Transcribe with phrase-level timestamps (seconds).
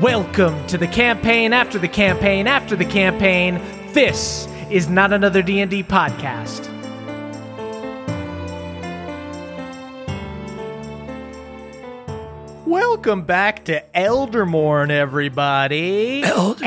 [0.00, 3.60] Welcome to the campaign after the campaign after the campaign.
[3.92, 6.68] This is not another D&D podcast.
[12.66, 16.22] Welcome back to Eldermorn, everybody.
[16.22, 16.64] Eldermorn.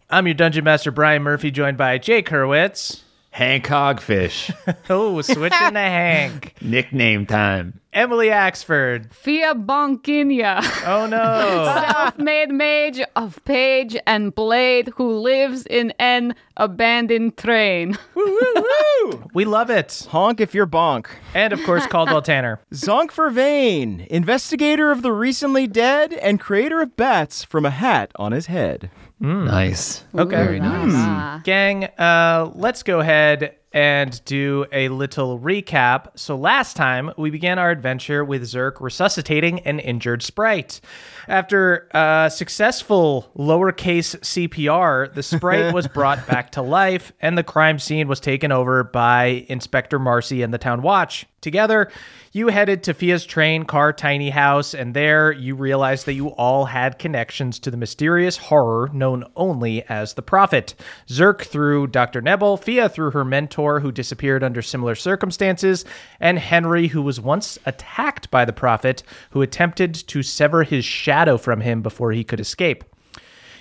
[0.10, 3.00] I'm your Dungeon Master Brian Murphy, joined by Jake Hurwitz.
[3.30, 4.54] Hank Hogfish.
[4.90, 6.54] Oh, switching to Hank.
[6.60, 7.80] Nickname time.
[7.92, 9.12] Emily Axford.
[9.12, 11.64] Fia Bonkinia, Oh no.
[11.92, 17.96] self-made mage of page and blade who lives in an abandoned train.
[18.14, 18.24] Woo!
[18.24, 18.64] woo,
[19.04, 19.24] woo.
[19.32, 20.06] We love it.
[20.10, 21.06] Honk if you're bonk.
[21.34, 22.60] And of course, Caldwell Tanner.
[22.72, 28.10] Zonk for Vane, investigator of the recently dead and creator of bats from a hat
[28.16, 28.90] on his head.
[29.20, 30.02] Nice.
[30.14, 30.30] Okay.
[30.36, 30.92] Very nice.
[30.94, 31.40] Ah.
[31.44, 36.08] Gang, uh, let's go ahead and do a little recap.
[36.16, 40.80] So, last time we began our adventure with Zerk resuscitating an injured sprite.
[41.28, 47.78] After uh, successful lowercase CPR, the sprite was brought back to life, and the crime
[47.78, 51.26] scene was taken over by Inspector Marcy and the Town Watch.
[51.40, 51.90] Together,
[52.32, 56.66] you headed to Fia's train car tiny house, and there you realized that you all
[56.66, 60.74] had connections to the mysterious horror known only as the Prophet.
[61.08, 62.20] Zerk through Dr.
[62.20, 65.86] Nebel, Fia through her mentor who disappeared under similar circumstances,
[66.20, 71.36] and Henry, who was once attacked by the Prophet, who attempted to sever his shadow
[71.36, 72.84] from him before he could escape.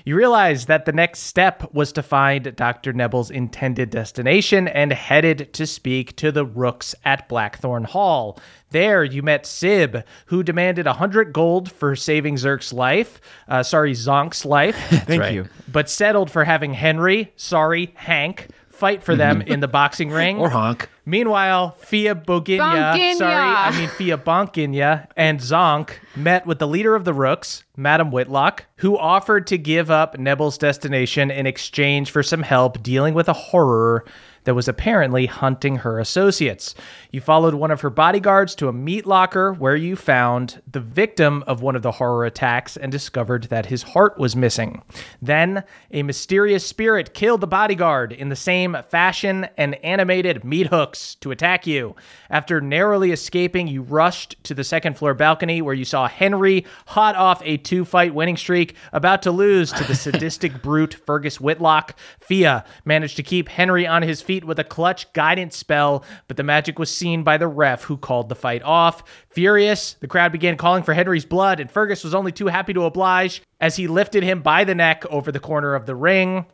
[0.05, 2.93] You realize that the next step was to find Dr.
[2.93, 8.39] Nebel's intended destination and headed to speak to the Rooks at Blackthorn Hall.
[8.69, 13.19] There, you met Sib, who demanded a hundred gold for saving Zerk's life.
[13.47, 14.77] Uh, sorry, Zonk's life.
[15.07, 15.33] Thank right.
[15.33, 15.47] you.
[15.67, 18.47] but settled for having Henry, sorry, Hank,
[18.79, 19.51] fight for them mm-hmm.
[19.51, 20.39] in the boxing ring.
[20.39, 20.89] Or honk.
[21.05, 23.15] Meanwhile, Fia Boginia, Bonkinia.
[23.15, 28.11] sorry, I mean Fia Bonkinia and Zonk met with the leader of the Rooks, Madam
[28.11, 33.27] Whitlock, who offered to give up Nebel's destination in exchange for some help dealing with
[33.27, 34.05] a horror
[34.49, 36.73] that was apparently hunting her associates.
[37.11, 41.43] You followed one of her bodyguards to a meat locker where you found the victim
[41.45, 44.81] of one of the horror attacks and discovered that his heart was missing.
[45.21, 51.13] Then, a mysterious spirit killed the bodyguard in the same fashion and animated meat hooks
[51.21, 51.95] to attack you.
[52.31, 57.15] After narrowly escaping, you rushed to the second floor balcony where you saw Henry hot
[57.15, 61.95] off a two fight winning streak, about to lose to the sadistic brute Fergus Whitlock.
[62.19, 66.43] Fia managed to keep Henry on his feet with a clutch guidance spell, but the
[66.43, 69.03] magic was seen by the ref who called the fight off.
[69.29, 72.83] Furious, the crowd began calling for Henry's blood, and Fergus was only too happy to
[72.83, 76.45] oblige as he lifted him by the neck over the corner of the ring.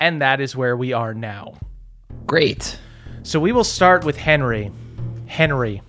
[0.00, 1.54] And that is where we are now.
[2.26, 2.78] Great.
[3.22, 4.70] So we will start with Henry.
[5.26, 5.82] Henry,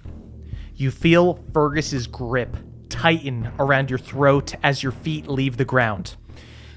[0.76, 2.56] you feel Fergus's grip
[2.90, 6.16] tighten around your throat as your feet leave the ground.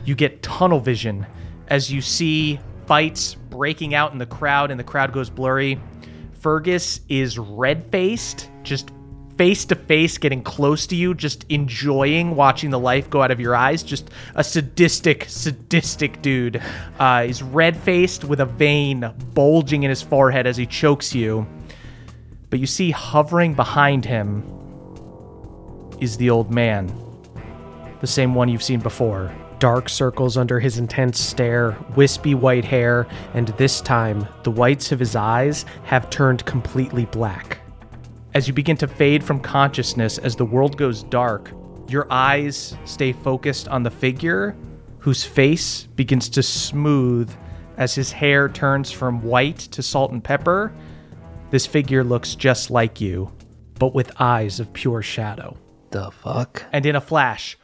[0.05, 1.27] You get tunnel vision
[1.69, 2.61] as you see
[2.93, 5.81] fights breaking out in the crowd and the crowd goes blurry.
[6.35, 8.91] Fergus is red faced, just
[9.39, 13.41] face to face, getting close to you, just enjoying watching the life go out of
[13.41, 13.83] your eyes.
[13.83, 16.61] Just a sadistic, sadistic dude.
[16.99, 21.47] Uh, he's red faced with a vein bulging in his forehead as he chokes you.
[22.51, 24.45] but you see hovering behind him
[25.99, 26.95] is the old man,
[28.03, 29.33] the same one you've seen before.
[29.63, 34.99] Dark circles under his intense stare, wispy white hair, and this time the whites of
[34.99, 37.61] his eyes have turned completely black.
[38.35, 41.53] As you begin to fade from consciousness as the world goes dark,
[41.87, 44.57] your eyes stay focused on the figure
[44.99, 47.33] whose face begins to smooth
[47.77, 50.73] as his hair turns from white to salt and pepper.
[51.51, 53.33] This figure looks just like you,
[53.79, 55.57] but with eyes of pure shadow.
[55.93, 56.65] The fuck?
[56.73, 57.57] And in a flash,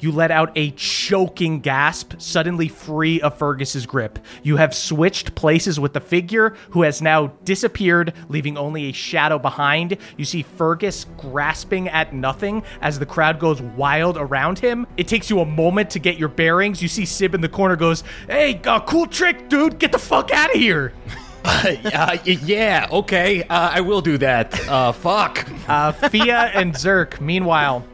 [0.00, 4.18] you let out a choking gasp, suddenly free of Fergus's grip.
[4.42, 9.38] You have switched places with the figure, who has now disappeared, leaving only a shadow
[9.38, 9.96] behind.
[10.16, 14.86] You see Fergus grasping at nothing as the crowd goes wild around him.
[14.96, 16.82] It takes you a moment to get your bearings.
[16.82, 19.78] You see Sib in the corner goes, "Hey, uh, cool trick, dude!
[19.78, 20.92] Get the fuck out of here!"
[21.44, 23.42] uh, yeah, okay.
[23.44, 24.68] Uh, I will do that.
[24.68, 25.46] Uh, fuck.
[25.68, 27.84] Uh, Fia and Zerk, meanwhile,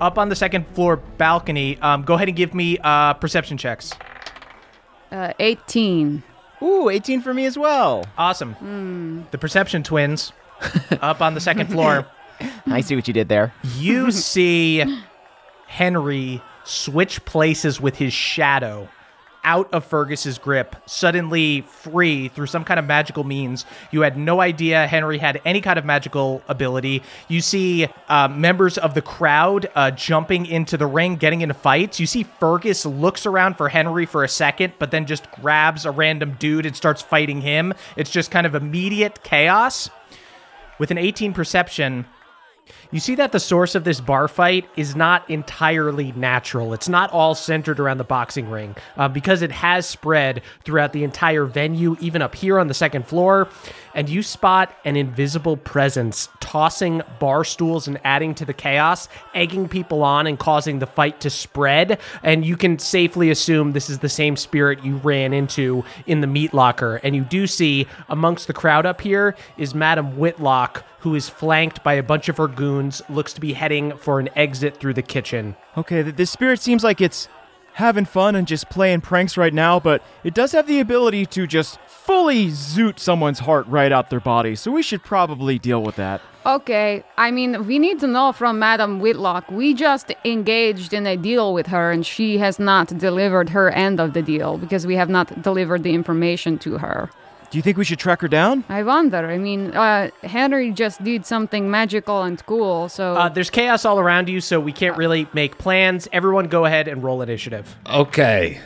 [0.00, 1.78] up on the second floor balcony.
[1.78, 3.92] Um, go ahead and give me uh, perception checks.
[5.10, 6.22] Uh, 18.
[6.62, 8.04] Ooh, 18 for me as well.
[8.16, 9.26] Awesome.
[9.30, 10.32] The perception twins
[11.00, 12.06] up on the second floor.
[12.66, 13.52] I see what you did there.
[13.76, 14.84] You see
[15.66, 18.88] Henry switch places with his shadow
[19.48, 23.64] out of Fergus's grip, suddenly free through some kind of magical means.
[23.90, 27.02] You had no idea Henry had any kind of magical ability.
[27.28, 31.98] You see uh, members of the crowd uh, jumping into the ring, getting into fights.
[31.98, 35.90] You see Fergus looks around for Henry for a second, but then just grabs a
[35.90, 37.72] random dude and starts fighting him.
[37.96, 39.88] It's just kind of immediate chaos.
[40.78, 42.04] With an 18 perception,
[42.90, 46.72] you see that the source of this bar fight is not entirely natural.
[46.72, 51.04] It's not all centered around the boxing ring uh, because it has spread throughout the
[51.04, 53.48] entire venue, even up here on the second floor.
[53.94, 59.68] And you spot an invisible presence tossing bar stools and adding to the chaos, egging
[59.68, 62.00] people on and causing the fight to spread.
[62.22, 66.26] And you can safely assume this is the same spirit you ran into in the
[66.26, 67.00] meat locker.
[67.02, 71.82] And you do see amongst the crowd up here is Madam Whitlock who is flanked
[71.82, 72.77] by a bunch of her goons,
[73.08, 75.56] looks to be heading for an exit through the kitchen.
[75.76, 77.28] Okay, th- this spirit seems like it's
[77.74, 81.46] having fun and just playing pranks right now, but it does have the ability to
[81.46, 85.94] just fully zoot someone's heart right out their body, so we should probably deal with
[85.96, 86.20] that.
[86.44, 89.50] Okay, I mean, we need to know from Madam Whitlock.
[89.50, 94.00] We just engaged in a deal with her, and she has not delivered her end
[94.00, 97.10] of the deal because we have not delivered the information to her.
[97.50, 98.64] Do you think we should track her down?
[98.68, 99.16] I wonder.
[99.26, 103.14] I mean, uh, Henry just did something magical and cool, so.
[103.14, 106.08] Uh, there's chaos all around you, so we can't really make plans.
[106.12, 107.74] Everyone go ahead and roll initiative.
[107.86, 108.60] Okay.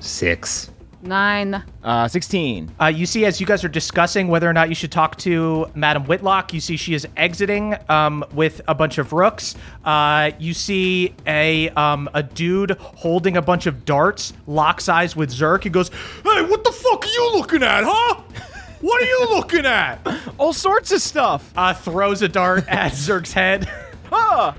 [0.00, 0.70] Six.
[1.02, 1.62] Nine.
[1.82, 2.72] Uh, 16.
[2.78, 5.66] Uh, you see, as you guys are discussing whether or not you should talk to
[5.74, 9.54] Madam Whitlock, you see she is exiting um, with a bunch of rooks.
[9.84, 15.30] Uh, you see a um, a dude holding a bunch of darts, locks eyes with
[15.30, 15.64] Zerk.
[15.64, 15.88] He goes,
[16.22, 18.20] "Hey, what the fuck are you looking at, huh?
[18.82, 20.06] What are you looking at?"
[20.38, 21.50] All sorts of stuff.
[21.56, 23.70] Uh, throws a dart at Zerk's head.
[24.12, 24.54] Ah!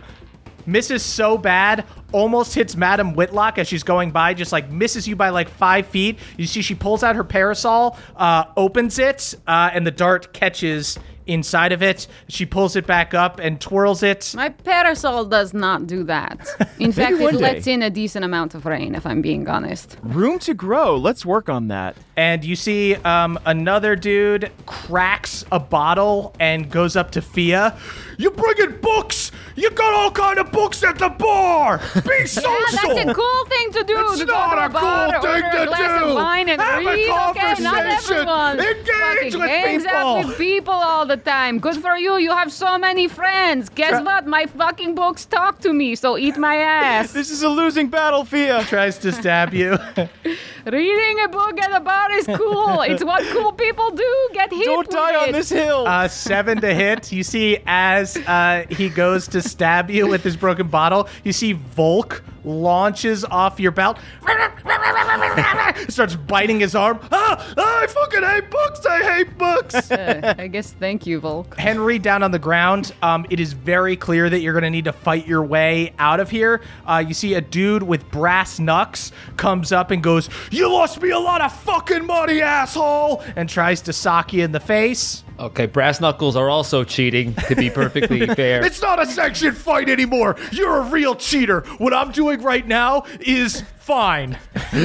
[0.65, 5.15] misses so bad, almost hits Madam Whitlock as she's going by, just like misses you
[5.15, 6.19] by like five feet.
[6.37, 10.97] You see, she pulls out her parasol, uh, opens it, uh, and the dart catches
[11.27, 12.07] inside of it.
[12.27, 14.33] She pulls it back up and twirls it.
[14.35, 16.47] My parasol does not do that.
[16.79, 17.37] In fact, it day.
[17.37, 19.97] lets in a decent amount of rain, if I'm being honest.
[20.01, 20.97] Room to grow.
[20.97, 21.95] Let's work on that.
[22.21, 27.75] And you see um, another dude cracks a bottle and goes up to Fia.
[28.19, 29.31] You bringing books?
[29.55, 31.81] You got all kind of books at the bar.
[32.07, 32.51] Be social.
[32.71, 33.95] Yeah, that's a cool thing to do.
[34.11, 36.15] It's to not a a bar, cool thing to a do.
[36.15, 37.09] Wine and Have a read.
[37.09, 38.17] Okay, not conversation.
[38.17, 40.15] everyone Engage fucking with hangs people.
[40.27, 41.59] with people all the time.
[41.59, 42.17] Good for you.
[42.17, 43.69] You have so many friends.
[43.69, 44.27] Guess what?
[44.27, 45.95] My fucking books talk to me.
[45.95, 47.13] So eat my ass.
[47.21, 48.63] This is a losing battle, Fia.
[48.73, 49.77] Tries to stab you.
[50.65, 52.81] Reading a book at a bar is cool.
[52.81, 54.29] it's what cool people do.
[54.33, 55.31] Get hit Don't with die on it.
[55.33, 55.85] this hill.
[55.87, 57.11] Uh, seven to hit.
[57.11, 61.53] You see, as uh, he goes to stab you with his broken bottle, you see
[61.53, 63.99] Volk launches off your belt,
[65.89, 66.99] starts biting his arm.
[67.11, 68.85] Ah, ah, I fucking hate books.
[68.85, 69.91] I hate books.
[70.01, 71.55] Uh, I guess thank you, Volk.
[71.57, 72.93] Henry down on the ground.
[73.03, 76.19] Um, it is very clear that you're going to need to fight your way out
[76.19, 76.61] of here.
[76.87, 81.09] Uh, you see a dude with brass knucks comes up and goes, "You lost me
[81.11, 85.23] a lot of fucking money, asshole!" and tries to sock you in the face.
[85.39, 88.63] Okay, brass knuckles are also cheating, to be perfectly fair.
[88.65, 90.35] It's not a sanctioned fight anymore.
[90.51, 91.61] You're a real cheater.
[91.79, 94.37] What I'm doing right now is Fine.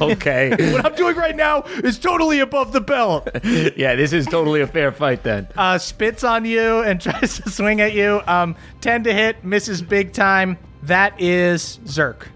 [0.00, 0.50] Okay.
[0.72, 3.28] What I'm doing right now is totally above the belt.
[3.76, 5.48] yeah, this is totally a fair fight then.
[5.56, 8.20] Uh, spits on you and tries to swing at you.
[8.26, 10.58] Um, 10 to hit, misses big time.
[10.82, 12.26] That is Zerk.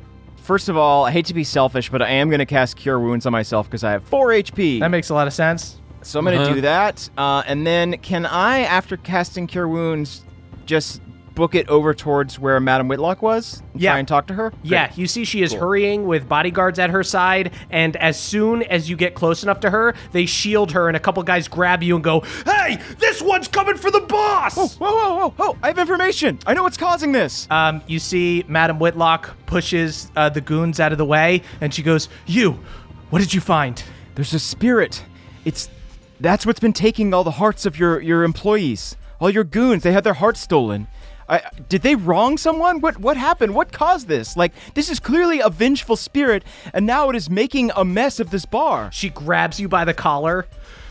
[0.46, 3.00] First of all, I hate to be selfish, but I am going to cast Cure
[3.00, 4.78] Wounds on myself because I have 4 HP.
[4.78, 5.80] That makes a lot of sense.
[6.02, 6.54] so I'm going to Uh-huh.
[6.54, 7.10] do that.
[7.18, 10.22] Uh, and then can I, after casting Cure Wounds,
[10.64, 11.00] just
[11.37, 13.62] book it over towards where Madam Whitlock was?
[13.76, 13.93] Yeah.
[13.93, 14.52] Try and talk to her?
[14.64, 18.90] Yeah, you see she is hurrying with bodyguards at her side, and as soon as
[18.90, 21.95] you get close enough to her, they shield her, and a couple guys grab you
[21.95, 24.57] and go, Hey, this one's coming for the boss!
[24.57, 25.59] Whoa, whoa, whoa, whoa!
[25.62, 26.38] I have information.
[26.47, 27.47] I know what's causing this.
[27.50, 31.83] Um, you see Madam Whitlock pushes uh, the goons out of the way, and she
[31.83, 32.59] goes, You,
[33.11, 33.83] what did you find?
[34.14, 35.05] There's a spirit.
[35.45, 35.69] It's
[36.19, 39.83] that's what's been taking all the hearts of your your employees, all your goons.
[39.83, 40.88] They had their hearts stolen.
[41.28, 42.80] I, did they wrong someone?
[42.80, 43.54] What what happened?
[43.54, 44.37] What caused this?
[44.37, 48.30] Like this is clearly a vengeful spirit, and now it is making a mess of
[48.30, 48.90] this bar.
[48.92, 50.47] She grabs you by the collar.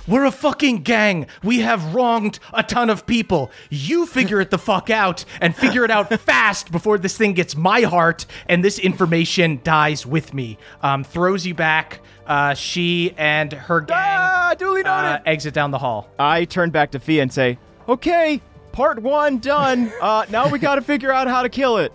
[0.08, 1.26] We're a fucking gang.
[1.44, 3.50] We have wronged a ton of people.
[3.72, 7.56] You figure it the fuck out and figure it out fast before this thing gets
[7.56, 10.60] my heart and this information dies with me.
[10.84, 12.02] Um, throws you back.
[12.28, 16.10] Uh, she and her gang Ah, duly uh, exit down the hall.
[16.20, 17.58] I turn back to Fia and say,
[17.90, 18.42] "Okay,
[18.76, 19.92] part one done.
[20.02, 21.92] Uh, now we got to figure out how to kill it."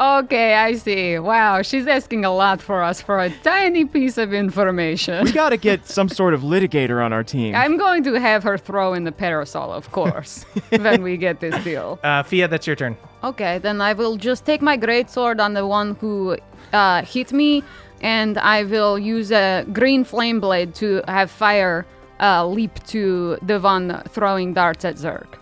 [0.00, 1.18] Okay, I see.
[1.18, 5.24] Wow, she's asking a lot for us for a tiny piece of information.
[5.24, 7.54] We got to get some sort of litigator on our team.
[7.54, 11.64] I'm going to have her throw in the parasol, of course, when we get this
[11.64, 11.98] deal.
[12.04, 12.96] Uh, Fia, that's your turn.
[13.24, 16.36] Okay, then I will just take my great sword on the one who
[16.72, 17.64] uh, hit me,
[18.02, 21.86] and I will use a green flame blade to have fire
[22.20, 25.38] uh, leap to the one throwing darts at Zerk.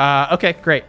[0.00, 0.84] Uh, okay, great.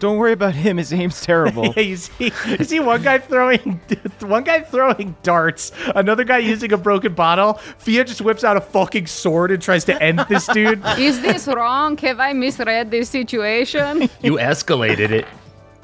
[0.00, 0.76] Don't worry about him.
[0.76, 1.72] His aim's terrible.
[1.74, 3.80] Yeah, you see, you see one guy throwing,
[4.20, 7.54] one guy throwing darts, another guy using a broken bottle.
[7.54, 10.82] Fia just whips out a fucking sword and tries to end this dude.
[10.98, 11.96] Is this wrong?
[11.96, 14.02] Have I misread this situation?
[14.22, 15.26] You escalated it.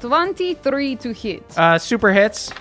[0.01, 1.57] 23 to hit.
[1.57, 2.51] Uh, super hits.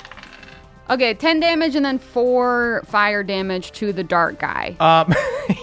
[0.89, 4.77] Okay, 10 damage and then 4 fire damage to the dart guy.
[4.81, 5.15] Um,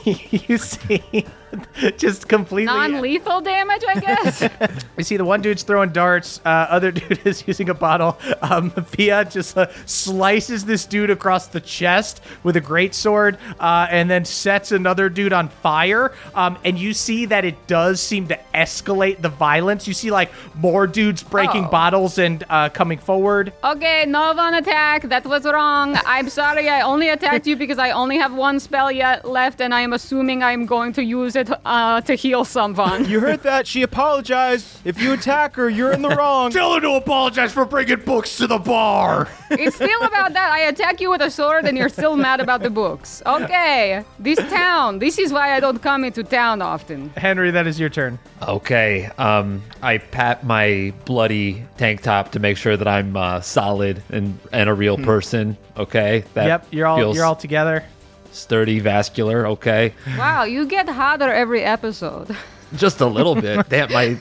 [0.06, 1.26] you see,
[1.98, 2.66] just completely.
[2.66, 4.50] Non lethal damage, I guess?
[4.98, 8.18] You see the one dude's throwing darts, uh, other dude is using a bottle.
[8.42, 13.88] Um, Pia just uh, slices this dude across the chest with a great sword, uh,
[13.90, 16.14] and then sets another dude on fire.
[16.36, 19.88] Um, and you see that it does seem to escalate the violence.
[19.88, 21.70] You see like more dudes breaking Oh.
[21.70, 23.54] bottles and uh, coming forward.
[23.64, 25.04] Okay, no one attack.
[25.04, 25.98] That was wrong.
[26.06, 26.70] I'm sorry.
[26.70, 29.94] I only attacked you because I only have one spell yet left, and I am
[29.94, 33.06] assuming I'm going to use it uh, to heal someone.
[33.06, 33.68] You heard that?
[33.68, 34.80] She apologized.
[34.86, 36.52] If you attack her, you're in the wrong.
[36.52, 39.28] Tell her to apologize for bringing books to the bar.
[39.50, 40.52] it's still about that.
[40.52, 43.22] I attack you with a sword, and you're still mad about the books.
[43.26, 45.00] Okay, this town.
[45.00, 47.10] This is why I don't come into town often.
[47.18, 48.20] Henry, that is your turn.
[48.42, 49.10] Okay.
[49.18, 54.38] Um, I pat my bloody tank top to make sure that I'm uh, solid and
[54.52, 55.58] and a real person.
[55.78, 56.24] Okay.
[56.34, 57.84] That yep, you're all feels you're all together.
[58.32, 59.46] Sturdy, vascular.
[59.48, 59.94] Okay.
[60.18, 62.36] Wow, you get hotter every episode.
[62.78, 63.68] Just a little bit.
[63.68, 64.14] Damn, my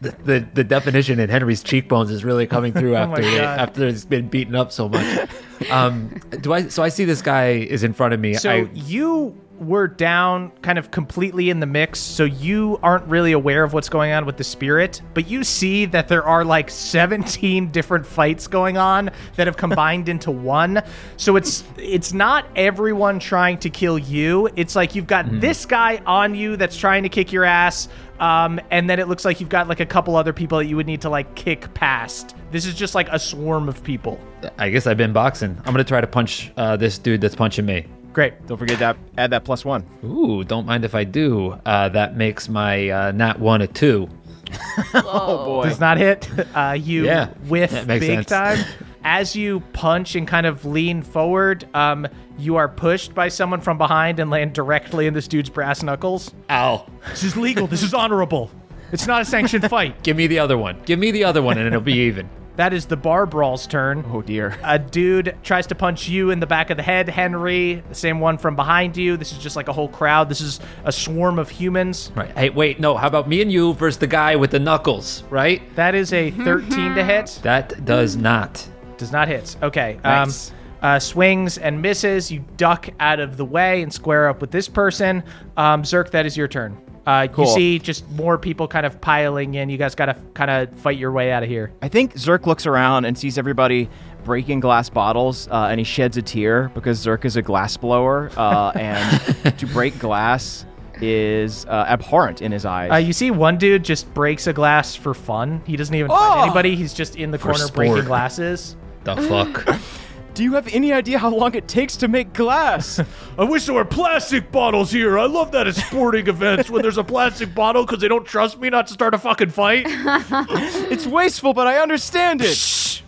[0.00, 3.58] the, the the definition in Henry's cheekbones is really coming through Oh my after God.
[3.58, 5.28] after it's been beaten up so much.
[5.70, 6.68] Um, do I?
[6.68, 8.32] So I see this guy is in front of me.
[8.34, 13.32] So I, you were down kind of completely in the mix, so you aren't really
[13.32, 16.70] aware of what's going on with the spirit, but you see that there are like
[16.70, 20.82] 17 different fights going on that have combined into one.
[21.16, 24.48] So it's it's not everyone trying to kill you.
[24.56, 27.88] It's like you've got this guy on you that's trying to kick your ass.
[28.20, 30.76] Um, and then it looks like you've got like a couple other people that you
[30.76, 32.34] would need to like kick past.
[32.50, 34.18] This is just like a swarm of people.
[34.58, 35.56] I guess I've been boxing.
[35.58, 37.86] I'm gonna try to punch uh, this dude that's punching me.
[38.12, 38.46] Great.
[38.46, 38.96] Don't forget that.
[39.16, 39.84] Add that plus one.
[40.04, 41.58] Ooh, don't mind if I do.
[41.64, 44.08] Uh, that makes my uh, not one a two.
[44.94, 45.64] Oh boy.
[45.68, 48.26] does not hit uh, you Yeah, with big sense.
[48.26, 48.58] time.
[49.04, 52.06] As you punch and kind of lean forward, um,
[52.38, 56.32] you are pushed by someone from behind and land directly in this dude's brass knuckles.
[56.50, 56.86] Ow!
[57.10, 57.66] This is legal.
[57.66, 58.50] this is honorable.
[58.92, 60.02] It's not a sanctioned fight.
[60.02, 60.80] Give me the other one.
[60.84, 62.28] Give me the other one, and it'll be even.
[62.58, 64.04] That is the bar brawl's turn.
[64.12, 64.58] Oh dear.
[64.64, 67.84] A dude tries to punch you in the back of the head, Henry.
[67.88, 69.16] The same one from behind you.
[69.16, 70.28] This is just like a whole crowd.
[70.28, 72.10] This is a swarm of humans.
[72.16, 72.36] Right.
[72.36, 72.80] Hey, wait.
[72.80, 72.96] No.
[72.96, 75.22] How about me and you versus the guy with the knuckles?
[75.30, 75.62] Right.
[75.76, 77.38] That is a 13 to hit.
[77.44, 78.68] That does not.
[78.96, 79.54] Does not hit.
[79.62, 80.00] Okay.
[80.02, 80.50] Nice.
[80.50, 82.28] Um, uh, swings and misses.
[82.28, 85.22] You duck out of the way and square up with this person.
[85.56, 86.76] Um, Zerk, that is your turn.
[87.08, 87.46] Uh, Cool.
[87.46, 89.70] You see just more people kind of piling in.
[89.70, 91.72] You guys got to kind of fight your way out of here.
[91.80, 93.88] I think Zerk looks around and sees everybody
[94.24, 98.30] breaking glass bottles, uh, and he sheds a tear because Zerk is a glass blower,
[98.36, 100.66] uh, and to break glass
[101.00, 102.90] is uh, abhorrent in his eyes.
[102.90, 105.62] Uh, you see one dude just breaks a glass for fun.
[105.64, 106.16] He doesn't even Oh!
[106.16, 106.76] find anybody.
[106.76, 108.76] He's just in the corner breaking glasses.
[109.04, 109.66] The fuck?
[110.38, 113.00] Do you have any idea how long it takes to make glass?
[113.38, 115.18] I wish there were plastic bottles here.
[115.18, 118.60] I love that at sporting events when there's a plastic bottle because they don't trust
[118.60, 119.86] me not to start a fucking fight.
[119.88, 123.02] it's wasteful, but I understand it.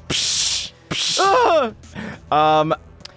[1.20, 1.72] Ah!
[2.32, 2.74] um,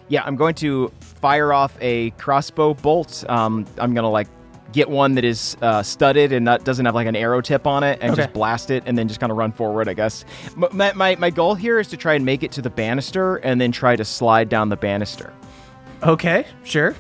[0.10, 3.28] yeah, I'm going to fire off a crossbow bolt.
[3.28, 4.28] Um, I'm gonna like
[4.74, 7.84] get one that is uh, studded and not doesn't have like an arrow tip on
[7.84, 8.24] it, and Okay.
[8.24, 9.88] just blast it, and then just kind of run forward.
[9.88, 10.26] I guess.
[10.58, 13.38] M- My, my my goal here is to try and make it to the banister,
[13.38, 15.32] and then try to slide down the banister.
[16.04, 16.96] okay, sure.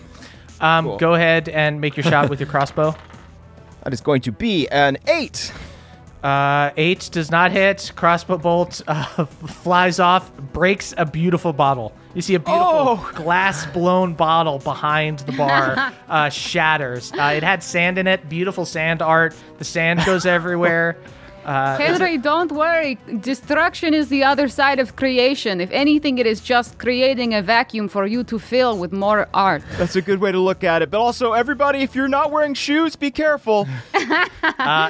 [0.61, 0.97] Um, Cool.
[0.97, 2.95] Go ahead and make your shot with your crossbow.
[3.83, 5.51] That is going to be an eight.
[6.23, 7.91] Uh, eight does not hit.
[7.97, 11.91] Crossbow bolt uh, flies off, breaks a beautiful bottle.
[12.13, 13.11] You see a beautiful Oh.
[13.15, 17.11] glass blown bottle behind the bar, uh, shatters.
[17.11, 19.35] Uh, it had sand in it, beautiful sand art.
[19.57, 20.97] The sand goes everywhere.
[21.45, 22.97] Uh, Henry, don't worry.
[23.19, 25.61] Destruction is the other side of creation.
[25.61, 29.63] If anything, it is just creating a vacuum for you to fill with more art.
[29.77, 30.89] That's a good way to look at it.
[30.89, 33.67] But also, everybody, if you're not wearing shoes, be careful.
[33.93, 34.27] uh,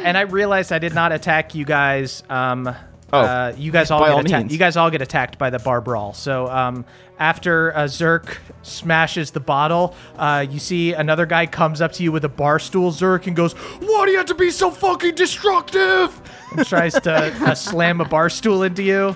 [0.04, 2.24] and I realized I did not attack you guys.
[2.30, 2.74] Um,
[3.14, 4.42] Oh, uh, you guys all by get all attacked.
[4.46, 4.54] means.
[4.54, 6.14] You guys all get attacked by the bar brawl.
[6.14, 6.84] So um,
[7.20, 12.12] after uh, Zerk smashes the bottle, uh, you see another guy comes up to you
[12.12, 15.16] with a bar stool, Zerk, and goes, "Why do you have to be so fucking
[15.16, 16.20] destructive?"
[16.56, 19.16] And tries to uh, slam a bar stool into you.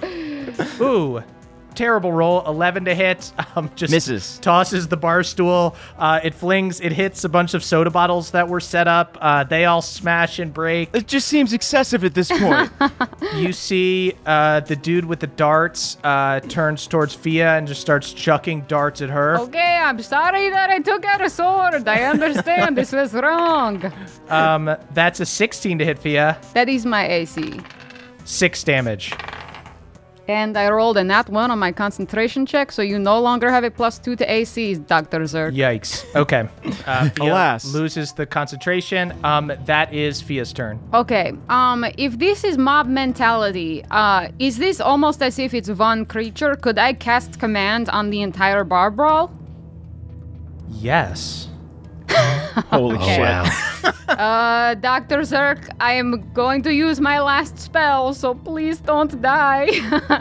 [0.81, 1.23] Ooh.
[1.77, 3.31] Terrible roll, 11 to hit.
[3.55, 4.37] Um, just Misses.
[4.39, 5.75] tosses the bar stool.
[5.97, 9.17] Uh, it flings, it hits a bunch of soda bottles that were set up.
[9.19, 10.89] Uh, they all smash and break.
[10.93, 12.71] It just seems excessive at this point.
[13.35, 18.13] You see uh, the dude with the darts uh, turns towards Fia and just starts
[18.13, 19.37] chucking darts at her.
[19.39, 21.87] Okay, I'm sorry that I took out a sword.
[21.87, 23.91] I understand this was wrong.
[24.29, 26.39] Um, that's a 16 to hit Fia.
[26.53, 27.59] That is my AC.
[28.25, 29.13] Six damage.
[30.27, 33.63] And I rolled a nat one on my concentration check, so you no longer have
[33.63, 35.21] a plus two to AC, Dr.
[35.21, 35.55] Zerk.
[35.55, 36.03] Yikes.
[36.15, 36.47] Okay.
[36.87, 37.65] Uh, Fia Alas.
[37.73, 39.13] loses the concentration.
[39.23, 40.79] Um, that is Fia's turn.
[40.93, 46.05] Okay, um, if this is mob mentality, uh, is this almost as if it's one
[46.05, 46.55] creature?
[46.55, 49.31] Could I cast command on the entire bar brawl?
[50.69, 51.49] Yes.
[52.71, 53.19] Holy shit.
[53.19, 53.45] Wow.
[54.07, 55.19] Uh, Dr.
[55.19, 59.67] Zerk, I am going to use my last spell, so please don't die.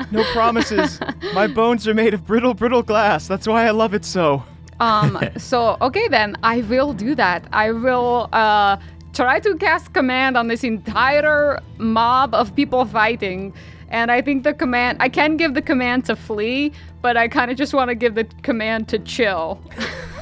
[0.10, 1.00] No promises.
[1.34, 3.28] My bones are made of brittle, brittle glass.
[3.28, 4.42] That's why I love it so.
[4.80, 7.46] um, so, okay then, I will do that.
[7.52, 8.76] I will, uh,
[9.14, 13.54] try to cast command on this entire mob of people fighting.
[13.88, 16.72] And I think the command, I can give the command to flee,
[17.02, 19.60] but I kind of just want to give the command to chill.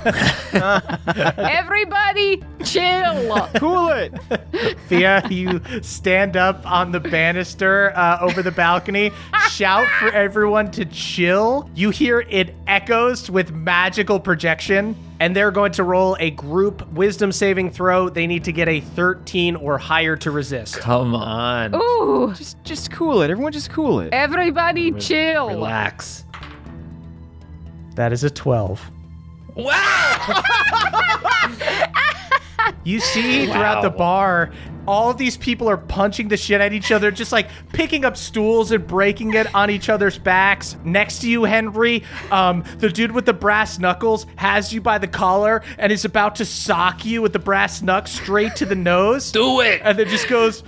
[1.37, 3.49] Everybody, chill.
[3.57, 4.13] Cool it.
[4.89, 9.11] Fia, you stand up on the banister uh, over the balcony,
[9.51, 11.69] shout for everyone to chill.
[11.75, 17.33] You hear it echoes with magical projection, and they're going to roll a group wisdom
[17.33, 18.09] saving throw.
[18.09, 20.77] They need to get a 13 or higher to resist.
[20.79, 21.75] Come on.
[21.75, 23.31] Ooh, Just, just cool it.
[23.31, 24.13] Everyone, just cool it.
[24.13, 25.49] everybody, chill.
[25.49, 26.25] Relax.
[27.95, 28.91] That is a 12.
[32.85, 34.53] You see throughout the bar,
[34.87, 38.17] all of these people are punching the shit at each other, just like picking up
[38.17, 40.77] stools and breaking it on each other's backs.
[40.85, 45.09] Next to you, Henry, um, the dude with the brass knuckles has you by the
[45.09, 49.33] collar and is about to sock you with the brass knuck straight to the nose.
[49.33, 49.81] Do it.
[49.83, 50.63] And then just goes,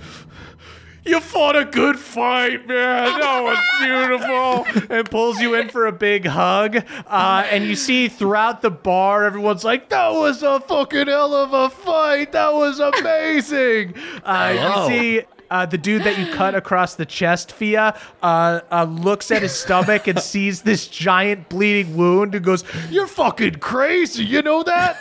[1.07, 3.19] You fought a good fight, man.
[3.27, 4.95] That was beautiful.
[4.95, 6.77] and pulls you in for a big hug.
[7.07, 11.53] Uh, and you see throughout the bar, everyone's like, That was a fucking hell of
[11.53, 12.31] a fight.
[12.33, 13.95] That was amazing.
[14.23, 15.21] Uh, you see.
[15.49, 19.53] Uh, the dude that you cut across the chest, Fia, uh, uh, looks at his
[19.53, 24.25] stomach and sees this giant bleeding wound and goes, You're fucking crazy.
[24.25, 24.97] You know that?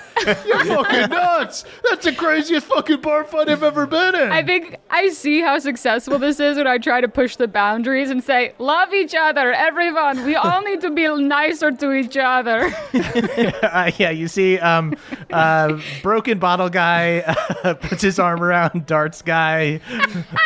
[0.47, 1.65] You're fucking nuts.
[1.89, 4.31] That's the craziest fucking bar fight I've ever been in.
[4.31, 8.11] I think I see how successful this is when I try to push the boundaries
[8.11, 10.25] and say, love each other, everyone.
[10.25, 12.67] We all need to be nicer to each other.
[12.95, 14.95] uh, yeah, you see, um,
[15.33, 17.21] uh, broken bottle guy
[17.65, 19.81] uh, puts his arm around darts guy.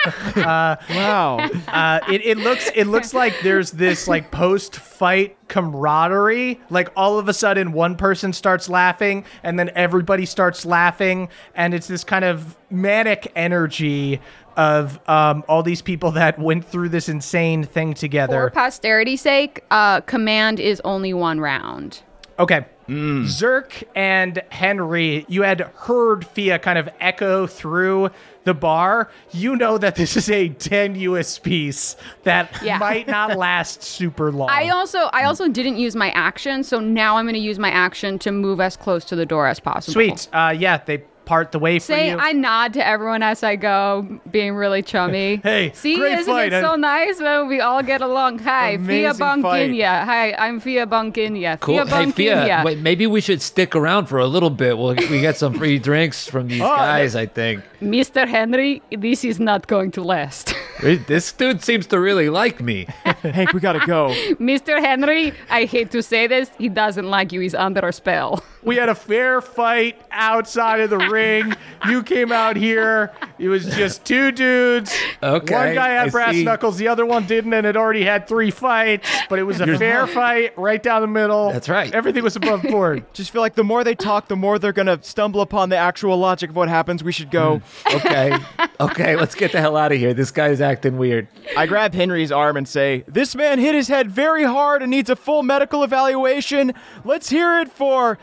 [0.37, 1.39] Wow.
[1.69, 6.61] Uh, it, it looks it looks like there's this like post fight camaraderie.
[6.71, 11.75] Like all of a sudden, one person starts laughing, and then everybody starts laughing, and
[11.75, 14.21] it's this kind of manic energy
[14.57, 18.49] of um, all these people that went through this insane thing together.
[18.49, 22.03] For posterity's sake, uh, command is only one round.
[22.39, 22.65] Okay.
[22.89, 28.11] Zerk and Henry, you had heard Fia kind of echo through
[28.45, 29.11] the bar.
[29.33, 32.79] You know that this is a tenuous piece that Yeah.
[32.79, 34.49] might not last super long.
[34.51, 37.71] I also I also didn't use my action, so now I'm going to use my
[37.71, 39.93] action to move as close to the door as possible.
[39.93, 40.29] Sweet.
[40.33, 42.19] Uh, yeah, they part the way for Say you.
[42.19, 45.41] I nod to everyone as I go, being really chummy.
[45.51, 48.41] Hey, see, great isn't fight, it so and- nice when we all get along?
[48.41, 49.71] Hi, Fia Amazing fight.
[49.71, 50.05] Bunkinya.
[50.05, 51.61] Hi, I'm Fia Bunkinya.
[51.61, 51.87] Cool.
[51.87, 52.65] Fia Hey, Fia, Bunkinya.
[52.65, 54.77] wait, maybe we should stick around for a little bit.
[54.77, 57.63] We'll, we get some free drinks from these oh, guys, I think.
[57.81, 58.27] Mr.
[58.27, 60.53] Henry, this is not going to last.
[60.81, 62.87] This dude seems to really like me.
[63.05, 64.09] Hank, we gotta go.
[64.41, 64.81] Mr.
[64.81, 67.41] Henry, I hate to say this, he doesn't like you.
[67.41, 68.43] He's under a spell.
[68.63, 71.55] We had a fair fight outside of the ring.
[71.89, 73.13] You came out here.
[73.39, 74.95] It was just two dudes.
[75.23, 76.45] Okay, One guy had I brass see.
[76.45, 79.09] knuckles, the other one didn't, and had already had three fights.
[79.29, 81.53] But it was a fair fight right down the middle.
[81.53, 81.93] That's right.
[81.95, 83.05] Everything was above board.
[83.15, 86.17] Just feel like the more they talk, the more they're gonna stumble upon the actual
[86.19, 87.03] logic of what happens.
[87.03, 87.61] We should go.
[87.87, 87.97] Hmm.
[87.97, 88.39] Okay.
[88.81, 90.15] Okay, let's get the hell out of here.
[90.15, 91.29] This guy's acting weird.
[91.57, 95.11] I grab Henry's arm and say, This man hit his head very hard and needs
[95.11, 96.73] a full medical evaluation.
[97.05, 98.19] Let's hear it for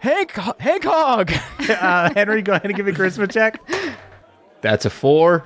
[0.00, 1.32] Hank Hank Hogg.
[1.68, 3.60] Uh, Henry, go ahead and give me a charisma check.
[4.60, 5.44] That's a four.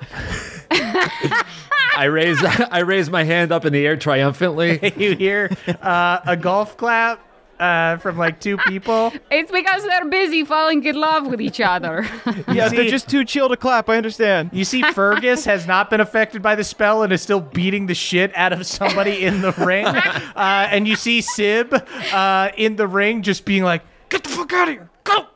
[1.97, 4.93] I raise I raise my hand up in the air triumphantly.
[4.97, 5.49] You hear
[5.81, 7.19] uh, a golf clap
[7.59, 9.13] uh, from like two people.
[9.29, 12.05] It's because they're busy falling in love with each other.
[12.51, 13.89] yeah, see- they're just too chill to clap.
[13.89, 14.49] I understand.
[14.53, 17.95] You see, Fergus has not been affected by the spell and is still beating the
[17.95, 19.85] shit out of somebody in the ring.
[20.35, 21.73] Uh, and you see Sib
[22.11, 24.89] uh, in the ring just being like, "Get the fuck out of here!
[25.03, 25.27] Go,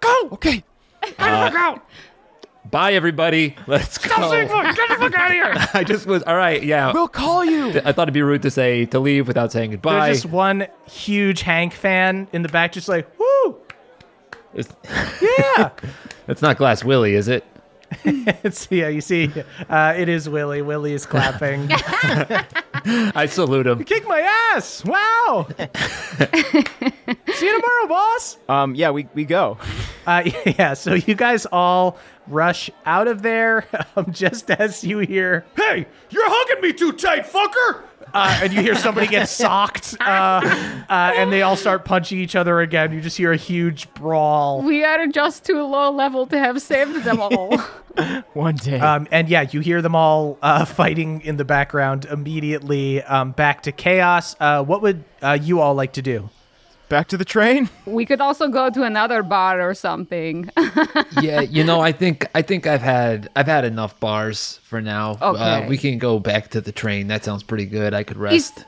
[0.00, 0.28] go!
[0.32, 0.64] Okay.
[1.02, 1.86] Get the fuck uh, out!
[2.70, 3.56] Bye everybody.
[3.66, 4.10] Let's go.
[4.10, 4.76] Stop saying fuck!
[4.76, 6.92] Get the fuck out of here!" I just was all right, yeah.
[6.92, 7.80] We'll call you.
[7.84, 10.06] I thought it'd be rude to say to leave without saying goodbye.
[10.06, 13.56] There's just one huge Hank fan in the back, just like, "Woo!"
[14.54, 14.68] It's,
[15.20, 15.70] Yeah.
[16.28, 17.44] it's not Glass Willie, is it?
[18.04, 18.88] it's yeah.
[18.88, 19.30] You see,
[19.68, 20.62] uh, it is Willie.
[20.62, 21.68] Willie is clapping.
[22.84, 23.84] I salute him.
[23.84, 24.20] Kick my
[24.54, 24.84] ass!
[24.84, 25.48] Wow.
[25.58, 28.38] see you tomorrow, boss.
[28.48, 29.58] Um, yeah, we, we go.
[30.06, 30.22] Uh,
[30.58, 31.98] yeah, so you guys all
[32.28, 37.26] rush out of there um, just as you hear, "Hey, you're hugging me too tight,
[37.26, 40.04] fucker!" Uh, and you hear somebody get socked, uh,
[40.88, 42.92] uh, and they all start punching each other again.
[42.92, 44.62] You just hear a huge brawl.
[44.62, 47.56] we are just too low level to have saved them all.
[48.34, 48.78] One day.
[48.78, 53.02] Um, and yeah, you hear them all uh, fighting in the background immediately.
[53.02, 54.36] Um, back to chaos.
[54.38, 56.30] Uh, what would uh, you all like to do?
[56.90, 57.70] Back to the train.
[57.86, 60.50] we could also go to another bar or something.
[61.22, 65.16] yeah, you know, I think I think I've had I've had enough bars for now.
[65.22, 65.68] Uh, Okay.
[65.68, 67.06] we can go back to the train.
[67.06, 67.94] That sounds pretty good.
[67.94, 68.34] I could rest.
[68.58, 68.64] Is,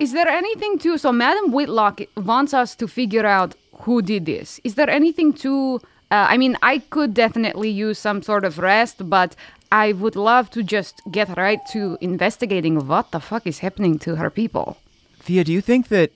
[0.00, 4.58] is there anything to so Madam Whitlock wants us to figure out who did this?
[4.64, 9.08] Is there anything to uh, I mean, I could definitely use some sort of rest,
[9.10, 9.36] but
[9.72, 14.14] I would love to just get right to investigating what the fuck is happening to
[14.14, 14.76] her people.
[15.20, 16.12] Fia, do you think that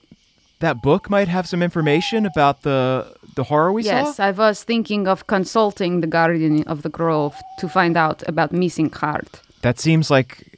[0.61, 4.07] that book might have some information about the the horror we yes, saw?
[4.07, 8.51] Yes, I was thinking of consulting the guardian of the grove to find out about
[8.51, 9.41] missing cart.
[9.61, 10.51] That seems like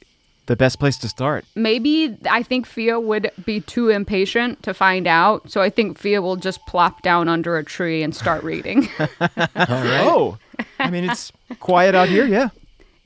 [0.46, 1.44] the best place to start.
[1.54, 6.20] Maybe I think Fia would be too impatient to find out, so I think Fia
[6.20, 8.88] will just plop down under a tree and start reading.
[9.56, 10.38] Oh,
[10.78, 12.26] I mean it's quiet out here.
[12.26, 12.50] Yeah.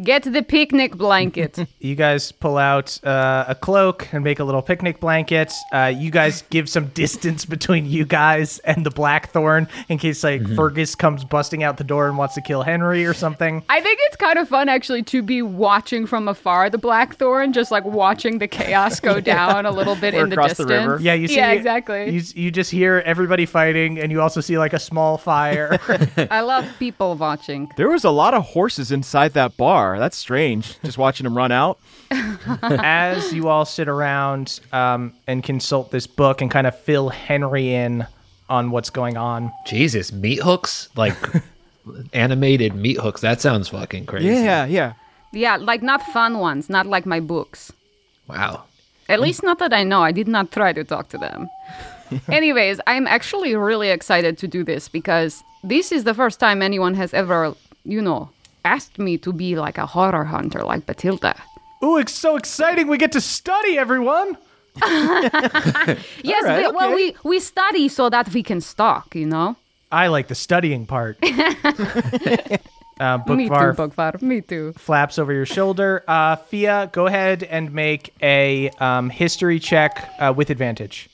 [0.01, 1.59] Get the picnic blanket.
[1.81, 5.53] You guys pull out uh, a cloak and make a little picnic blanket.
[5.73, 10.47] Uh, you guys give some distance between you guys and the Blackthorn in case like
[10.57, 13.63] Fergus comes busting out the door and wants to kill Henry or something.
[13.69, 17.71] I think it's kind of fun actually to be watching from afar the Blackthorn, just
[17.71, 20.89] like watching the chaos go down a little bit Or in the across the distance.
[20.89, 20.99] river.
[21.01, 21.37] Yeah, you see.
[21.37, 22.11] Yeah, exactly.
[22.11, 25.79] You, you just hear everybody fighting, and you also see like a small fire.
[26.31, 27.71] I love people watching.
[27.77, 29.88] There was a lot of horses inside that bar.
[29.97, 30.81] That's strange.
[30.83, 31.79] Just watching them run out.
[32.11, 37.73] As you all sit around um, and consult this book and kind of fill Henry
[37.73, 38.07] in
[38.49, 39.53] on what's going on.
[39.67, 40.89] Jesus, meat hooks?
[40.97, 41.17] Like
[42.13, 43.21] animated meat hooks.
[43.21, 44.29] That sounds fucking crazy.
[44.29, 44.95] Yeah, yeah.
[45.33, 47.73] Yeah, like not fun ones, not like my books.
[48.27, 48.65] Wow.
[49.09, 50.03] At least not that I know.
[50.03, 51.49] I did not try to talk to them.
[52.29, 56.95] Anyways, I'm actually really excited to do this because this is the first time anyone
[56.95, 58.31] has ever, you know,
[58.65, 61.35] asked me to be like a horror hunter like Batilda.
[61.83, 62.89] Ooh, it's so exciting.
[62.89, 64.37] We get to study, everyone.
[66.23, 66.95] Yes, right, we, well, okay.
[66.95, 69.57] we, we study so that we can stalk, you know?
[69.91, 71.17] I like the studying part.
[71.23, 74.73] uh, Me too, Bookvar Me too.
[74.75, 76.05] flaps over your shoulder.
[76.07, 81.09] Uh, Fia, go ahead and make a um, history check uh, with advantage.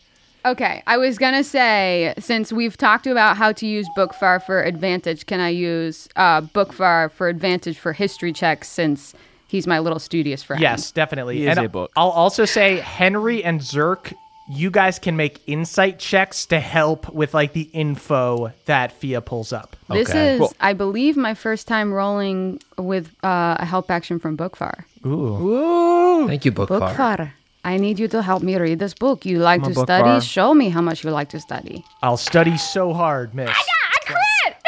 [0.47, 5.25] Okay, I was gonna say since we've talked about how to use Bookfar for advantage,
[5.27, 9.15] can I use uh, Bookfar for advantage for history checks since
[9.49, 10.61] he's my little studious friend?
[10.61, 11.39] Yes, definitely.
[11.39, 11.93] He is and a book.
[11.97, 14.13] I'll also say Henry and Zerk,
[14.47, 19.51] you guys can make insight checks to help with like the info that Fia pulls
[19.51, 19.77] up.
[19.89, 20.35] This Okay.
[20.35, 20.53] is, Cool.
[20.61, 24.85] I believe, my first time rolling with uh, a help action from Bookfar.
[25.07, 26.27] Ooh.
[26.27, 26.95] Thank you, Bookfar.
[26.95, 27.33] Bookfar,
[27.65, 29.25] I need you to help me read this book.
[29.25, 30.05] You like Come to study?
[30.05, 30.23] Bookfar.
[30.23, 31.85] Show me how much you like to study.
[32.03, 33.49] I'll study so hard, miss.
[33.49, 34.15] I got, I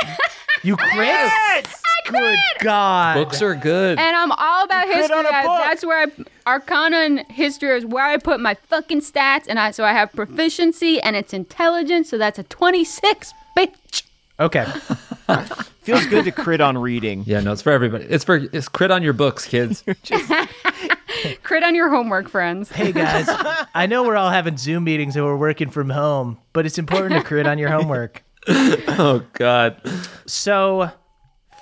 [0.06, 0.18] crit!
[0.62, 0.88] You crit?
[0.98, 1.62] I
[2.06, 2.20] crit.
[2.59, 3.14] Good God.
[3.14, 3.98] Books are good.
[4.00, 5.16] And I'm all about crit history.
[5.16, 5.59] on a I- book.
[5.62, 9.70] That's where I, Arcana and history is where I put my fucking stats, and I
[9.70, 14.02] so I have proficiency and it's intelligence, so that's a 26, bitch.
[14.40, 14.64] Okay.
[15.82, 17.22] Feels good to crit on reading.
[17.26, 18.04] yeah, no, it's for everybody.
[18.06, 19.85] It's for it's crit on your books, kids.
[21.42, 22.70] Crit on your homework, friends.
[22.70, 23.26] Hey guys,
[23.74, 27.20] I know we're all having Zoom meetings and we're working from home, but it's important
[27.20, 28.22] to crit on your homework.
[28.48, 29.81] oh God.
[30.26, 30.90] So,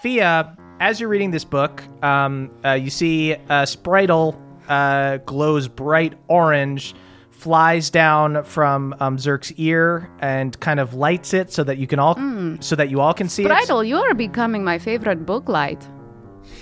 [0.00, 6.14] Fia, as you're reading this book, um, uh, you see uh, Spritel uh, glows bright
[6.28, 6.94] orange,
[7.30, 11.98] flies down from um, Zerk's ear and kind of lights it so that you can
[11.98, 12.14] all
[12.60, 13.48] so that you all can see it.
[13.48, 15.86] Bridal, you are becoming my favorite book light.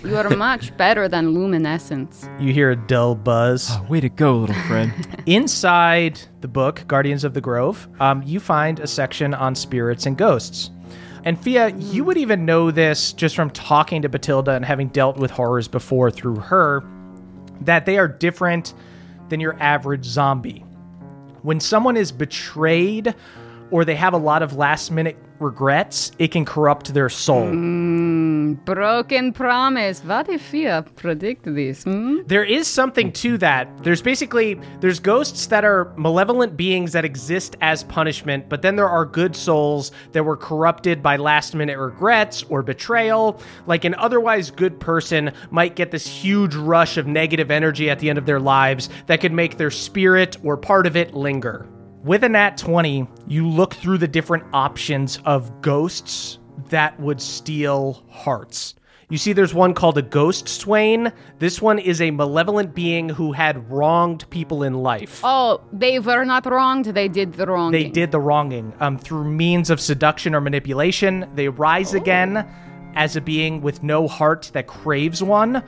[0.04, 2.28] You are much better than luminescence.
[2.40, 3.68] You hear a dull buzz.
[3.70, 4.92] Oh, way to go, little friend.
[5.26, 10.18] Inside the book, Guardians of the Grove, um, you find a section on spirits and
[10.18, 10.70] ghosts.
[11.24, 15.18] And Fia, you would even know this just from talking to Batilda and having dealt
[15.18, 16.82] with horrors before through her,
[17.60, 18.74] that they are different
[19.28, 20.64] than your average zombie.
[21.42, 23.14] When someone is betrayed
[23.72, 27.50] or they have a lot of last minute regrets, it can corrupt their soul.
[28.64, 30.04] Broken promise.
[30.04, 31.82] What if you predict this?
[31.82, 32.18] Hmm?
[32.26, 33.82] There is something to that.
[33.82, 38.88] There's basically there's ghosts that are malevolent beings that exist as punishment, but then there
[38.88, 43.40] are good souls that were corrupted by last minute regrets or betrayal.
[43.66, 48.10] Like an otherwise good person might get this huge rush of negative energy at the
[48.10, 51.66] end of their lives that could make their spirit or part of it linger.
[52.04, 58.04] With a nat 20, you look through the different options of ghosts that would steal
[58.10, 58.74] hearts.
[59.08, 61.12] You see, there's one called a ghost swain.
[61.38, 65.20] This one is a malevolent being who had wronged people in life.
[65.22, 66.86] Oh, they were not wronged.
[66.86, 67.70] They did the wrong.
[67.70, 71.30] They did the wronging um, through means of seduction or manipulation.
[71.36, 72.48] They rise again
[72.94, 75.62] as a being with no heart that craves one.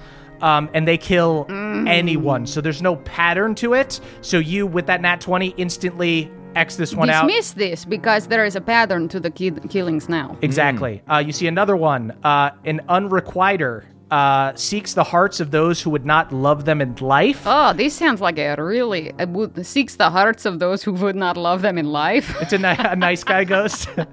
[0.45, 1.47] Um, and they kill
[1.89, 2.47] anyone.
[2.47, 3.99] So there's no pattern to it.
[4.21, 7.27] So you, with that nat 20, instantly X this one out.
[7.27, 10.37] Dismiss this because there is a pattern to the ki- killings now.
[10.43, 11.03] Exactly.
[11.11, 12.13] Uh, you see another one.
[12.23, 16.95] Uh, an unrequiter uh, seeks the hearts of those who would not love them in
[16.97, 17.43] life.
[17.47, 21.17] Oh, this sounds like a really it would seeks the hearts of those who would
[21.17, 22.37] not love them in life.
[22.41, 23.89] It's a, ni- a nice guy ghost.
[23.97, 24.07] a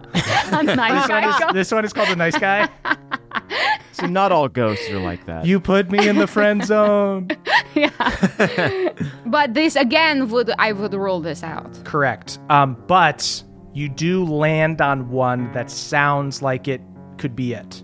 [0.64, 1.52] nice this, one is, guy.
[1.54, 2.70] this one is called a nice guy.
[3.92, 5.46] so not all ghosts are like that.
[5.46, 7.30] You put me in the friend zone.
[7.74, 8.90] Yeah,
[9.28, 11.86] but this again would I would rule this out.
[11.86, 12.38] Correct.
[12.50, 13.42] Um, but
[13.74, 16.82] you do land on one that sounds like it
[17.18, 17.82] could be it.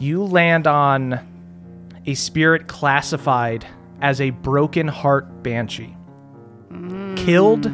[0.00, 1.20] You land on
[2.06, 3.66] a spirit classified
[4.00, 5.94] as a broken heart banshee.
[7.16, 7.70] Killed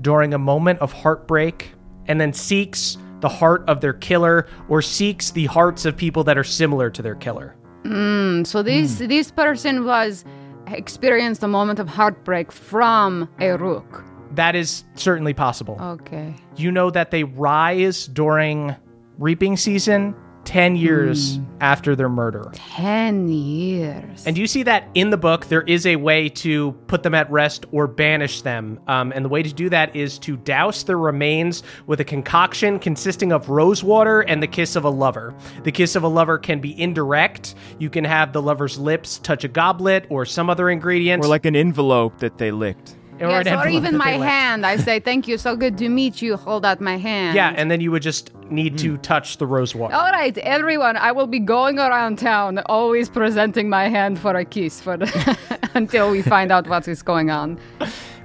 [0.00, 1.72] during a moment of heartbreak
[2.06, 6.38] and then seeks the heart of their killer or seeks the hearts of people that
[6.38, 7.56] are similar to their killer.
[7.82, 10.24] Mm, so this this person was
[10.68, 14.04] experienced a moment of heartbreak from a rook.
[14.36, 15.78] That is certainly possible.
[15.80, 16.34] Okay.
[16.56, 18.76] you know that they rise during
[19.18, 20.14] reaping season
[20.46, 22.50] 10 years after their murder.
[22.54, 24.26] Ten years.
[24.26, 27.30] And you see that in the book, there is a way to put them at
[27.30, 28.78] rest or banish them.
[28.86, 32.78] Um, and the way to do that is to douse their remains with a concoction
[32.78, 35.34] consisting of rose water and the kiss of a lover.
[35.64, 37.54] The kiss of a lover can be indirect.
[37.78, 41.24] You can have the lover's lips touch a goblet or some other ingredient.
[41.24, 42.96] or like an envelope that they licked.
[43.20, 44.30] Or, yes, or envelope even my left.
[44.30, 44.66] hand.
[44.66, 46.36] I say, thank you, so good to meet you.
[46.36, 47.34] Hold out my hand.
[47.34, 49.02] Yeah, and then you would just need to hmm.
[49.02, 49.94] touch the rose water.
[49.94, 50.96] All right, everyone.
[50.96, 55.38] I will be going around town, always presenting my hand for a kiss for the
[55.74, 57.58] until we find out what is going on.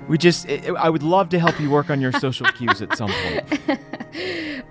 [0.07, 2.97] We just, I I would love to help you work on your social cues at
[2.97, 3.79] some point.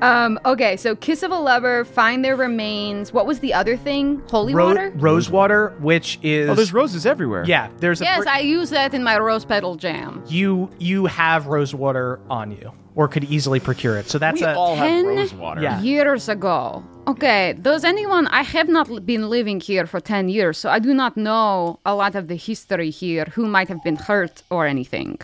[0.02, 3.12] Um, okay, so Kiss of a Lover, find their remains.
[3.12, 4.22] What was the other thing?
[4.30, 4.92] Holy Ro- water?
[4.96, 7.44] rose water, which is Oh, there's roses everywhere.
[7.46, 7.68] yeah.
[7.80, 10.22] There's a Yes, pr- I use that in my rose petal jam.
[10.26, 14.08] you you have rose water on you, or could easily procure it.
[14.08, 15.60] So that's We a all have Ten rose water.
[15.62, 15.80] Yeah.
[15.82, 16.82] years ago.
[17.10, 18.28] Okay, does anyone?
[18.28, 21.92] I have not been living here for 10 years, so I do not know a
[21.92, 25.18] lot of the history here, who might have been hurt or anything.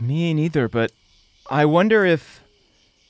[0.00, 0.90] Me neither, but
[1.48, 2.40] I wonder if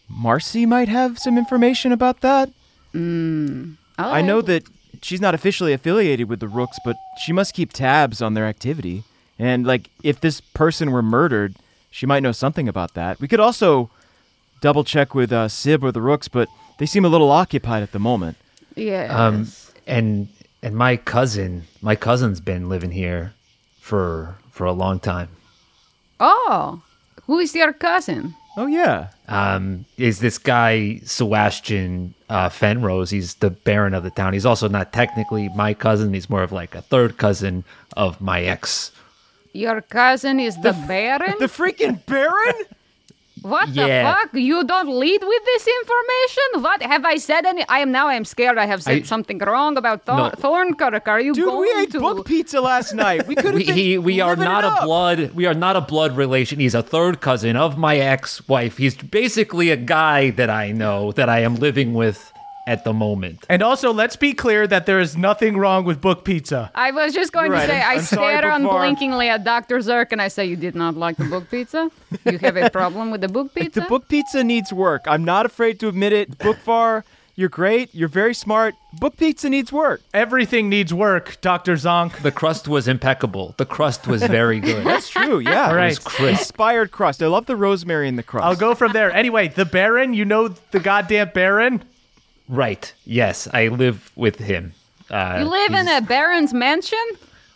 [0.07, 2.51] Marcy might have some information about that.
[2.95, 4.64] I know that
[5.01, 9.05] she's not officially affiliated with the Rooks, but she must keep tabs on their activity.
[9.38, 11.57] And like if this person were murdered,
[11.90, 13.19] she might know something about that.
[13.19, 13.88] We could also
[14.61, 17.93] double check with uh, Sib or the Rooks, but they seem a little occupied at
[17.93, 18.37] the moment.
[18.75, 19.07] Yeah.
[19.15, 19.49] Um,
[19.87, 20.29] and
[20.63, 23.33] and my cousin, my cousin's been living here
[23.81, 25.29] for for a long time.
[26.21, 26.83] oh,
[27.27, 28.35] who is your cousin?
[28.57, 29.09] Oh yeah.
[29.29, 33.11] Um, is this guy Sebastian uh, Fenrose?
[33.11, 34.33] He's the Baron of the town.
[34.33, 36.15] He's also not technically my cousin.
[36.15, 37.65] He's more of like a third cousin
[37.97, 38.93] of my ex.
[39.53, 41.35] Your cousin is the, Baron?
[41.39, 42.55] The freaking Baron?
[43.45, 43.87] What Yeah.
[43.87, 44.31] the fuck?
[44.35, 46.63] You don't lead with this information?
[46.67, 46.83] What?
[46.83, 47.65] Have I said any?
[47.69, 50.31] I am now, I am scared I have said I- something wrong about Thor- No.
[50.31, 51.07] Thornkirk.
[51.09, 52.01] Are you Dude, going we ate to...
[52.01, 53.27] book pizza last night.
[53.27, 55.31] We could have We, been he, we are not it a blood.
[55.35, 56.59] We are not a blood relation.
[56.59, 58.77] He's a third cousin of my ex-wife.
[58.79, 62.33] He's basically a guy that I know that I am living with
[62.66, 63.44] at the moment.
[63.48, 66.70] And also, let's be clear that there is nothing wrong with book pizza.
[66.74, 67.68] I was just going You're to right.
[67.68, 68.57] say, I'm- I I'm sorry, stare Bookvar.
[68.57, 69.79] unblinkingly at Dr.
[69.79, 71.90] Zerk and I say, You did not like the book pizza?
[72.24, 73.81] You have a problem with the book pizza?
[73.81, 75.03] The book pizza needs work.
[75.07, 76.38] I'm not afraid to admit it.
[76.38, 77.05] Book far.
[77.37, 77.92] you're great.
[77.94, 78.74] You're very smart.
[78.98, 80.00] Book pizza needs work.
[80.14, 82.22] Everything needs work, Doctor Zonk.
[82.22, 83.55] The crust was impeccable.
[83.59, 84.85] The crust was very good.
[84.90, 85.38] That's true.
[85.40, 85.68] Yeah.
[85.68, 85.92] All right.
[85.92, 86.40] It was crisp.
[86.40, 87.22] Inspired crust.
[87.22, 88.46] I love the rosemary in the crust.
[88.46, 89.11] I'll go from there.
[89.12, 90.14] Anyway, the Baron.
[90.14, 91.83] You know the goddamn Baron.
[92.49, 92.93] Right.
[93.07, 94.73] Yes, I live with him.
[95.11, 96.99] Uh, you live in a baron's mansion?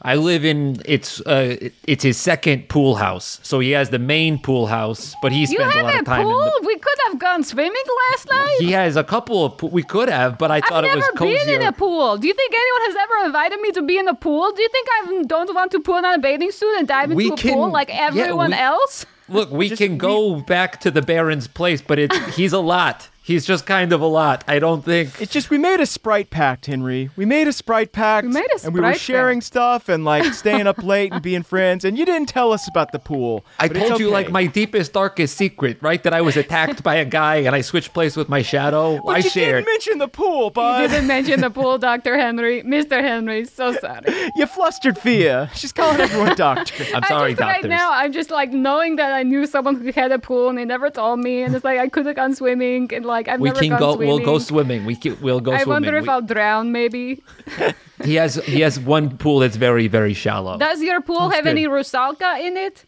[0.01, 3.40] I live in it's uh it's his second pool house.
[3.42, 6.05] So he has the main pool house, but he You spends a lot a of
[6.05, 6.40] time You pool?
[6.44, 8.57] in the We could have gone swimming last night.
[8.61, 10.98] He has a couple of pool we could have, but I I've thought it never
[11.01, 11.44] was cozier.
[11.46, 12.16] been in a pool.
[12.16, 14.53] Do you think anyone has ever invited me to be in a pool?
[14.53, 17.16] Do you think I don't want to put on a bathing suit and dive into
[17.16, 19.05] We a can- pool like yeah, everyone we- else?
[19.29, 23.09] Look, we can go back to the Baron's place, but it's he's a lot.
[23.28, 24.42] He's just kind of a lot.
[24.48, 27.10] I don't think It's just we made a Sprite pact, Henry.
[27.14, 28.26] We made a Sprite pact.
[28.26, 29.46] We made a and we were Sprite sharing pact.
[29.46, 31.84] stuff and like staying up late and being friends.
[31.84, 33.44] And you didn't tell us about the pool.
[33.58, 34.14] I but it's told you okay.
[34.14, 36.02] like my deepest, darkest secret, right?
[36.02, 38.98] That I was attacked by a guy and I switched place with my shadow.
[39.04, 39.66] But I you shared.
[39.66, 40.80] didn't mention the pool, bud.
[40.80, 40.94] You bud.
[40.94, 42.16] didn't mention the pool, Dr.
[42.16, 42.62] Henry.
[42.62, 43.02] Mr.
[43.02, 44.04] Henry, so sorry.
[44.36, 45.50] You flustered Fia.
[45.54, 46.82] She's calling everyone doctor.
[46.94, 49.92] I'm sorry, I just, right now, I'm just like knowing that I knew someone who
[49.92, 52.34] had a pool and they never told me, and it's like I could have gone
[52.34, 53.94] swimming, and like I've we never can gone go.
[53.96, 54.09] swimming.
[54.14, 54.85] We'll go swimming.
[54.85, 55.72] We can, we'll go I swimming.
[55.87, 57.22] wonder if We- I'll drown, maybe.
[58.04, 60.57] he has he has one pool that's very very shallow.
[60.59, 61.50] Does your pool have good.
[61.50, 62.85] any rusalka in it?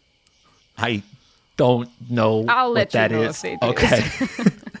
[0.77, 1.03] I
[1.57, 3.43] don't know I'll let you know is.
[3.43, 3.69] if it is.
[3.69, 4.01] okay.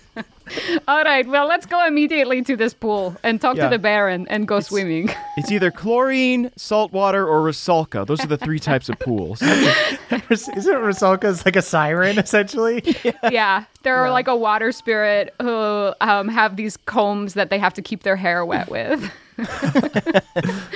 [0.87, 3.65] All right, well, let's go immediately to this pool and talk Yeah.
[3.65, 5.09] to the Baron and go swimming.
[5.37, 8.05] It's either chlorine, salt water, or Rusalka.
[8.05, 9.41] Those are the three types of pools.
[9.41, 12.83] Isn't Rusalka's like a siren essentially?
[13.31, 17.81] yeah, they're like a water spirit who um, have these combs that they have to
[17.81, 19.11] keep their hair wet with.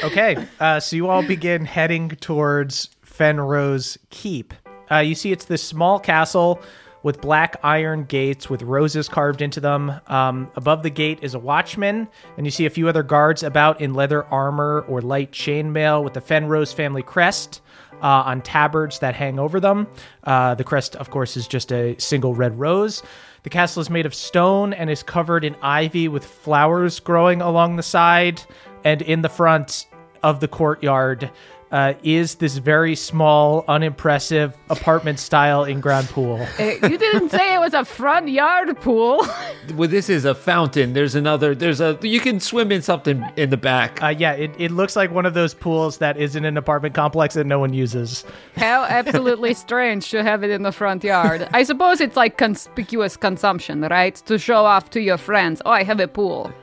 [0.04, 4.54] Okay, uh, so you all begin heading towards Fenrose Keep.
[4.92, 6.62] Uh, you see, it's this small castle
[7.06, 9.92] with black iron gates with roses carved into them.
[10.08, 13.80] Um, above the gate is a watchman, and you see a few other guards about
[13.80, 17.62] in leather armor or light chainmail with the Fenrose family crest.
[18.02, 19.88] Uh, on tabards that hang over them.
[20.26, 23.02] Uh, the crest, of course, is just a single red rose.
[23.44, 27.78] The castle is made of stone and is covered in ivy with flowers growing along
[27.78, 28.42] the side.
[28.84, 29.88] And in the front
[30.24, 31.32] of the courtyard
[31.76, 36.48] uh, is this very small, unimpressive apartment style in ground pool.
[36.58, 39.20] Eh, you didn't say it was a front yard pool.
[39.76, 40.94] well, this is a fountain.
[40.94, 41.54] There's another.
[41.54, 42.00] There's a.
[42.02, 44.02] You can swim in something in the back.
[44.02, 46.96] Uh, yeah, it, it looks like one of those pools that is in an apartment
[46.96, 48.24] complex that no one uses.
[48.56, 51.50] How absolutely strange to have it in the front yard.
[51.52, 54.16] I suppose it's like conspicuous consumption, right?
[54.28, 55.62] To show off to your friends.
[55.66, 56.54] Oh, I have a pool.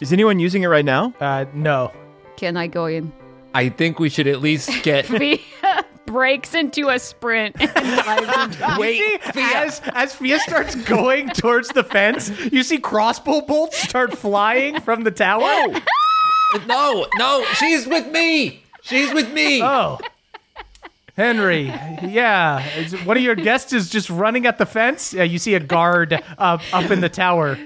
[0.00, 1.12] Is anyone using it right now?
[1.20, 1.92] Uh, no.
[2.36, 3.12] Can I go in?
[3.54, 5.06] I think we should at least get.
[5.06, 5.38] Fia
[6.06, 11.84] breaks into a sprint and dives into Wait, As as Fia starts going towards the
[11.84, 15.80] fence, you see crossbow bolts start flying from the tower.
[16.66, 18.62] no, no, she's with me.
[18.82, 19.62] She's with me.
[19.62, 19.98] Oh,
[21.14, 22.64] Henry, yeah.
[23.04, 25.12] One of your guests is just running at the fence.
[25.12, 27.58] Yeah, you see a guard up up in the tower.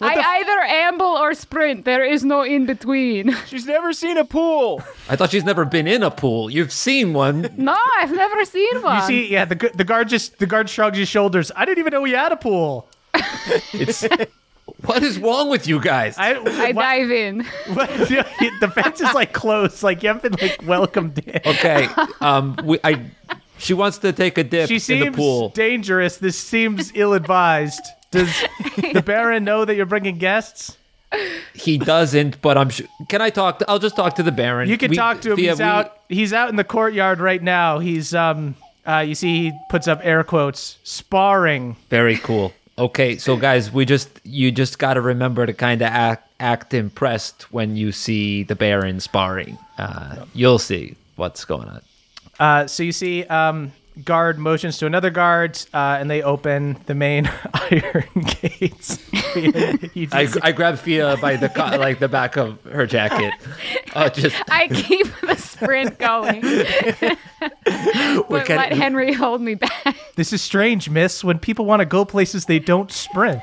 [0.00, 1.84] I either amble or sprint.
[1.84, 3.34] There is no in between.
[3.46, 4.82] She's never seen a pool.
[5.08, 6.48] I thought she's never been in a pool.
[6.50, 7.52] You've seen one.
[7.56, 8.96] no, I've never seen one.
[9.00, 11.50] You see, yeah, the gu- the guard just the guard shrugs his shoulders.
[11.56, 12.88] I didn't even know we had a pool.
[13.72, 14.06] It's
[14.84, 16.16] what is wrong with you guys?
[16.18, 16.38] I, I
[16.72, 17.44] what- dive in.
[17.72, 19.82] what- the fence is like closed.
[19.82, 21.40] Like you haven't been like welcomed in.
[21.44, 21.88] okay,
[22.20, 23.02] um, we, I.
[23.60, 25.48] She wants to take a dip She in seems the pool.
[25.48, 26.18] dangerous.
[26.18, 27.80] This seems ill-advised.
[28.10, 28.44] Does
[28.76, 30.76] the Baron know that you're bringing guests?
[31.54, 32.68] He doesn't, but I'm.
[32.70, 32.86] sure.
[33.08, 33.60] Can I talk?
[33.60, 34.68] To, I'll just talk to the Baron.
[34.68, 35.36] You can We- talk to him.
[35.36, 35.96] Fia, he's we- out.
[36.08, 37.78] He's out in the courtyard right now.
[37.78, 38.54] He's um.
[38.86, 41.76] Uh, you see, he puts up air quotes, sparring.
[41.90, 42.52] Very cool.
[42.78, 46.72] Okay, so guys, we just you just got to remember to kind of act act
[46.74, 49.58] impressed when you see the Baron sparring.
[49.78, 51.80] Uh, you'll see what's going on.
[52.38, 53.72] Uh, so you see, um,
[54.04, 58.04] guard motions to another guard, uh, and they open the main iron
[58.40, 58.96] gates.
[59.34, 63.32] He I, just- I grab Fia by the co- like the back of her jacket.
[63.94, 66.40] Uh, just I keep the sprint going.
[68.28, 69.96] but can- let Henry hold me back.
[70.16, 71.22] this is strange, Miss.
[71.24, 73.42] When people want to go places, they don't sprint.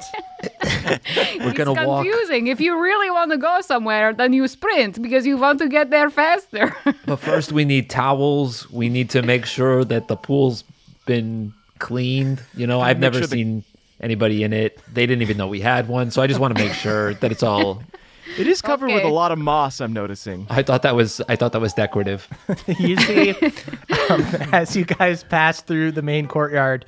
[0.64, 2.04] We're It's gonna walk.
[2.06, 2.48] confusing.
[2.48, 5.90] If you really want to go somewhere, then you sprint because you want to get
[5.90, 6.76] there faster.
[7.06, 8.70] But first, we need towels.
[8.72, 10.64] We need to make sure that the pool's
[11.06, 12.42] been cleaned.
[12.56, 13.64] You know, I've Make never sure the- seen
[14.02, 14.80] anybody in it.
[14.94, 17.32] They didn't even know we had one, so I just want to make sure that
[17.32, 17.84] it's all.
[18.40, 19.80] It is covered with a lot of moss.
[19.80, 20.48] I'm noticing.
[20.50, 21.22] I thought that was.
[21.30, 22.28] I thought that was decorative.
[22.80, 23.30] you see,
[24.10, 24.22] um,
[24.52, 26.86] as you guys pass through the main courtyard,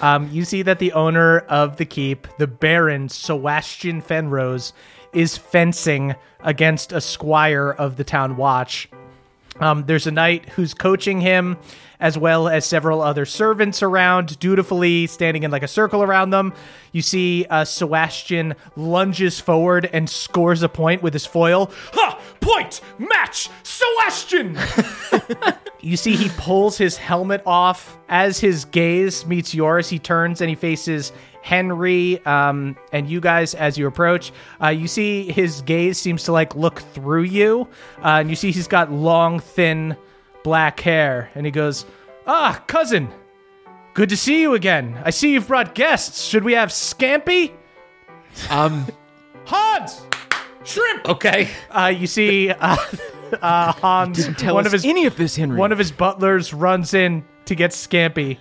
[0.00, 4.72] um, you see that the owner of the keep, the Baron Sebastian Fenrose,
[5.12, 8.88] is fencing against a squire of the town watch.
[9.60, 11.58] Um, there's a knight who's coaching him,
[12.02, 16.52] as well as several other servants around, dutifully standing in like a circle around them.
[16.90, 21.70] You see uh, Sebastian lunges forward and scores a point with his foil.
[21.92, 22.20] Ha!
[22.40, 22.80] Point!
[22.98, 23.48] Match!
[23.62, 24.58] Sebastian!
[25.80, 27.96] you see he pulls his helmet off.
[28.08, 33.54] As his gaze meets yours, he turns and he faces Henry um, and you guys
[33.54, 34.32] as you approach.
[34.60, 38.50] Uh, you see his gaze seems to like look through you, uh, and you see
[38.50, 39.96] he's got long, thin
[40.44, 41.84] black hair, and he goes,
[42.26, 43.08] "Ah, cousin,
[43.94, 45.00] good to see you again.
[45.04, 46.24] I see you've brought guests.
[46.24, 47.52] Should we have scampi?
[48.50, 48.86] Um.
[49.46, 50.02] Hans,
[50.64, 51.48] shrimp." Okay.
[51.70, 52.76] Uh, you see uh,
[53.42, 55.56] uh, Hans, Tell one us of his any of this, Henry.
[55.58, 58.38] one of his butlers runs in to get scampi.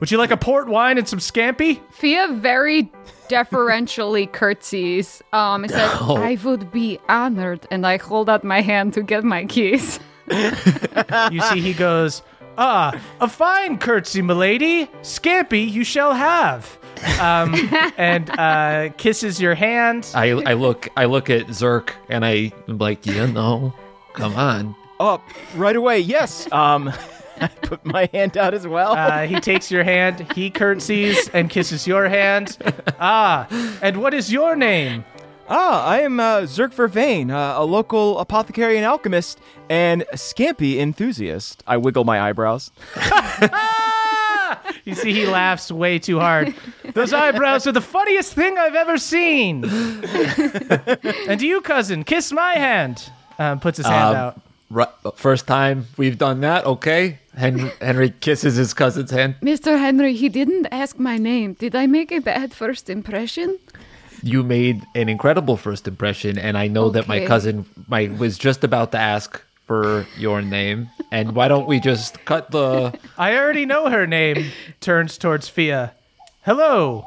[0.00, 1.80] Would you like a port wine and some scampi?
[1.92, 2.88] Fia very
[3.26, 5.20] deferentially curtsies.
[5.32, 7.66] Um, and says, I would be honored.
[7.72, 9.98] And I hold out my hand to get my keys.
[10.30, 12.22] You see, he goes,
[12.60, 14.86] Ah, a fine curtsy, milady.
[15.02, 16.76] Scampi you shall have.
[17.20, 17.54] Um,
[17.96, 20.10] and uh, kisses your hand.
[20.14, 23.72] I I look I look at Zerk and I am like, you know,
[24.12, 24.74] come on.
[24.98, 25.22] Oh,
[25.54, 26.00] right away.
[26.00, 26.50] Yes.
[26.50, 26.92] Um,
[27.40, 28.92] I put my hand out as well.
[28.92, 32.58] Uh, he takes your hand, he curtsies and kisses your hand.
[33.00, 33.46] Ah,
[33.80, 35.04] and what is your name?
[35.48, 39.38] Ah, I am uh, Zerk Vervain, uh, a local apothecary and alchemist
[39.68, 41.62] and scampy enthusiast.
[41.66, 42.70] I wiggle my eyebrows.
[44.84, 46.54] You see, he laughs way too hard.
[46.94, 49.64] Those eyebrows are the funniest thing I've ever seen.
[51.28, 53.10] and do you, cousin, kiss my hand.
[53.38, 54.40] Um, puts his hand Um, out.
[54.70, 56.64] Right, first time we've done that.
[56.64, 57.18] Okay.
[57.36, 59.36] Henry, Henry kisses his cousin's hand.
[59.42, 59.78] Mr.
[59.78, 61.52] Henry, he didn't ask my name.
[61.54, 63.58] Did I make a bad first impression?
[64.22, 68.64] You made an incredible first impression, and I know that my cousin my was just
[68.64, 70.90] about to ask for your name.
[71.12, 72.98] And why don't we just cut the?
[73.18, 74.50] I already know her name.
[74.80, 75.92] Turns towards Fia.
[76.44, 77.06] Hello,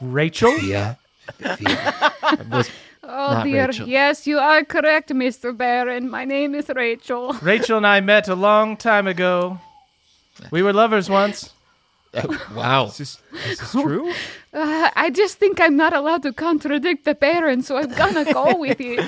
[0.00, 0.56] Rachel.
[0.58, 0.94] Yeah.
[1.40, 2.70] It
[3.08, 3.66] Oh Not dear.
[3.66, 3.88] Rachel.
[3.88, 5.56] Yes, you are correct, Mr.
[5.56, 6.10] Baron.
[6.10, 7.34] My name is Rachel.
[7.34, 9.60] Rachel and I met a long time ago.
[10.50, 11.52] We were lovers once.
[12.54, 12.86] wow.
[12.86, 14.12] Is this, is this true?
[14.56, 18.56] Uh, I just think I'm not allowed to contradict the Baron, so I'm gonna go
[18.58, 19.04] with it.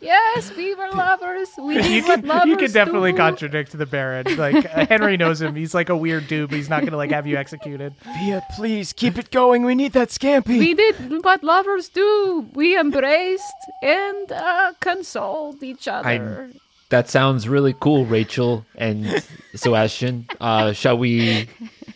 [0.00, 1.48] Yes, we were lovers.
[1.58, 3.18] We did You what can, lovers you can definitely do.
[3.18, 4.36] contradict the Baron.
[4.36, 5.54] Like uh, Henry knows him.
[5.54, 7.94] He's like a weird dude, but he's not gonna like have you executed.
[8.18, 9.64] Fia, please keep it going.
[9.64, 10.58] We need that scampi.
[10.58, 12.46] We did what lovers do.
[12.54, 13.44] We embraced
[13.82, 16.50] and uh, consoled each other.
[16.90, 19.24] That sounds really cool, Rachel and
[19.54, 20.26] Sebastian.
[20.40, 21.48] Uh, shall we?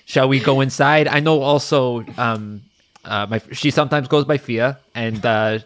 [0.07, 1.07] Shall we go inside?
[1.09, 2.05] I know also.
[2.17, 2.63] Um,
[3.07, 5.59] uh, my she sometimes goes by Fia, and uh,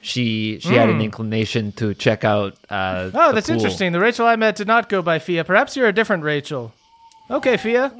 [0.00, 2.54] she she had an inclination to check out.
[2.70, 3.16] Uh, Hmm.
[3.16, 3.56] Oh, the that's pool.
[3.56, 3.92] interesting.
[3.92, 5.44] The Rachel I met did not go by Fia.
[5.44, 6.72] Perhaps you're a different Rachel.
[7.30, 7.92] Okay, Fia.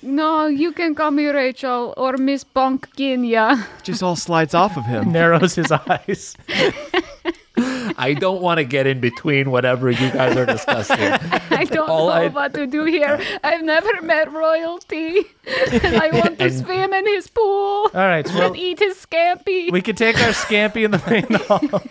[0.00, 3.66] No, you can call me Rachel or Miss Bonkinia.
[3.82, 5.10] Just all slides off of him.
[5.18, 6.36] Narrows his eyes.
[7.98, 10.98] I don't want to get in between whatever you guys are discussing.
[11.50, 13.20] I don't All know I- what to do here.
[13.44, 15.22] I've never met royalty.
[15.46, 19.70] I want to And- swim in his pool All right, well, and eat his scampi.
[19.72, 20.98] we could take our scampi in the
[21.38, 21.82] hall.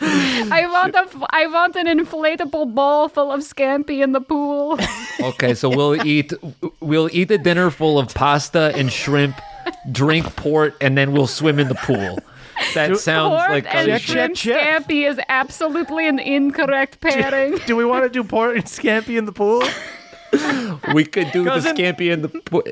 [0.00, 4.78] I want a, I want an inflatable ball full of scampi in the pool.
[5.20, 6.32] Okay, so we'll eat
[6.80, 9.36] we'll eat a dinner full of pasta and shrimp,
[9.92, 12.18] drink port, and then we'll swim in the pool.
[12.74, 14.86] That sounds Port like and a- Check, shrimp check, check.
[14.88, 17.58] scampi is absolutely an incorrect pairing.
[17.66, 19.62] Do we want to do port and scampi in the pool?
[20.94, 21.76] we could do the Cousin?
[21.76, 22.62] scampi in the pool.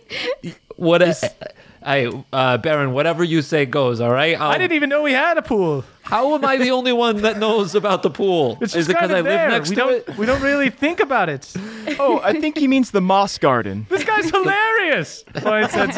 [0.77, 1.03] What?
[1.03, 1.15] A,
[1.85, 4.01] I, uh, Baron, whatever you say goes.
[4.01, 4.41] All right.
[4.41, 5.85] I'll- I didn't even know we had a pool.
[6.03, 8.59] How am I the only one that knows about the pool?
[8.61, 10.17] It's Is it because I of live next we to don't, it?
[10.19, 11.53] We don't really think about it.
[11.99, 13.87] Oh, I think he means the moss garden.
[13.91, 15.25] This guy's hilarious.
[15.35, 15.93] Points at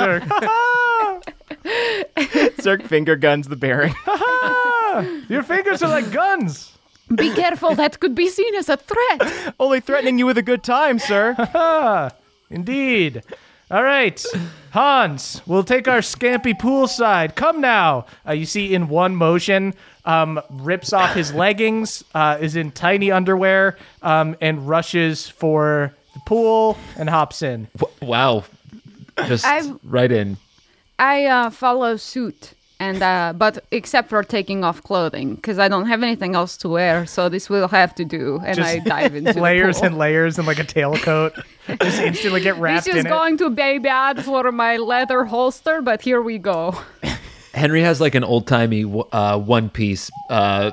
[2.65, 2.81] Zerk.
[2.81, 3.95] Zerk finger guns the Baron.
[5.29, 6.71] Your fingers are like guns.
[7.15, 9.55] Be careful, that could be seen as a threat.
[9.61, 11.35] Only threatening you with a good time, sir.
[12.51, 13.23] Indeed.
[13.71, 14.23] All right,
[14.73, 17.35] Hans, we'll take our scampy poolside.
[17.35, 18.07] Come now.
[18.27, 23.11] Uh, you see, in one motion, um, rips off his leggings, uh, is in tiny
[23.11, 27.67] underwear, um, and rushes for the pool and hops in.
[28.03, 28.45] Wow.
[29.27, 30.37] Just I've- right in.
[30.99, 35.87] I uh, follow suit, and uh, but except for taking off clothing, because I don't
[35.87, 38.41] have anything else to wear, so this will have to do.
[38.45, 41.43] And I dive into layers and layers and like a tailcoat.
[41.81, 43.11] Just instantly get wrapped This is in it.
[43.11, 46.77] going to be bad for my leather holster, but here we go.
[47.55, 50.73] Henry has like an old timey uh, one piece uh,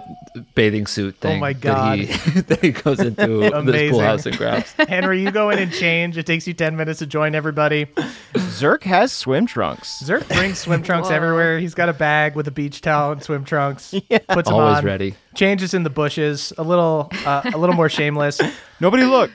[0.55, 1.37] bathing suit thing.
[1.37, 2.05] Oh my That he,
[2.41, 4.71] that he goes into this pool house and grabs.
[4.89, 6.17] Henry, you go in and change.
[6.17, 7.85] It takes you 10 minutes to join everybody.
[8.33, 10.01] Zerk has swim trunks.
[10.03, 11.15] Zerk brings swim trunks Whoa.
[11.15, 11.59] everywhere.
[11.59, 13.93] He's got a bag with a beach towel and swim trunks.
[14.29, 14.85] Puts them Always on.
[14.85, 15.13] ready.
[15.35, 16.51] Changes in the bushes.
[16.57, 18.41] A little, uh, a little more shameless.
[18.79, 19.29] Nobody look.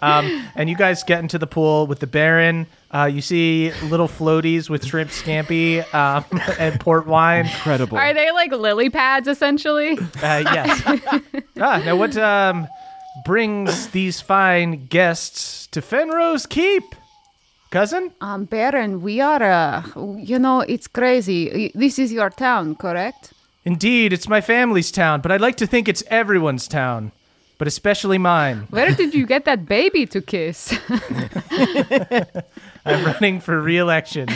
[0.00, 2.66] And you guys get into the pool with the Baron.
[2.96, 6.24] Uh, you see little floaties with shrimp scampi um,
[6.58, 7.44] and port wine.
[7.44, 7.98] Incredible.
[7.98, 9.98] Are they like lily pads essentially?
[9.98, 10.82] Uh, yes.
[11.60, 12.66] ah, now what um,
[13.26, 16.94] brings these fine guests to Fenrose Keep,
[17.70, 18.12] cousin?
[18.22, 19.82] Um, Baron, we are, uh,
[20.16, 21.70] you know, it's crazy.
[21.74, 23.34] This is your town, correct?
[23.66, 27.12] Indeed, it's my family's town, but I'd like to think it's everyone's town,
[27.58, 28.68] but especially mine.
[28.70, 30.72] Where did you get that baby to kiss?
[32.86, 34.28] I'm running for re-election.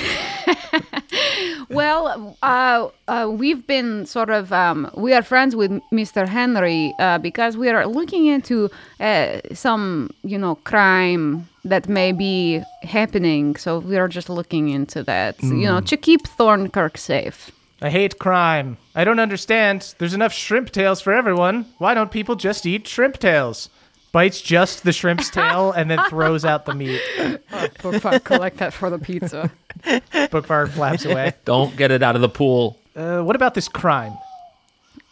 [1.71, 6.27] well, uh, uh, we've been sort of, um, we are friends with Mr.
[6.27, 12.63] Henry uh, because we are looking into uh, some, you know, crime that may be
[12.83, 13.57] happening.
[13.57, 17.51] So we are just looking into that, you know, to keep Thornkirk safe.
[17.83, 18.77] I hate crime.
[18.95, 19.95] I don't understand.
[19.99, 21.67] There's enough shrimp tails for everyone.
[21.79, 23.71] Why don't people just eat shrimp tails?
[24.13, 27.01] Bites just the shrimp's tail and then throws out the meat.
[28.25, 29.51] collect that for the pizza.
[29.85, 31.33] Bookfire flaps away.
[31.45, 32.79] Don't get it out of the pool.
[32.97, 34.13] Uh, what about this crime?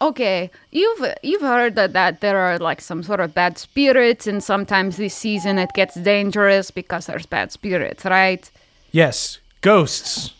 [0.01, 4.43] Okay, you've you've heard that, that there are like some sort of bad spirits, and
[4.43, 8.49] sometimes this season it gets dangerous because there's bad spirits, right?
[8.93, 10.35] Yes, ghosts.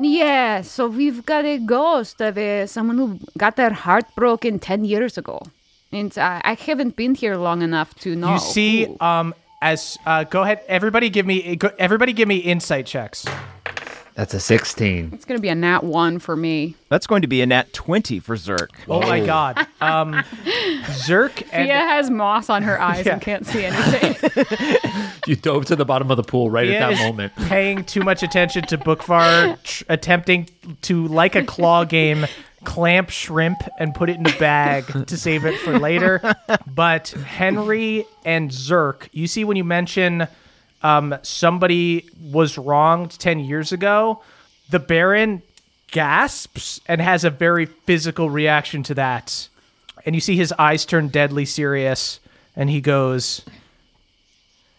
[0.00, 4.84] Yeah, so we've got a ghost of uh, someone who got their heart broken ten
[4.84, 5.42] years ago,
[5.92, 8.34] and uh, I haven't been here long enough to know.
[8.34, 9.00] You see, who.
[9.00, 13.24] um, as uh, go ahead, everybody, give me go- everybody, give me insight checks.
[14.14, 15.10] That's a 16.
[15.14, 16.74] it's gonna be a nat one for me.
[16.88, 18.70] That's going to be a nat 20 for Zerk.
[18.88, 20.12] Oh my God, um,
[21.06, 23.12] Zerk and Fia has moss on her eyes Yeah.
[23.12, 24.46] and can't see anything.
[25.26, 27.36] You dove to the bottom of the pool right Ian at is that moment.
[27.36, 30.48] paying too much attention to Bookvar tr- attempting
[30.82, 32.24] to, like a claw game,
[32.64, 36.20] clamp shrimp and put it in a bag to save it for later.
[36.66, 40.28] But Henry and Zerk, you see when you mention
[40.82, 44.22] um, somebody was wronged 10 years ago,
[44.70, 45.42] the Baron
[45.90, 49.48] gasps and has a very physical reaction to that.
[50.04, 52.20] And you see his eyes turn deadly serious,
[52.54, 53.44] and he goes,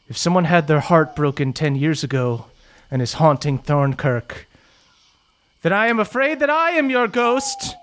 [0.07, 2.45] if someone had their heart broken 10 years ago
[2.89, 4.47] and is haunting Thornkirk,
[5.61, 7.75] then I am afraid that I am your ghost.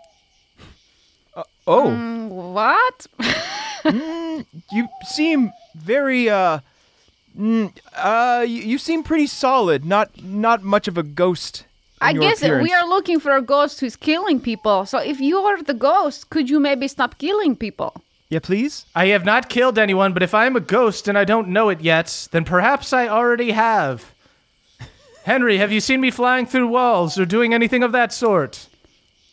[1.67, 3.07] Oh, what?
[4.73, 6.61] you seem very uh
[7.39, 9.85] mm, uh you, you seem pretty solid.
[9.85, 11.65] Not not much of a ghost.
[12.01, 12.63] I guess appearance.
[12.63, 14.85] we are looking for a ghost who's killing people.
[14.87, 17.95] So if you are the ghost, could you maybe stop killing people?
[18.29, 18.85] Yeah, please.
[18.95, 21.69] I have not killed anyone, but if I am a ghost and I don't know
[21.69, 24.13] it yet, then perhaps I already have.
[25.27, 28.69] Henry, have you seen me flying through walls or doing anything of that sort?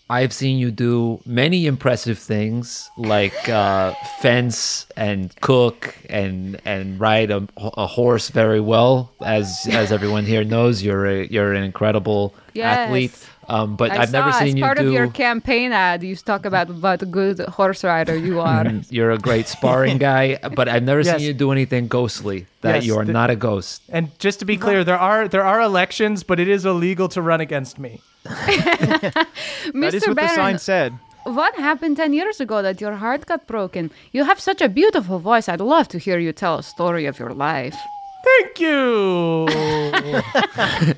[0.10, 7.30] I've seen you do many impressive things, like uh, fence and cook and and ride
[7.30, 9.12] a, a horse very well.
[9.24, 12.78] As as everyone here knows, you're a, you're an incredible Yes.
[12.80, 13.30] athlete.
[13.48, 14.88] Um, but I have never seen as you part do.
[14.88, 18.66] of your campaign ad, you talk about what a good horse rider you are.
[18.90, 21.18] You're a great sparring guy, but I've never Yes.
[21.18, 22.46] seen you do anything ghostly.
[22.62, 23.82] That Yes, you are the- not a ghost.
[23.90, 27.22] And just to be clear, there are there are elections, but it is illegal to
[27.22, 28.00] run against me.
[28.24, 30.08] That is Mr.
[30.10, 30.94] what the sign said.
[31.24, 33.92] what happened 10 years ago that your heart got broken?
[34.12, 35.48] You have such a beautiful voice.
[35.50, 37.76] I'd love to hear you tell a story of your life.
[38.24, 39.48] Thank you.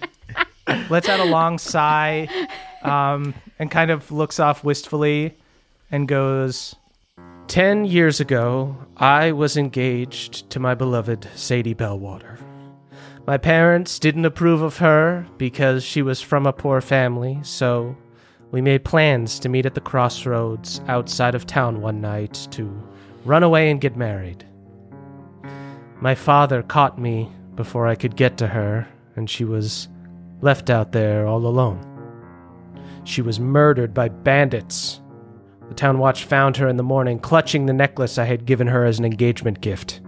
[0.89, 2.27] Let's add a long sigh,
[2.81, 5.37] um, and kind of looks off wistfully,
[5.91, 6.75] and goes.
[7.47, 12.39] Ten years ago, I was engaged to my beloved Sadie Bellwater.
[13.27, 17.95] My parents didn't approve of her because she was from a poor family, so
[18.51, 22.71] we made plans to meet at the crossroads outside of town one night to
[23.23, 24.45] run away and get married.
[26.01, 29.87] My father caught me before I could get to her, and she was
[30.41, 31.79] left out there all alone.
[33.03, 35.01] She was murdered by bandits.
[35.69, 38.85] The town watch found her in the morning, clutching the necklace I had given her
[38.85, 40.01] as an engagement gift.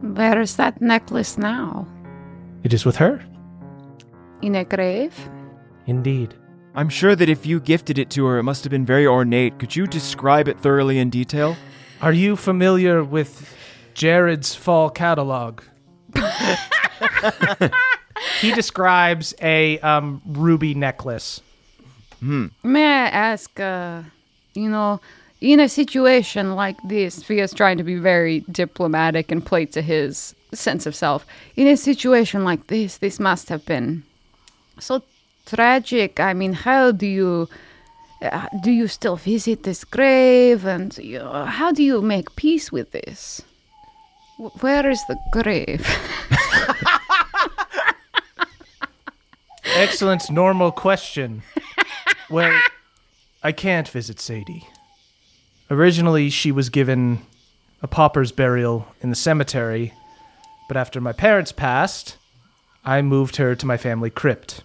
[0.00, 1.86] Where is that necklace now?
[2.62, 3.22] It is with her,
[4.42, 5.14] In a grave?
[5.86, 6.34] indeed.
[6.74, 9.58] I'm sure that if you gifted it to her, it must have been very ornate.
[9.58, 11.56] Could you describe it thoroughly in detail?
[12.02, 13.54] Are you familiar with
[13.94, 15.62] Jared's fall catalog?
[18.40, 21.40] he describes a um, ruby necklace.
[22.20, 24.02] May I ask, uh,
[24.54, 25.00] you know,
[25.42, 30.34] in a situation like this, Fia's trying to be very diplomatic and play to his
[30.54, 31.26] sense of self.
[31.56, 34.04] In a situation like this, this must have been
[34.78, 35.02] so
[35.44, 36.18] tragic.
[36.18, 37.48] I mean, how do you.
[38.22, 42.72] Uh, do you still visit this grave and you know, how do you make peace
[42.72, 43.42] with this?
[44.38, 45.86] Wh- Where is the grave?
[49.64, 51.42] Excellent, normal question.
[52.30, 52.60] Well,
[53.42, 54.66] I can't visit Sadie.
[55.70, 57.20] Originally, she was given
[57.82, 59.92] a pauper's burial in the cemetery,
[60.68, 62.16] but after my parents passed,
[62.84, 64.62] I moved her to my family crypt.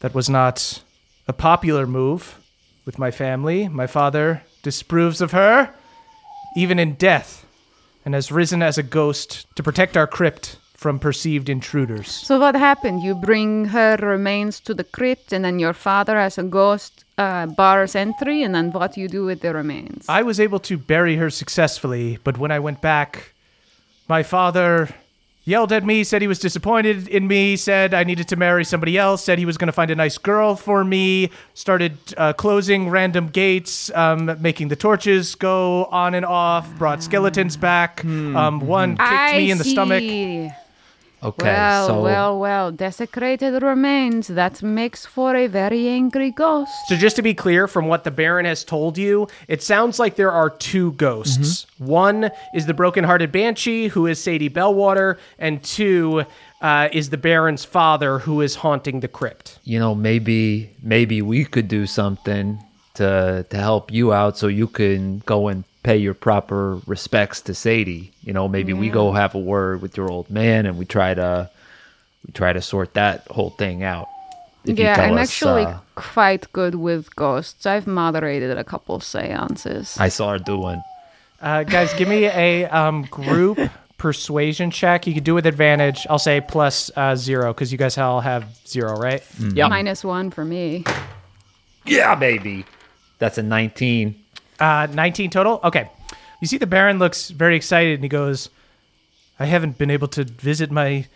[0.00, 0.82] That was not
[1.26, 2.38] a popular move
[2.84, 3.68] with my family.
[3.68, 5.74] My father disapproves of her,
[6.56, 7.46] even in death,
[8.04, 12.08] and has risen as a ghost to protect our crypt from perceived intruders.
[12.08, 13.02] So what happened?
[13.02, 17.46] You bring her remains to the crypt, and then your father, as a ghost, uh,
[17.46, 20.06] bars entry, and then what do you do with the remains?
[20.08, 23.34] I was able to bury her successfully, but when I went back,
[24.08, 24.88] my father
[25.42, 28.96] yelled at me, said he was disappointed in me, said I needed to marry somebody
[28.96, 32.88] else, said he was going to find a nice girl for me, started uh, closing
[32.88, 38.04] random gates, um, making the torches go on and off, brought skeletons back.
[38.04, 40.04] Um, one kicked I me in the stomach.
[41.20, 41.26] See.
[41.28, 42.72] Okay, well, so well, well.
[42.72, 44.28] Desecrated remains.
[44.28, 46.70] That makes for a very angry ghost.
[46.88, 50.16] So just to be clear, from what the Baron has told you, it sounds like
[50.16, 51.66] there are two ghosts.
[51.78, 56.24] One is the broken-hearted banshee, who is Sadie Bellwater, and two
[56.60, 59.58] uh, is the Baron's father, who is haunting the crypt.
[59.64, 62.58] you know maybe maybe we could do something
[62.94, 67.54] to to help you out so you can go and pay your proper respects to
[67.54, 68.12] Sadie.
[68.22, 71.14] You know, maybe we go have a word with your old man and we try
[71.14, 71.50] to
[72.26, 74.08] we try to sort that whole thing out.
[74.64, 77.64] Yeah, I'm us, actually uh, quite good with ghosts.
[77.64, 79.96] I've moderated a couple seances.
[79.98, 80.82] I saw her doing.
[81.40, 83.58] Uh, guys, give me a um, group
[83.98, 85.06] persuasion check.
[85.06, 86.06] You can do it with advantage.
[86.10, 89.22] I'll say plus uh, zero because you guys all have zero, right?
[89.54, 90.84] Yeah, Minus one for me.
[91.86, 92.66] yeah, baby.
[93.18, 94.14] That's a 19.
[94.58, 95.60] Uh, 19 total?
[95.64, 95.90] Okay.
[96.40, 98.50] You see, the Baron looks very excited and he goes,
[99.40, 101.06] I haven't been able to visit my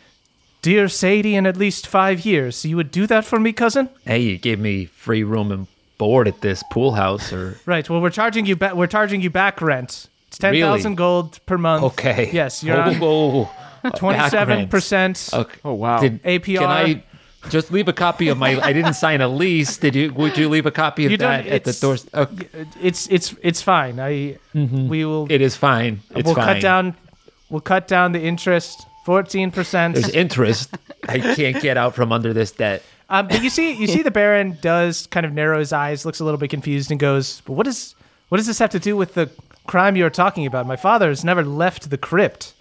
[0.62, 2.56] dear Sadie in at least five years.
[2.56, 3.88] So you would do that for me, cousin?
[4.04, 5.66] Hey, you gave me free room and
[5.98, 7.88] board at this pool house, or Right.
[7.88, 8.74] Well, we're charging you back.
[8.74, 10.08] We're charging you back rent.
[10.28, 10.96] It's ten thousand Really?
[10.96, 11.82] gold per month.
[11.84, 12.30] okay.
[12.32, 13.50] Yes, you're on oh,
[13.84, 15.28] oh, twenty-seven percent.
[15.32, 15.58] Okay.
[15.64, 16.00] Oh, wow.
[16.00, 16.58] Did, APR.
[16.58, 17.04] Can I
[17.48, 18.60] just leave a copy of my?
[18.60, 19.76] I didn't sign a lease.
[19.78, 20.12] Did you?
[20.14, 21.96] Would you leave a copy of You that at the it's- door?
[22.14, 22.48] Okay.
[22.80, 23.98] It's it's it's fine.
[24.00, 25.26] I we will.
[25.30, 26.00] It is fine.
[26.14, 26.44] It's we'll fine.
[26.54, 26.94] cut down.
[27.50, 28.86] We'll cut down the interest.
[29.04, 29.94] Fourteen percent.
[29.94, 30.76] There's interest.
[31.08, 32.82] I can't get out from under this debt.
[33.10, 36.20] Um, but you see, you see, the Baron does kind of narrow his eyes, looks
[36.20, 37.94] a little bit confused, and goes, "But what does
[38.30, 39.28] what does this have to do with the
[39.66, 40.66] crime you're talking about.
[40.66, 42.54] My father has never left the crypt.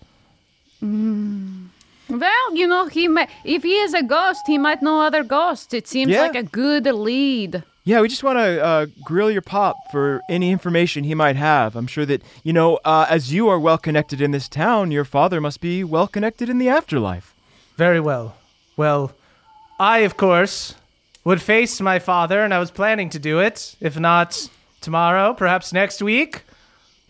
[2.11, 5.73] Well, you know, he might, if he is a ghost, he might know other ghosts.
[5.73, 6.21] It seems Yeah.
[6.21, 7.63] like a good lead.
[7.83, 11.75] Yeah, we just want to uh, grill your pop for any information he might have.
[11.75, 15.05] I'm sure that, you know, uh, as you are well connected in this town, your
[15.05, 17.33] father must be well connected in the afterlife.
[17.77, 18.35] Very well.
[18.77, 19.13] Well,
[19.79, 20.75] I, of course,
[21.23, 23.75] would face my father, and I was planning to do it.
[23.79, 24.47] If not
[24.79, 26.43] tomorrow, perhaps next week,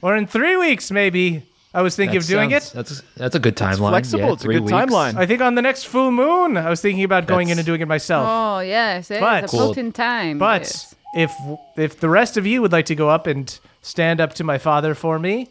[0.02, 1.44] or in three weeks, maybe.
[1.74, 2.74] I was thinking That of doing sounds- it.
[2.76, 3.90] That's that's a good timeline.
[3.92, 4.26] flexible.
[4.26, 4.74] Yeah, It's a three good weeks.
[4.74, 5.16] timeline.
[5.16, 7.66] I think on the next full moon, I was thinking about going in That's- and
[7.66, 8.28] doing it myself.
[8.30, 9.10] Oh, yes.
[9.10, 9.68] It But- is a Cool.
[9.68, 10.38] potent time.
[10.38, 10.96] But yes.
[11.16, 11.32] if
[11.78, 14.58] if the rest of you would like to go up and stand up to my
[14.58, 15.48] father for me,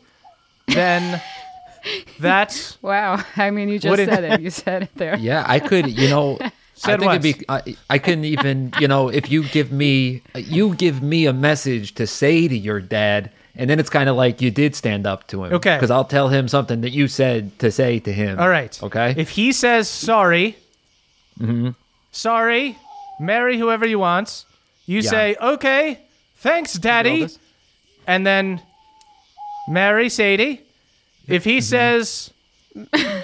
[0.68, 1.20] then
[2.20, 3.22] that Wow.
[3.36, 4.40] I mean, you just Wouldn't- said it.
[4.40, 5.16] You said it there.
[5.16, 7.44] Yeah, I could, you know, I Said think it'd be.
[7.48, 11.94] I, I couldn't even, you know, if you give me, you give me a message
[11.96, 15.26] to say to your dad, and then it's kind of like you did stand up
[15.28, 15.52] to him.
[15.54, 15.76] Okay.
[15.76, 18.38] Because I'll tell him something that you said to say to him.
[18.38, 18.80] all right.
[18.82, 19.14] Okay.
[19.16, 20.56] If he says sorry,
[21.40, 21.70] Mm-hmm.
[22.12, 22.76] sorry,
[23.18, 24.44] marry whoever you want.
[24.86, 25.10] You Yeah.
[25.10, 25.98] say okay,
[26.36, 27.28] thanks, daddy,
[28.06, 28.60] and then
[29.68, 30.60] marry Sadie.
[31.28, 31.50] If Mm-hmm.
[31.50, 32.30] he says,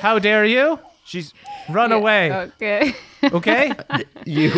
[0.01, 1.33] "How dare you?" She's
[1.69, 2.33] Run away.
[2.33, 2.95] Okay.
[3.33, 3.73] Okay.
[4.25, 4.51] you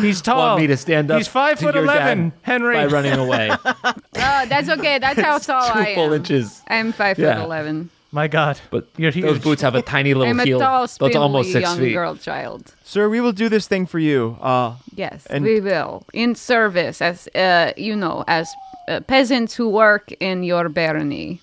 [0.00, 0.38] He's tall.
[0.38, 2.30] want me to stand up He's five to foot eleven.
[2.30, 2.74] dad Henry.
[2.74, 3.50] by running away.
[3.64, 4.98] oh, that's okay.
[4.98, 6.62] That's how tall Two I full inches.
[6.68, 7.34] I'm five Yeah.
[7.34, 7.90] foot eleven.
[8.12, 8.58] My God.
[8.70, 10.60] But You're those boots have a tiny little I'm a heel.
[10.60, 11.92] tall, so it's almost spindly six young feet.
[11.92, 12.72] girl child.
[12.84, 14.38] Sir, we will do this thing for you.
[14.40, 16.04] Uh, Yes, And- we will.
[16.14, 18.48] In service, as uh, you know, as
[18.88, 21.40] uh, peasants who work in your barony.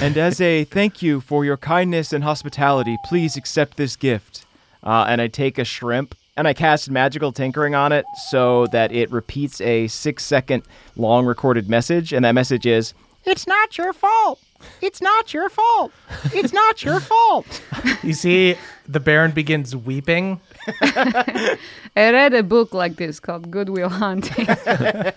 [0.00, 4.44] And as a thank you for your kindness and hospitality, please accept this gift.
[4.82, 8.90] Uh, and I take a shrimp and I cast magical tinkering on it so that
[8.92, 10.62] it repeats a six second
[10.96, 12.12] long recorded message.
[12.12, 14.40] And that message is, It's not your fault.
[14.80, 15.92] It's not your fault.
[16.32, 17.62] It's not your fault.
[18.04, 18.56] You see,
[18.88, 20.40] the Baron begins weeping.
[20.82, 21.56] I
[21.96, 24.48] read a book like this called Goodwill Hunting.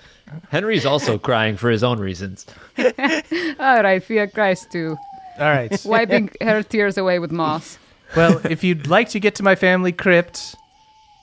[0.50, 2.46] Henry's also crying for his own reasons.
[2.78, 4.98] All right, Fia cries too.
[5.40, 5.82] All right.
[5.86, 7.78] Wiping her tears away with moss.
[8.16, 10.56] well, if you'd like to get to my family crypt,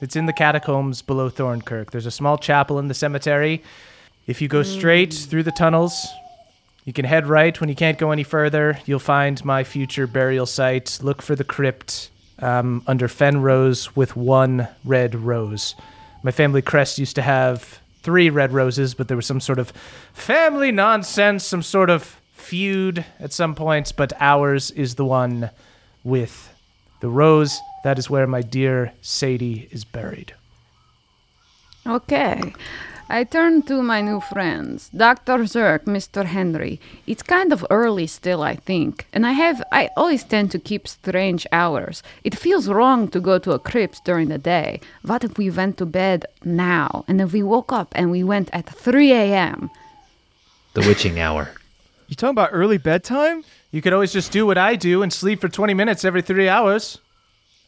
[0.00, 1.90] it's in the catacombs below Thornkirk.
[1.90, 3.62] There's a small chapel in the cemetery.
[4.26, 6.06] If you go straight through the tunnels,
[6.84, 7.58] you can head right.
[7.60, 10.98] When you can't go any further, you'll find my future burial site.
[11.02, 15.74] Look for the crypt um, under Fenrose with one red rose.
[16.22, 19.72] My family crest used to have three red roses, but there was some sort of
[20.12, 25.50] family nonsense, some sort of feud at some points, but ours is the one
[26.04, 26.52] with
[27.00, 27.58] the rose.
[27.84, 30.34] That is where my dear Sadie is buried.
[31.86, 32.52] Okay.
[33.12, 35.44] I turn to my new friends, Dr.
[35.44, 36.24] Zerk, Mr.
[36.24, 36.80] Henry.
[37.06, 40.88] It's kind of early still, I think, and I have I always tend to keep
[40.88, 42.02] strange hours.
[42.24, 44.80] It feels wrong to go to a crypt during the day.
[45.02, 48.48] What if we went to bed now, and if we woke up and we went
[48.54, 49.70] at 3 a.m.?
[50.72, 51.52] The witching hour.
[52.08, 53.42] You talking about early bedtime?
[53.70, 56.46] You could always just do what I do and sleep for 20 minutes every three
[56.46, 56.98] hours.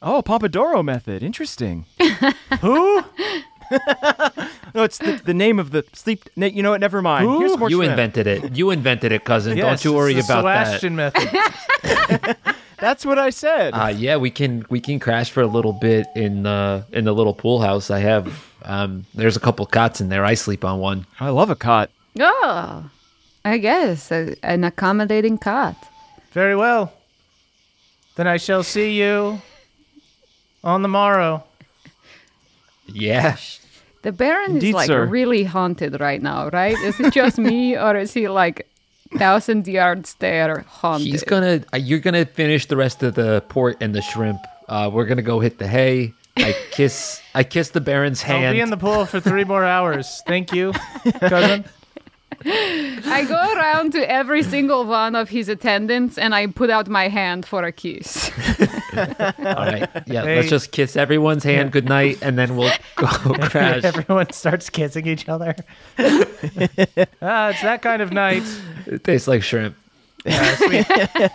[0.02, 1.22] Oh, Pompadoro method.
[1.22, 1.86] Interesting.
[2.60, 3.02] Who?
[4.74, 6.28] No, it's the, the name of the sleep.
[6.34, 6.80] na- You know what?
[6.80, 7.26] Never mind.
[7.26, 7.38] Who?
[7.40, 8.56] Here's more You invented it.
[8.56, 9.56] You invented it, cousin.
[9.56, 10.80] Yes, Don't you worry it's the about that.
[10.80, 12.36] Sebastian method.
[12.78, 13.72] That's what I said.
[13.72, 17.14] Uh, yeah, we can we can crash for a little bit in the in the
[17.14, 17.88] little pool house.
[17.90, 20.24] I have um, there's a couple cots in there.
[20.24, 21.06] I sleep on one.
[21.20, 21.90] I love a cot.
[22.18, 22.90] Oh,
[23.44, 25.76] I guess a, an accommodating cot.
[26.32, 26.92] Very well.
[28.16, 29.40] Then I shall see you
[30.64, 31.44] on the morrow.
[32.86, 33.36] Yeah,
[34.04, 35.06] The Baron Indeed, is like sir.
[35.06, 36.76] really haunted right now, right?
[36.78, 38.68] Is it just me, or is he like
[39.16, 41.06] thousand yards there haunted?
[41.08, 41.64] he's gonna.
[41.72, 44.40] Uh, you're gonna finish the rest of the port and the shrimp.
[44.68, 46.12] Uh, we're gonna go hit the hay.
[46.36, 47.22] I kiss.
[47.34, 48.54] I kiss the Baron's I'll hand.
[48.54, 50.22] be in the pool for three more hours.
[50.26, 50.72] Thank you,
[51.20, 51.64] cousin.
[52.46, 57.08] I go around to every single one of his attendants and I put out my
[57.08, 58.30] hand for a kiss.
[58.96, 59.88] All right.
[60.06, 60.22] Yeah.
[60.22, 60.36] Hey.
[60.36, 63.84] Let's just kiss everyone's hand goodnight, and then we'll go crash.
[63.84, 65.54] Everyone starts kissing each other.
[65.98, 68.44] ah, it's that kind of night.
[68.86, 69.76] It tastes like shrimp.
[70.24, 71.30] Yeah, sweet.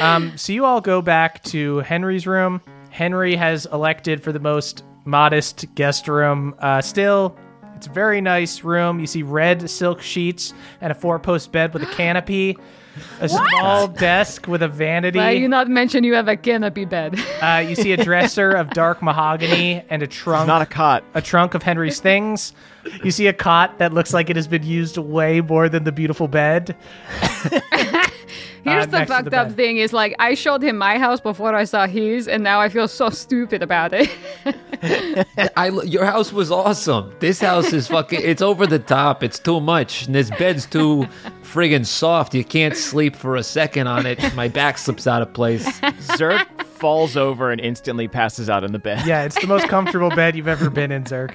[0.00, 2.60] um, so you all go back to Henry's room.
[2.90, 6.54] Henry has elected for the most modest guest room.
[6.58, 7.36] Uh, still,
[7.84, 8.98] it's a very nice room.
[8.98, 12.56] You see red silk sheets and a four-post bed with a canopy.
[13.20, 15.18] A small desk with a vanity.
[15.18, 17.18] Why you not mention you have a canopy bed?
[17.42, 20.46] Uh, you see a dresser of dark mahogany and a trunk.
[20.46, 21.04] Not a cot.
[21.14, 22.52] a trunk of Henry's things.
[23.02, 25.92] You see a cot that looks like it has been used way more than the
[25.92, 26.76] beautiful bed.
[28.64, 29.56] Here's Uh, the fucked the up bed.
[29.56, 32.70] thing is like I showed him my house before I saw his, and now I
[32.70, 34.08] feel so stupid about it.
[35.56, 37.12] I your house was awesome.
[37.20, 38.20] This house is fucking.
[38.22, 39.22] It's over the top.
[39.22, 40.06] It's too much.
[40.06, 41.06] And this bed's too
[41.54, 42.34] friggin' soft.
[42.34, 44.18] You can't sleep for a second on it.
[44.34, 45.64] My back slips out of place.
[46.18, 49.06] Zerk falls over and instantly passes out in the bed.
[49.06, 51.34] Yeah, it's the most comfortable bed you've ever been in, Zerk.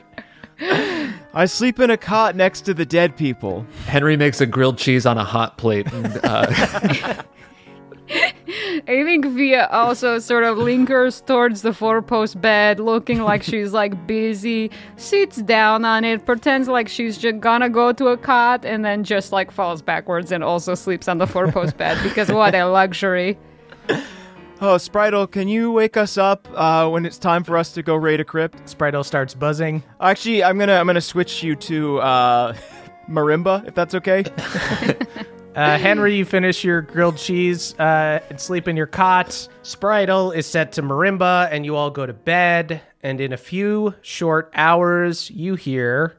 [1.34, 3.65] I sleep in a cot next to the dead people.
[3.86, 5.91] Henry makes a grilled cheese on a hot plate.
[5.93, 7.24] And, uh,
[8.88, 13.74] I think Fia also sort of lingers towards the four post bed, looking like she's
[13.74, 18.66] like busy, sits down on it, pretends like she's just gonna go to a cot,
[18.66, 22.32] and then just like falls backwards and also sleeps on the four post bed because
[22.32, 23.38] what a luxury.
[24.62, 27.96] Oh, Spritel, can you wake us up uh, when it's time for us to go
[27.96, 28.58] raid a crypt?
[28.66, 29.82] Spritel starts buzzing.
[30.02, 32.54] Actually, I'm gonna I'm gonna switch you to uh,
[33.10, 34.26] marimba, if that's okay.
[35.60, 39.28] Uh, Henry, you finish your grilled cheese uh, and sleep in your cot.
[39.62, 42.82] Spritel is set to marimba, and you all go to bed.
[43.03, 46.16] And in a few short hours, you hear.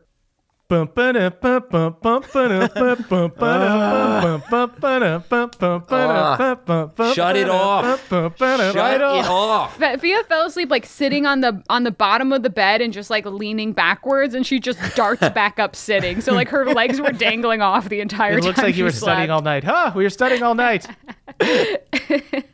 [7.14, 8.08] Shut Shut it off.
[8.08, 9.76] Shut it off.
[9.78, 12.92] Va- Fia fell asleep like sitting on the on the bottom of the bed and
[12.92, 16.20] just like leaning backwards, and she just darts back up sitting.
[16.20, 18.38] So like her legs were dangling off the entire time.
[18.38, 19.64] It looks like you she were studying all night.
[19.64, 19.92] Huh?
[19.94, 20.86] We were studying all night.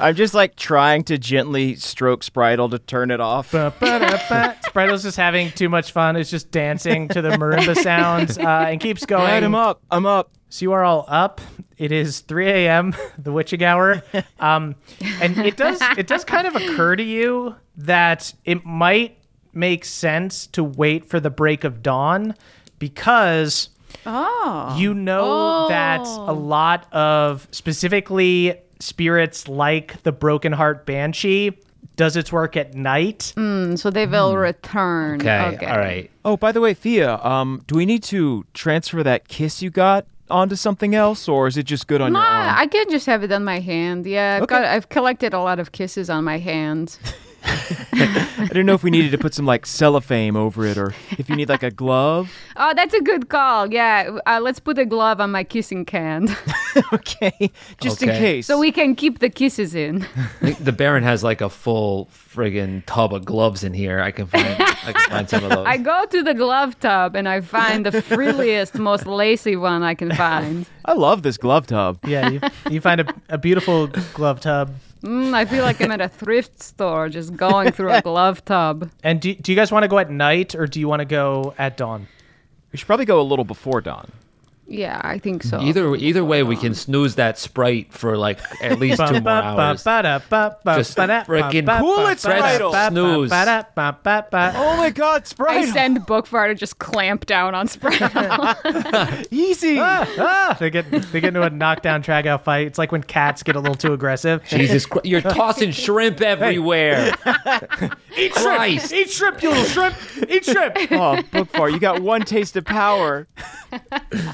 [0.00, 3.52] I'm just like trying to gently stroke Spritel to turn it off.
[3.52, 6.16] Spritel's just having too much fun.
[6.16, 9.44] It's just dancing to the marimba sounds uh, and keeps going.
[9.44, 9.80] I'm up.
[9.90, 10.30] I'm up.
[10.48, 11.40] So you are all up.
[11.76, 14.02] It is 3 a.m., the witching hour,
[14.40, 14.76] um,
[15.20, 19.18] and it does it does kind of occur to you that it might
[19.52, 22.34] make sense to wait for the break of dawn
[22.78, 23.68] because
[24.04, 24.74] Oh.
[24.78, 31.58] you know that a lot of specifically spirits like the Broken Heart Banshee
[31.96, 33.32] does its work at night.
[33.36, 35.20] so they will return.
[35.20, 36.10] Okay, all right.
[36.24, 40.06] Oh, by the way, Fia, um, do we need to transfer that kiss you got
[40.30, 42.54] onto something else, or is it just good on No, your arm?
[42.58, 44.06] I can just have it on my hand.
[44.06, 44.56] Yeah, I've Okay.
[44.56, 46.98] got I've collected a lot of kisses on my hand.
[47.46, 51.28] I don't know if we needed to put some like cellophane over it, or if
[51.28, 52.32] you need like a glove.
[52.58, 53.70] Oh, that's a good call.
[53.70, 56.34] Yeah, uh, let's put a glove on my kissing can
[56.94, 57.50] okay,
[57.82, 58.46] just in case.
[58.46, 60.06] so we can keep the kisses in.
[60.60, 64.00] The Baron has like a full friggin' tub of gloves in here.
[64.00, 64.46] I can find.
[64.58, 65.66] I can find some of those.
[65.66, 69.94] I go to the glove tub and I find the frilliest, most lacy one I
[69.94, 70.64] can find.
[70.86, 71.98] I love this glove tub.
[72.06, 72.40] Yeah, you,
[72.70, 74.70] you find a, a beautiful glove tub.
[75.06, 78.90] Mm, I feel like I'm at a thrift store just going through a glove tub.
[79.04, 81.06] And do, do you guys want to go at night or do you want to
[81.06, 82.08] go at dawn?
[82.72, 84.10] We should probably go a little before dawn.
[84.68, 85.60] Yeah, I think so.
[85.60, 89.82] Either either way, we can snooze that sprite for like at least two more hours.
[90.78, 90.96] Just
[91.26, 92.18] frickin' Cool it,
[92.58, 92.72] Spritel.
[92.90, 93.30] Snooze.
[94.56, 95.56] Oh my God, Sprite!
[95.58, 98.00] I send Bookfar to just clamp down on Sprite.
[99.30, 99.76] Easy.
[100.18, 102.66] Ah, they get they get into a knockdown drag out fight.
[102.66, 104.42] It's like when cats get a little too aggressive.
[104.48, 105.06] Jesus Christ!
[105.06, 107.14] You're tossing shrimp everywhere.
[108.16, 108.92] Eat Christ.
[108.92, 109.94] Eat shrimp, you little shrimp!
[110.28, 110.74] Eat shrimp!
[110.92, 113.28] oh, Bookfar, you got one taste of power.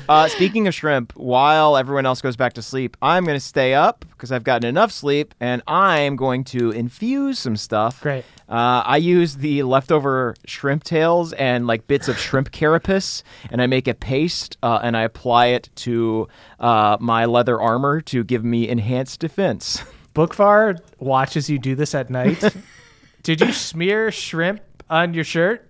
[0.09, 3.75] Uh, speaking of shrimp, while everyone else goes back to sleep, I'm going to stay
[3.75, 8.01] up because I've gotten enough sleep, and I'm going to infuse some stuff.
[8.03, 8.25] Great.
[8.49, 13.67] Uh, I use the leftover shrimp tails and like bits of shrimp carapace, and I
[13.67, 16.29] make a paste, uh, and I apply it to
[16.61, 19.83] uh, my leather armor to give me enhanced defense.
[20.15, 22.43] Bookfar watches you do this at night.
[23.23, 24.61] Did you smear shrimp
[24.91, 25.69] on your shirt?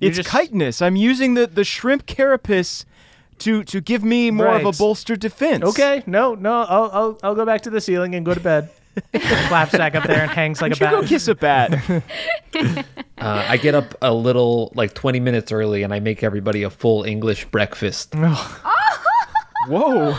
[0.00, 0.80] It's just- chitinous.
[0.82, 2.84] I'm using the, the shrimp carapace
[3.40, 5.64] to to give me more of a bolstered defense.
[5.64, 8.70] Okay, no, no, I'll I'll, I'll go back to the ceiling and go to bed.
[9.48, 11.08] Flaps back up there and hangs like a You should go bat.
[11.08, 12.84] kiss a bat.
[13.20, 16.70] Uh, I get up a little, like 20 minutes early, and I make everybody a
[16.70, 18.14] full English breakfast.
[19.68, 20.16] Whoa.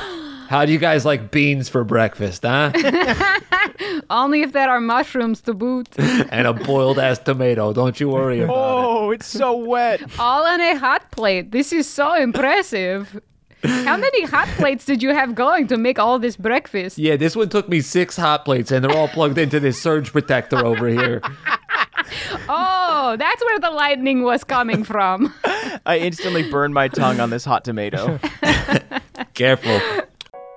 [0.49, 2.71] How do you guys like beans for breakfast, huh?
[4.09, 5.87] Only if there are mushrooms to boot.
[5.99, 7.71] and a boiled ass tomato.
[7.71, 9.05] Don't you worry about oh, it.
[9.05, 10.01] Oh, it's so wet.
[10.19, 11.51] All on a hot plate.
[11.51, 13.21] This is so impressive.
[13.61, 16.97] How many hot plates did you have going to make all this breakfast?
[16.97, 20.11] Yeah, this one took me six hot plates, and they're all plugged into this surge
[20.11, 21.21] protector over here.
[22.47, 25.31] Oh, that's where the lightning was coming from.
[25.85, 28.17] I instantly burned my tongue on this hot tomato.
[29.35, 29.79] Careful.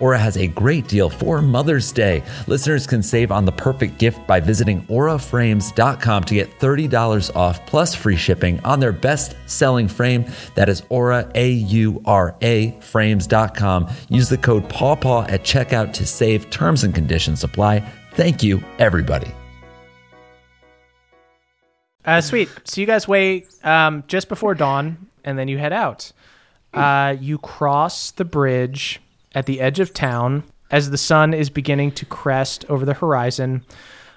[0.00, 2.22] Aura has a great deal for Mother's Day.
[2.46, 7.94] Listeners can save on the perfect gift by visiting auraframes.com to get $30 off plus
[7.94, 10.24] free shipping on their best selling frame.
[10.54, 13.88] That is Aura, A U R A, frames.com.
[14.08, 16.50] Use the code PAWPAW at checkout to save.
[16.50, 17.80] Terms and conditions apply.
[18.12, 19.32] Thank you, everybody.
[22.04, 22.48] Uh, sweet.
[22.64, 26.10] So you guys wait um, just before dawn, and then you head out.
[26.72, 29.00] Uh, you cross the bridge
[29.34, 33.64] at the edge of town as the sun is beginning to crest over the horizon.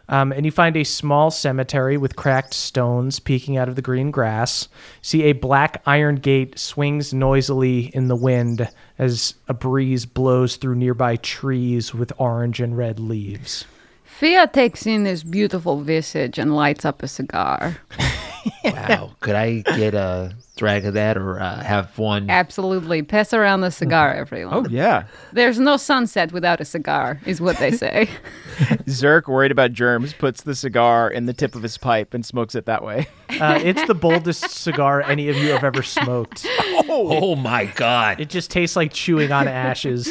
[0.09, 4.11] Um, and you find a small cemetery with cracked stones peeking out of the green
[4.11, 4.67] grass.
[5.01, 10.75] See a black iron gate swings noisily in the wind as a breeze blows through
[10.75, 13.63] nearby trees with orange and red leaves.
[14.03, 17.77] Fia takes in this beautiful visage and lights up a cigar.
[18.63, 19.11] Wow.
[19.19, 22.29] Could I get a drag of that or uh, have one?
[22.29, 23.01] Absolutely.
[23.03, 24.53] Pass around the cigar, everyone.
[24.53, 25.05] Oh yeah.
[25.33, 28.09] There's no sunset without a cigar, is what they say.
[28.87, 32.55] Zerk, worried about germs, puts the cigar in the tip of his pipe and smokes
[32.55, 33.07] it that way.
[33.29, 36.45] Uh, it's the boldest cigar any of you have ever smoked.
[36.93, 38.19] Oh my God.
[38.19, 40.09] It just tastes like chewing on ashes.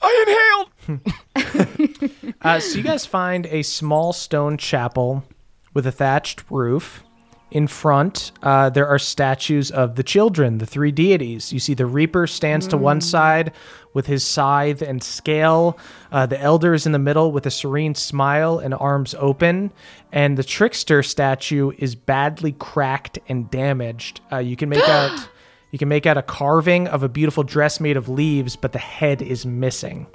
[0.00, 1.00] I inhaled.
[2.40, 5.24] Uh, so you guys find a small stone chapel
[5.74, 7.04] with a thatched roof.
[7.52, 11.52] In front, uh, there are statues of the children, the three deities.
[11.52, 13.52] You see the Reaper stands to one side
[13.92, 15.78] with his scythe and scale.
[16.10, 19.70] Uh, the Elder is in the middle with a serene smile and arms open.
[20.12, 24.22] And the Trickster statue is badly cracked and damaged.
[24.32, 25.28] Uh, you can make out
[25.72, 28.78] you can make out a carving of a beautiful dress made of leaves, but the
[28.78, 30.06] head is missing.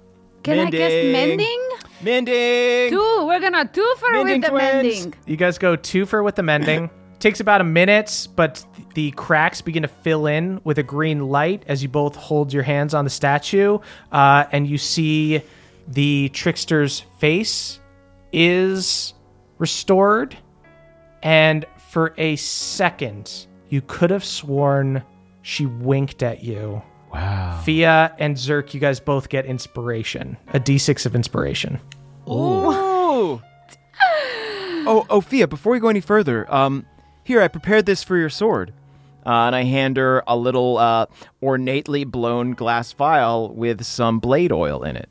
[0.42, 1.12] Can I guess Mending.
[1.38, 1.70] mending?
[2.02, 2.90] Mending.
[2.90, 3.26] Two.
[3.28, 4.74] We're gonna two for Mending with the twins.
[5.04, 5.14] mending.
[5.28, 6.90] You guys go two for with the mending.
[7.20, 8.64] Takes about a minute, but
[8.94, 12.64] the cracks begin to fill in with a green light as you both hold your
[12.64, 13.80] hands on the statue,
[14.12, 15.42] uh, and you see
[15.88, 17.80] the trickster's face
[18.32, 19.14] is
[19.58, 20.38] restored.
[21.24, 25.04] And for a second, you could have sworn
[25.42, 26.82] she winked at you.
[27.12, 27.62] Wow.
[27.64, 31.80] Fia and Zerk, you guys both get inspiration, a d6 of inspiration.
[32.30, 33.42] Ooh.
[34.86, 36.86] oh, oh, Fia, before we go any further, um,
[37.28, 38.74] here, I prepared this for your sword.
[39.26, 41.06] Uh, and I hand her a little uh,
[41.42, 45.10] ornately blown glass vial with some blade oil in it.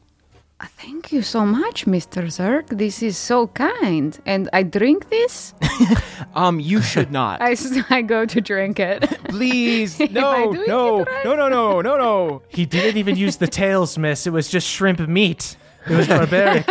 [0.78, 2.22] Thank you so much, Mr.
[2.28, 2.68] Zerk.
[2.68, 4.18] This is so kind.
[4.24, 5.54] And I drink this?
[6.34, 7.40] Um, you should not.
[7.40, 9.02] I, s- I go to drink it.
[9.28, 11.24] Please, I no, doing no, it right?
[11.24, 12.42] no, no, no, no, no.
[12.48, 14.26] He didn't even use the tails, miss.
[14.26, 15.56] It was just shrimp meat.
[15.88, 16.66] It was barbaric.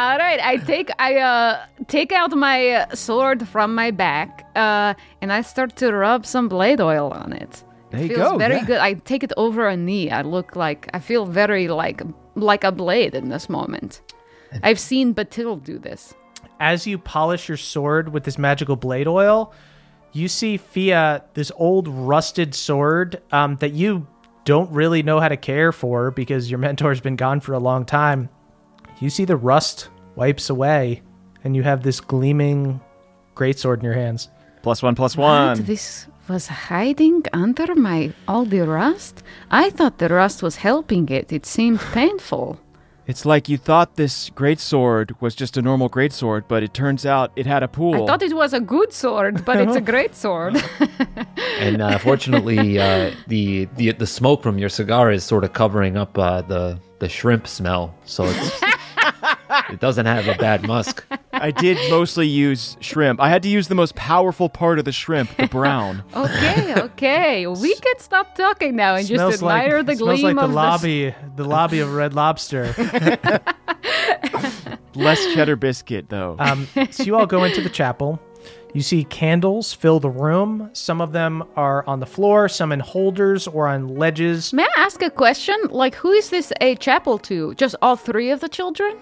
[0.00, 4.94] All right, I take I uh take out my uh, sword from my back, uh,
[5.20, 7.62] and I start to rub some blade oil on it.
[7.90, 8.64] There you Feels go, very yeah.
[8.64, 8.78] good.
[8.78, 10.10] I take it over a knee.
[10.10, 12.00] I look like I feel very like
[12.34, 14.00] like a blade in this moment.
[14.62, 16.14] I've seen Batil do this.
[16.60, 19.52] As you polish your sword with this magical blade oil,
[20.12, 24.06] you see Fia, this old rusted sword um, that you
[24.46, 27.84] don't really know how to care for because your mentor's been gone for a long
[27.84, 28.30] time.
[29.00, 31.02] You see the rust wipes away,
[31.44, 32.80] and you have this gleaming
[33.34, 34.28] greatsword in your hands.
[34.62, 35.24] Plus one, plus What?
[35.58, 35.64] one.
[35.64, 39.22] This was hiding under my all the rust.
[39.50, 41.32] I thought the rust was helping it.
[41.32, 42.60] It seemed painful.
[43.06, 46.72] It's like you thought this great sword was just a normal great sword, but it
[46.74, 48.04] turns out it had a pool.
[48.04, 50.62] I thought it was a good sword, but it's a great sword.
[51.58, 55.96] And uh, fortunately, uh, the, the the smoke from your cigar is sort of covering
[55.98, 58.62] up uh, the the shrimp smell, so it's
[59.70, 61.04] it doesn't have a bad musk.
[61.32, 63.20] I did mostly use shrimp.
[63.20, 66.02] I had to use the most powerful part of the shrimp, the brown.
[66.16, 67.46] okay, okay.
[67.46, 70.50] We can stop talking now and just smells like, admire the smells gleam like the
[70.50, 72.74] of lobby, the lobby of Red Lobster.
[74.94, 76.36] Less cheddar biscuit, though.
[76.38, 78.20] Um, so you all go into the chapel.
[78.72, 80.70] You see candles fill the room.
[80.74, 84.52] Some of them are on the floor, some in holders or on ledges.
[84.52, 85.56] May I ask a question?
[85.70, 87.54] Like, who is this a chapel to?
[87.54, 88.96] Just all three of the children?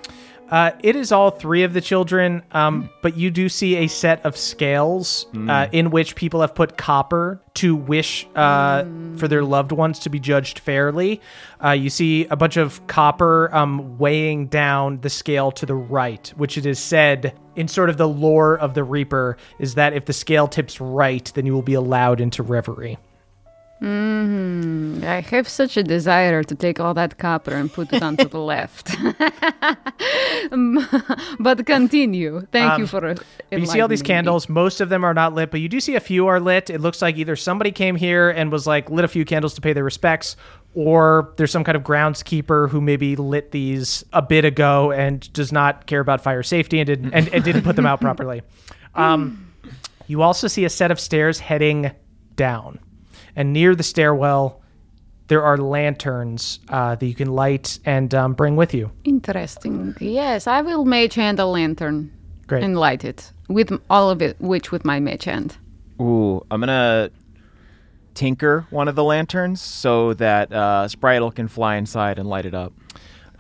[0.51, 4.25] Uh, it is all three of the children, um, but you do see a set
[4.25, 8.85] of scales uh, in which people have put copper to wish uh,
[9.17, 11.21] for their loved ones to be judged fairly.
[11.63, 16.33] Uh, you see a bunch of copper um, weighing down the scale to the right,
[16.37, 20.05] which it is said in sort of the lore of the Reaper is that if
[20.07, 22.97] the scale tips right, then you will be allowed into reverie.
[23.81, 28.41] I have such a desire to take all that copper and put it onto the
[28.41, 28.97] left.
[30.51, 30.87] Um,
[31.41, 32.47] but continue.
[32.53, 34.49] Thank you for But you see all these candles.
[34.49, 36.71] Most of them are not lit, but you do see a few are lit.
[36.71, 39.61] It looks like either somebody came here and was like lit a few candles to
[39.61, 40.37] pay their respects,
[40.75, 45.53] or there's some kind of groundskeeper who maybe lit these a bit ago and does
[45.53, 48.43] not care about fire safety and didn't and, and didn't put them out properly.
[48.95, 49.53] Um,
[50.07, 51.91] you also see a set of stairs heading
[52.37, 52.79] down,
[53.37, 54.61] and near the stairwell.
[55.29, 58.91] There are lanterns uh, that you can light and um, bring with you.
[59.05, 59.95] Interesting.
[60.01, 62.11] Yes, I will mage hand a lantern
[62.47, 62.65] Great.
[62.65, 65.59] and light it with all of it, which with my mage hand.
[66.01, 67.11] Ooh, I'm gonna
[68.15, 72.55] tinker one of the lanterns so that uh, Spritle can fly inside and light it
[72.55, 72.73] up.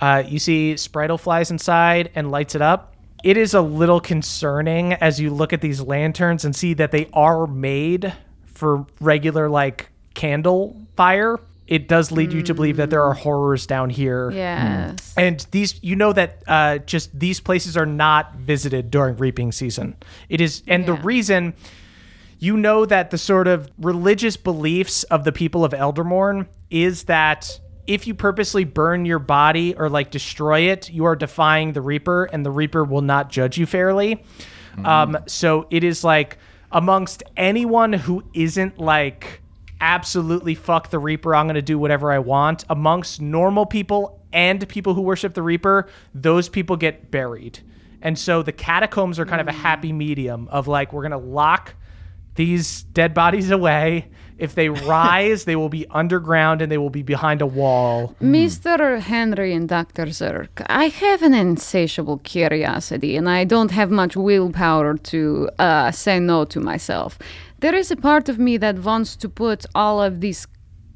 [0.00, 2.94] Uh, you see Spritle flies inside and lights it up.
[3.24, 7.08] It is a little concerning as you look at these lanterns and see that they
[7.12, 8.12] are made
[8.58, 11.38] for regular, like, candle fire.
[11.68, 14.30] It does lead you to believe that there are horrors down here.
[14.30, 15.14] Yes.
[15.16, 19.94] And these, you know that uh, just these places are not visited during reaping season.
[20.30, 21.52] It is, and the reason
[22.38, 27.60] you know that the sort of religious beliefs of the people of Eldermorn is that
[27.86, 32.24] if you purposely burn your body or like destroy it, you are defying the Reaper,
[32.24, 34.24] and the Reaper will not judge you fairly.
[34.84, 36.38] Um, so it is like
[36.72, 39.40] amongst anyone who isn't like
[39.80, 42.64] absolutely fuck the Reaper, I'm going to do whatever I want.
[42.68, 47.60] Amongst normal people and people who worship the Reaper, those people get buried.
[48.02, 51.18] And so the catacombs are kind of a happy medium of like, we're going to
[51.18, 51.74] lock
[52.34, 54.10] these dead bodies away.
[54.38, 58.14] If they rise, they will be underground and they will be behind a wall.
[58.22, 59.00] Mr.
[59.00, 60.06] Henry and Dr.
[60.06, 66.20] Zerk, I have an insatiable curiosity and I don't have much willpower to uh, say
[66.20, 67.18] no to myself.
[67.60, 70.46] There is a part of me that wants to put all of this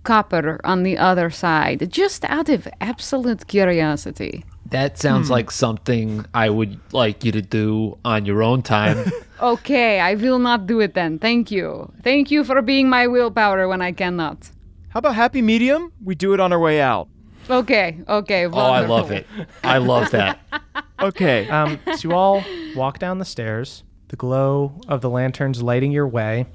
[0.05, 4.45] copper on the other side, just out of absolute curiosity.
[4.73, 9.11] That sounds like something I would like you to do on your own time.
[9.43, 11.18] Okay, I will not do it then.
[11.18, 11.93] Thank you.
[12.05, 14.49] Thank you for being my willpower when I cannot.
[14.91, 15.93] How about happy medium?
[16.05, 17.09] We do it on our way out.
[17.51, 18.47] Okay, okay.
[18.47, 19.27] oh, I love it.
[19.64, 20.39] I love that.
[21.01, 21.49] Okay.
[21.49, 22.44] Um, so you all
[22.77, 26.47] walk down the stairs, the glow of the lanterns lighting your way.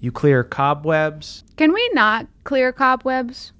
[0.00, 1.44] You clear cobwebs.
[1.58, 3.52] Can we not clear cobwebs?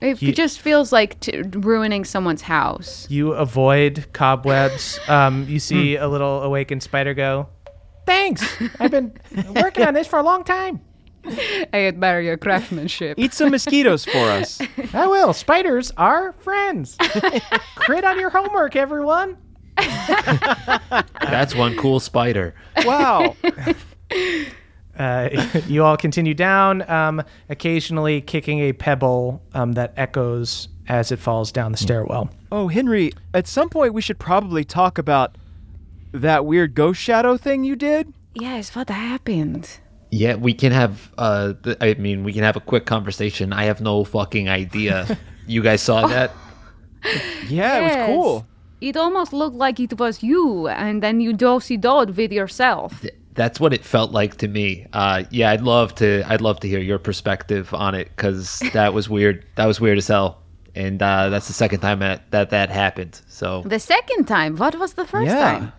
[0.00, 3.06] It You- just feels like t- ruining someone's house.
[3.10, 4.98] You avoid cobwebs.
[5.08, 7.48] Um, you see a little awakened spider go,
[8.06, 8.42] Thanks.
[8.80, 9.12] I've been
[9.54, 10.80] working on this for a long time.
[11.72, 13.18] I admire your craftsmanship.
[13.18, 14.60] Eat some mosquitoes for us.
[14.94, 15.32] I will.
[15.32, 16.96] Spiders are friends.
[17.74, 19.36] Crit on your homework, everyone.
[21.20, 22.54] That's one cool spider.
[22.84, 23.34] Wow.
[24.98, 25.28] Uh,
[25.66, 31.50] you all continue down, um, occasionally kicking a pebble um, that echoes as it falls
[31.52, 32.30] down the stairwell.
[32.52, 35.36] Oh, Henry, at some point we should probably talk about
[36.12, 38.12] that weird ghost shadow thing you did.
[38.34, 39.78] yes, what happened?
[40.12, 41.12] Yeah, we can have.
[41.18, 43.52] Uh, th- I mean, we can have a quick conversation.
[43.52, 45.18] I have no fucking idea.
[45.48, 46.30] you guys saw that?
[47.48, 48.46] Yeah, it was cool.
[48.80, 53.04] It almost looked like it was you, and then you dosey doed with yourself.
[53.36, 54.86] That's what it felt like to me.
[54.92, 56.24] Uh, yeah, I'd love to.
[56.26, 59.44] I'd love to hear your perspective on it because that was weird.
[59.56, 60.42] That was weird as hell,
[60.74, 63.20] and uh, that's the second time that that, that happened.
[63.28, 65.40] So The second time, what was the first Yeah.
[65.58, 65.72] time?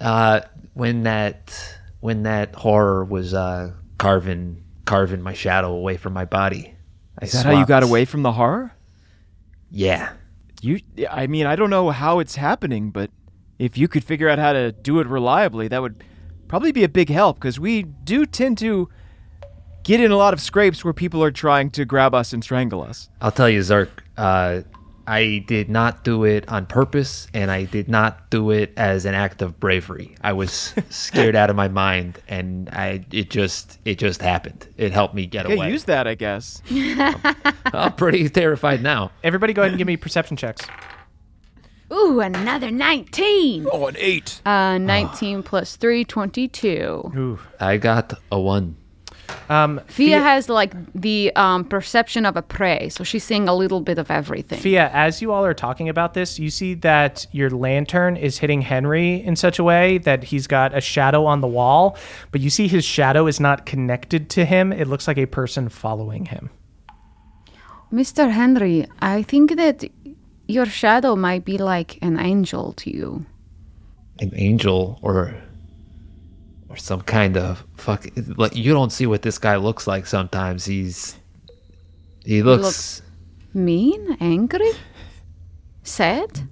[0.00, 0.40] uh,
[0.74, 6.74] when that when that horror was uh, carving carving my shadow away from my body.
[7.20, 8.72] I Is that how you got away from the horror?
[9.70, 10.12] Yeah,
[10.62, 10.80] You
[11.10, 13.10] I mean, I don't know how it's happening, but
[13.58, 16.02] if you could figure out how to do it reliably, that would
[16.52, 18.86] probably be a big help because we do tend to
[19.84, 22.82] get in a lot of scrapes where people are trying to grab us and strangle
[22.82, 23.08] us.
[23.22, 23.88] I'll tell you, Zerk.
[24.18, 24.60] Uh,
[25.06, 29.14] I did not do it on purpose, and I did not do it as an
[29.14, 30.14] act of bravery.
[30.20, 34.68] I was scared out of my mind, and I it just it just happened.
[34.76, 35.70] It helped me get Okay, away.
[35.70, 36.60] use that, I guess.
[37.72, 39.10] I'm pretty terrified now.
[39.24, 40.60] Everybody, go ahead and give me perception checks.
[41.92, 43.66] Ooh, another 19.
[43.70, 44.40] Oh, an eight.
[44.46, 47.38] Uh, 19 plus 3, 22.
[47.60, 48.76] I got a one.
[49.48, 53.80] Um, Fia has like the um, perception of a prey, so she's seeing a little
[53.80, 54.58] bit of everything.
[54.58, 58.62] Fia, as you all are talking about this, you see that your lantern is hitting
[58.62, 61.96] Henry in such a way that he's got a shadow on the wall,
[62.30, 64.72] but you see his shadow is not connected to him.
[64.72, 66.50] It looks like a person following him.
[67.92, 68.30] Mr.
[68.30, 69.84] Henry, I think that
[70.48, 73.26] your shadow might be like an angel to you.
[74.20, 75.34] An angel or
[76.68, 78.06] or some kind of fuck.
[78.36, 80.06] Like you don't see what this guy looks like.
[80.06, 81.16] Sometimes he's
[82.24, 83.02] he looks looks-
[83.54, 84.16] Mean?
[84.20, 84.70] Angry?
[85.82, 86.48] Sad?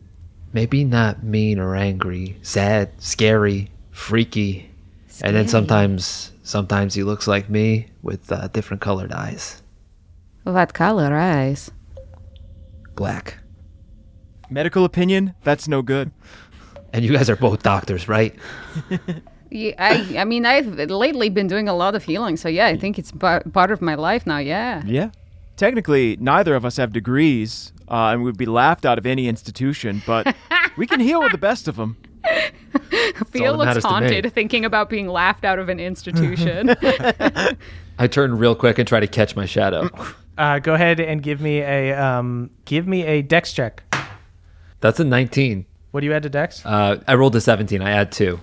[0.52, 4.68] maybe not mean or angry, sad, scary, freaky,
[5.22, 9.62] and then sometimes sometimes he looks like me with uh, different colored eyes,
[10.42, 11.70] What color eyes?
[12.96, 13.38] black.
[14.50, 15.34] Medical opinion?
[15.44, 16.10] That's no good.
[16.92, 18.34] And you guys are both doctors, right?
[19.52, 22.76] Yeah, I, I mean, I've lately been doing a lot of healing, so yeah, I
[22.76, 24.80] think it's par- part of my life now, yeah.
[24.86, 25.10] Yeah.
[25.56, 30.02] Technically, neither of us have degrees, uh, and would be laughed out of any institution,
[30.06, 30.34] but
[30.76, 31.96] we can heal with the best of them.
[33.30, 36.76] Fia all that looks haunted thinking about being laughed out of an institution.
[37.98, 39.90] I turn real quick and try to catch my shadow.
[40.38, 43.82] Uh, go ahead and give me a um, give me a dex check.
[44.80, 45.66] That's a 19.
[45.90, 46.64] What do you add to dex?
[46.64, 47.82] Uh, I rolled a 17.
[47.82, 48.40] I add two.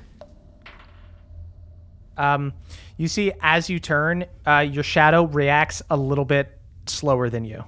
[2.17, 2.53] Um,
[2.97, 7.63] you see, as you turn, uh, your shadow reacts a little bit slower than you.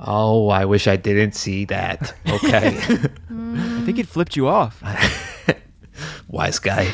[0.00, 2.14] Oh, I wish I didn't see that.
[2.28, 2.78] Okay.
[3.30, 4.82] I think it flipped you off.
[6.28, 6.92] Wise guy.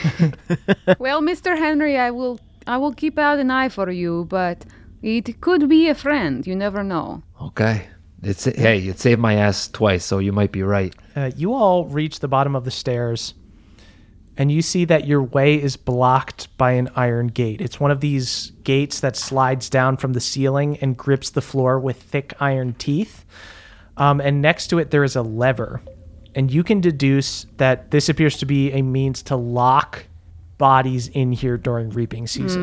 [0.98, 1.56] well, Mr.
[1.56, 4.66] Henry, I will I will keep out an eye for you, but
[5.02, 6.46] it could be a friend.
[6.46, 7.22] You never know.
[7.40, 7.88] Okay.
[8.22, 10.94] It's hey, it saved my ass twice, so you might be right.
[11.16, 13.34] Uh, you all reach the bottom of the stairs,
[14.36, 17.60] and you see that your way is blocked by an iron gate.
[17.62, 21.78] It's one of these gates that slides down from the ceiling and grips the floor
[21.78, 23.24] with thick iron teeth.
[23.96, 25.82] Um, and next to it, there is a lever.
[26.34, 30.06] And you can deduce that this appears to be a means to lock
[30.58, 32.62] bodies in here during reaping season.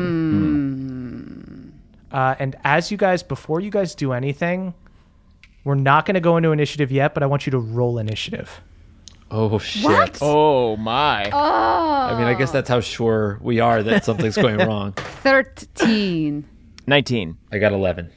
[2.10, 4.72] Uh, and as you guys, before you guys do anything,
[5.64, 8.60] we're not going to go into initiative yet, but I want you to roll initiative.
[9.30, 10.18] Oh shit.
[10.22, 11.28] Oh, my.
[11.30, 11.36] Oh.
[12.14, 14.92] I mean, I guess that's how sure we are that something's going wrong.
[14.92, 16.44] 13.
[16.86, 17.36] 19.
[17.52, 18.10] I got 11.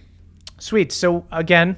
[0.59, 0.91] Sweet.
[0.93, 1.75] So again,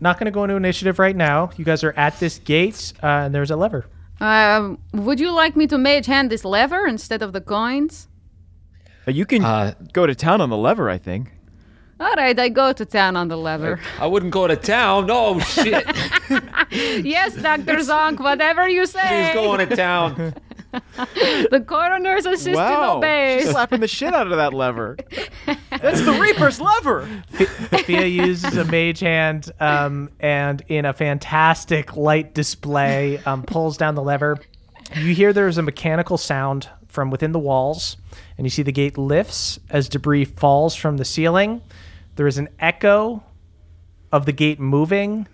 [0.00, 1.50] not going to go into initiative right now.
[1.56, 3.86] You guys are at this gate, uh, and there's a lever.
[4.20, 8.08] Um, would you like me to mage hand this lever instead of the coins?
[9.06, 11.32] Uh, You can Uh, go to town on the lever, I think.
[12.00, 13.78] All right, I go to town on the lever.
[14.00, 15.06] I wouldn't go to town.
[15.06, 15.84] No shit.
[16.70, 17.76] yes, Dr.
[17.76, 19.26] Zonk, whatever you say.
[19.26, 20.34] He's going to town.
[20.96, 22.96] The coroner's assistant Wow.
[22.96, 23.42] obeys.
[23.42, 24.96] She's slapping the shit out of that lever.
[25.70, 27.06] That's the Reaper's lever.
[27.84, 33.94] Fia uses a mage hand, um, and in a fantastic light display, um, pulls down
[33.94, 34.36] the lever.
[34.96, 37.96] You hear there's a mechanical sound from within the walls,
[38.36, 41.62] and you see the gate lifts as debris falls from the ceiling.
[42.16, 43.22] There is an echo
[44.12, 45.26] of the gate moving,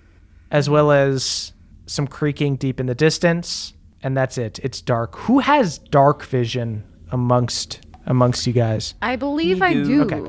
[0.51, 1.53] as well as
[1.87, 4.59] some creaking deep in the distance, and that's it.
[4.63, 5.17] It's dark.
[5.17, 8.95] Who has dark vision amongst amongst you guys?
[9.03, 10.03] I believe I do.
[10.03, 10.23] Okay.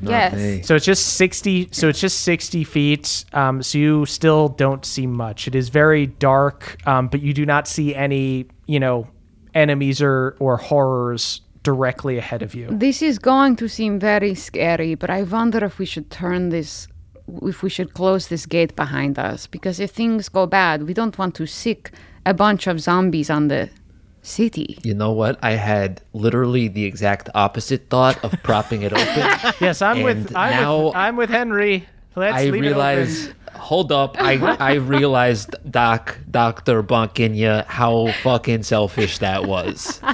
[0.00, 0.34] Yes.
[0.34, 0.62] me.
[0.62, 1.68] So it's just sixty.
[1.70, 3.24] So it's just sixty feet.
[3.32, 5.46] Um, so you still don't see much.
[5.46, 9.06] It is very dark, um, but you do not see any, you know,
[9.54, 12.68] enemies or or horrors directly ahead of you.
[12.70, 16.86] This is going to seem very scary, but I wonder if we should turn this,
[17.42, 19.48] if we should close this gate behind us.
[19.48, 21.90] Because if things go bad, we don't want to sick
[22.24, 23.68] a bunch of zombies on the
[24.22, 24.78] city.
[24.82, 25.38] You know what?
[25.42, 29.54] I had literally the exact opposite thought of propping it open.
[29.60, 30.34] Yes, I'm with.
[30.36, 31.86] I'm, now with I'm with Henry.
[32.16, 33.28] Let's I leave realized.
[33.28, 33.43] it open.
[33.56, 34.16] Hold up!
[34.20, 40.00] I I realized, Doc, Doctor Bonkinya, how fucking selfish that was.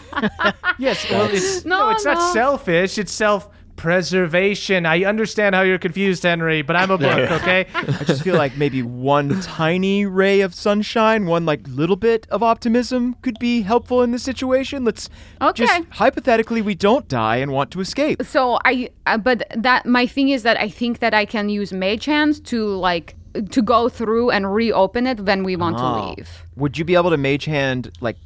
[0.79, 2.15] Yes, well, it's no, No, it's no.
[2.15, 2.97] not selfish.
[2.97, 4.87] It's self-preservation.
[4.87, 7.67] I understand how you're confused, Henry, but I'm a book, okay?
[7.75, 12.43] I just feel like maybe one tiny ray of sunshine, one like little bit of
[12.43, 14.85] optimism could be helpful in this situation.
[14.85, 15.09] Let's
[15.43, 15.67] Okay.
[15.67, 18.23] just hypothetically we don't die and want to escape.
[18.25, 21.73] So I, uh, but that my thing is that I think that I can use
[21.73, 23.17] mage hands to like
[23.51, 25.81] to go through and reopen it when we want Oh.
[25.81, 26.29] to leave.
[26.57, 28.17] Would you be able to mage hand like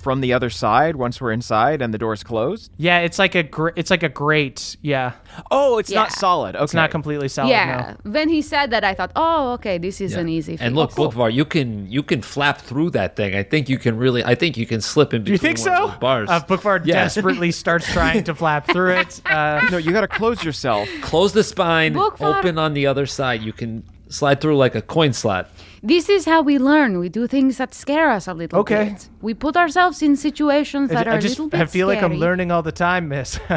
[0.00, 2.70] from the other side once we're inside and the door's closed?
[2.76, 4.76] Yeah, it's like a gr- it's like a grate.
[4.80, 5.12] Yeah,
[5.50, 6.54] Oh, it's not solid.
[6.54, 6.62] Okay.
[6.64, 7.50] it's not completely solid.
[7.50, 7.94] yeah.
[8.04, 10.52] When he said that, I thought, oh, okay, this is an easy.
[10.52, 10.76] And feat.
[10.76, 13.34] look, Bookvar, you can you can flap through that thing.
[13.34, 14.24] I think you can really.
[14.24, 15.50] I think you can slip in Do between.
[15.50, 15.98] you think one of so?
[15.98, 16.28] Bars.
[16.30, 16.94] Uh, Bookvar Yeah.
[17.02, 19.20] desperately starts trying to flap through it.
[19.26, 20.88] Uh, No, you got to close yourself.
[21.02, 21.94] Close the spine.
[21.94, 22.38] Bookvar.
[22.38, 23.42] Open on the other side.
[23.42, 25.50] You can slide through like a coin slot.
[25.82, 26.98] This is how we learn.
[26.98, 28.90] We do things that scare us a little Okay.
[28.90, 29.08] bit.
[29.20, 32.02] We put ourselves in situations that are I a just little bit I feel like
[32.02, 33.38] I'm learning all the time, Miss.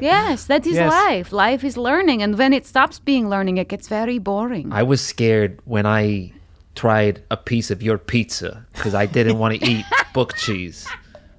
[0.00, 0.90] Yes, that is Yes.
[0.90, 1.32] life.
[1.32, 4.72] Life is learning, and when it stops being learning, it gets very boring.
[4.72, 6.32] I was scared when I
[6.74, 9.84] tried a piece of your pizza because I didn't want to eat
[10.14, 10.86] book cheese.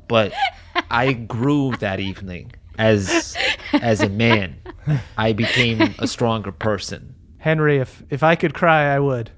[0.07, 0.33] But
[0.89, 3.35] I grew that evening as
[3.73, 4.55] as a man.
[5.17, 7.12] I became a stronger person.
[7.43, 9.29] Henry, if if I could cry, I would.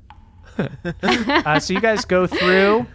[1.04, 2.86] uh, so you guys go through.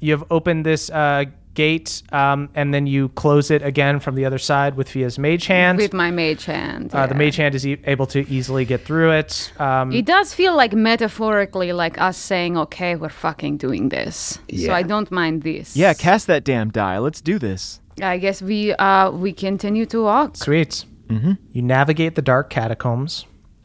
[0.00, 1.24] You have opened this uh,
[1.54, 5.46] gate, um, and then you close it again from the other side with Fia's mage
[5.46, 5.78] hand.
[5.78, 6.94] with my mage hand.
[6.94, 9.52] uh, the mage hand is e- able to easily get through it.
[9.58, 14.72] Um, It does feel like metaphorically like us saying, "Okay, we're fucking doing this." So
[14.72, 15.76] I don't mind this.
[15.76, 16.98] Yeah, cast that damn die.
[16.98, 17.80] Let's do this.
[18.02, 20.36] I guess we uh we continue to walk.
[20.36, 20.84] Sweet.
[21.08, 21.32] Mm-hmm.
[21.52, 23.24] You navigate the dark catacombs.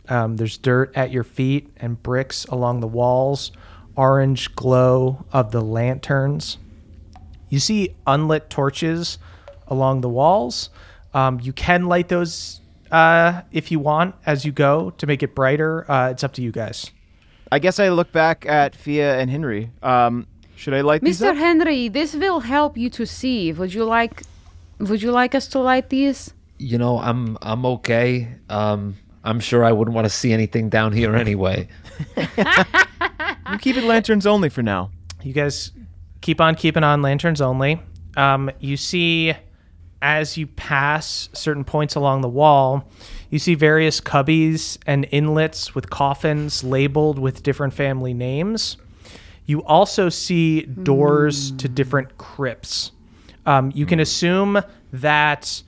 [0.10, 3.52] Um, there's dirt at your feet and bricks along the walls,
[3.96, 6.58] orange glow of the lanterns.
[7.50, 9.18] You see unlit torches
[9.68, 10.70] along the walls.
[11.14, 12.60] Um, you can light those
[12.92, 15.90] uh, if you want as you go to make it brighter.
[15.90, 16.92] Uh, it's up to you guys.
[17.52, 19.72] I guess I look back at Fia and Henry.
[19.82, 21.36] Um, should I light these Mr.
[21.36, 23.52] Henry, this will help you to see.
[23.52, 24.24] Would you like
[24.80, 26.34] would you like us to light these?
[26.58, 28.28] You know, I'm I'm okay.
[28.50, 31.68] Um, I'm sure I wouldn't want to see anything down here anyway.
[33.54, 34.90] We'll keep it lanterns only for now.
[35.22, 35.72] You guys
[36.22, 37.80] keep on keeping on lanterns only.
[38.18, 39.34] Um, you see,
[40.02, 42.90] as you pass certain points along the wall,
[43.30, 48.78] you see various cubbies and inlets with coffins labeled with different family names.
[49.46, 52.92] You also see doors to different crypts.
[53.46, 54.62] Um, you can assume
[54.94, 55.62] that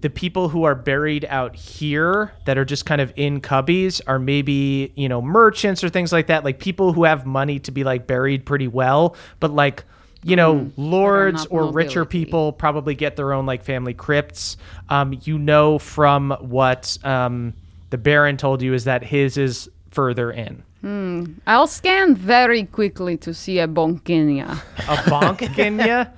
[0.00, 4.18] the people who are buried out here that are just kind of in cubbies are
[4.18, 7.84] maybe you know merchants or things like that like people who have money to be
[7.84, 9.84] like buried pretty well but like
[10.22, 14.56] you know lords not or richer people probably get their own like family crypts
[14.88, 17.52] um, you know from what um,
[17.90, 21.24] the baron told you is that his is further in Hmm.
[21.46, 24.52] I'll scan very quickly to see a Bonkinya.
[24.52, 26.12] a bonk Kenya.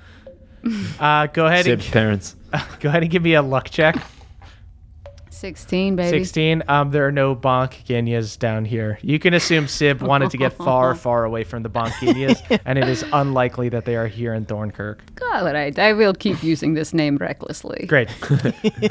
[0.99, 2.35] Uh, go ahead and Sib's parents.
[2.79, 3.95] go ahead and give me a luck check
[5.41, 6.19] 16, baby.
[6.19, 6.61] 16.
[6.67, 8.99] Um, there are no bonk Kenyas down here.
[9.01, 12.77] You can assume Sib wanted to get far, far away from the bonk Kenyas, and
[12.77, 15.01] it is unlikely that they are here in Thornkirk.
[15.33, 17.87] All right, I will keep using this name recklessly.
[17.87, 18.09] Great.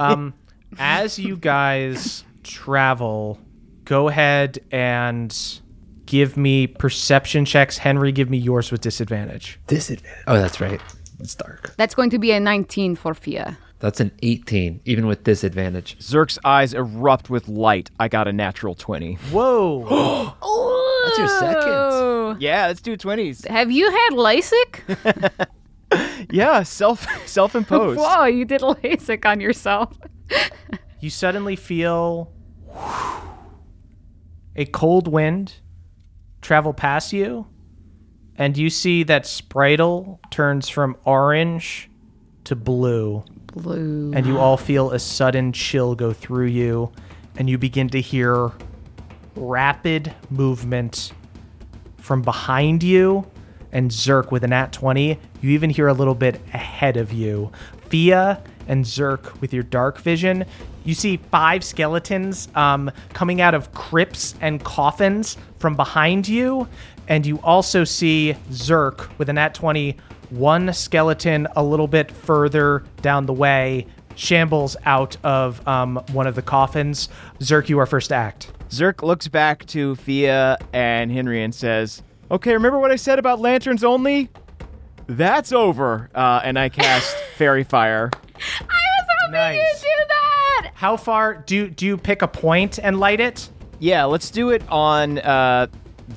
[0.01, 0.35] um,
[0.77, 3.39] as you guys travel,
[3.85, 5.61] go ahead and
[6.07, 7.79] give me perception checks.
[7.79, 9.61] Henry, give me yours with disadvantage.
[9.69, 10.25] Disadvantage.
[10.27, 10.81] Oh, that's right.
[11.21, 11.75] It's dark.
[11.77, 13.59] That's going to be a 19 for Fia.
[13.79, 15.99] That's an 18, even with disadvantage.
[16.01, 17.91] Zerk's eyes erupt with light.
[17.99, 19.15] I got a natural 20.
[19.31, 19.81] Whoa.
[21.07, 22.41] That's your second.
[22.41, 23.47] Yeah, let's do 20s.
[23.49, 25.49] have you had LASIK?
[26.31, 27.99] Yeah, self self imposed.
[28.05, 29.99] Whoa, you did LASIK on yourself.
[31.03, 32.31] You suddenly feel
[34.55, 35.55] a cold wind
[36.43, 37.47] travel past you,
[38.41, 41.91] and you see that Spritel turns from orange
[42.45, 43.23] to blue.
[43.53, 44.13] Blue.
[44.15, 46.91] and you all feel a sudden chill go through you,
[47.37, 48.53] and you begin to hear
[49.35, 51.13] rapid movement
[51.99, 53.29] from behind you.
[53.73, 57.53] And Zerk with an at 20, you even hear a little bit ahead of you.
[57.89, 60.47] Fia and Zerk with your dark vision,
[60.85, 66.67] you see five skeletons um, coming out of crypts and coffins from behind you.
[67.11, 69.97] And you also see Zerk with an at 20,
[70.31, 76.37] one skeleton a little bit further down the way shambles out of um, one of
[76.37, 77.09] the coffins.
[77.41, 78.53] Zerk, you are first to act.
[78.71, 83.41] Zerk looks back to Fia and Henry and says, "Okay, remember what I said about
[83.41, 84.29] lanterns only?
[85.09, 88.11] That's over." Uh, and I cast Fairy Fire.
[88.15, 89.83] I was hoping Nice.
[89.83, 90.71] you do that.
[90.75, 93.49] How far do do you pick a point and light it?
[93.81, 95.67] Yeah, let's do it on uh,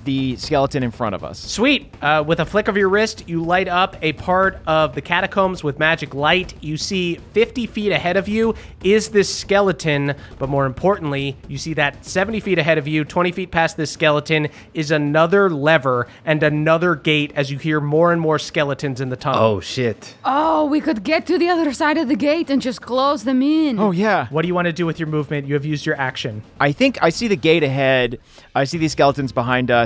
[0.06, 1.40] the skeleton in front of us.
[1.40, 1.94] Sweet.
[2.02, 5.64] Uh, with a flick of your wrist, you light up a part of the catacombs
[5.64, 6.53] with magic light.
[6.61, 11.74] You see 50 feet ahead of you is this skeleton, but more importantly, you see
[11.76, 16.44] that 70 feet ahead of you, 20 feet past this skeleton, is another lever and
[16.44, 19.41] another gate as you hear more and more skeletons in the tunnel.
[19.41, 20.15] Oh shit.
[20.26, 23.41] Oh, we could get to the other side of the gate and just close them
[23.41, 23.80] in.
[23.80, 24.28] Oh yeah.
[24.30, 25.48] What do you want to do with your movement?
[25.48, 26.44] You have used your action.
[26.60, 28.20] I think I see the gate ahead.
[28.56, 29.82] I see these skeletons behind us.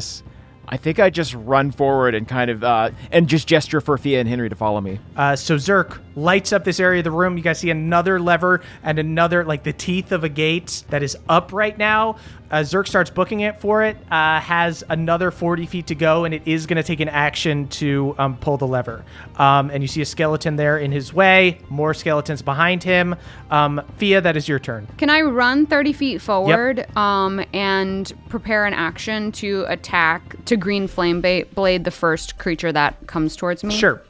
[0.69, 4.19] I think I just run forward and kind of uh, and just gesture for Fia
[4.19, 4.99] and Henry to follow me.
[5.15, 7.37] Uh, so Zerk lights up this area of the room.
[7.37, 11.15] You guys see another lever and another, like the teeth of a gate that is
[11.29, 12.17] up right now.
[12.49, 13.97] Uh, Zerk starts booking it for it.
[14.09, 17.67] Uh, has another 40 feet to go, and it is going to take an action
[17.69, 19.03] to um, pull the lever.
[19.37, 21.59] Um, and you see a skeleton there in his way.
[21.69, 23.15] More skeletons behind him.
[23.51, 24.87] Um, Fia, that is your turn.
[24.97, 30.87] Can I run 30 feet forward um, and prepare an action to attack, to green
[30.87, 33.75] flame ba- blade the first creature that comes towards me?
[33.75, 34.01] Sure.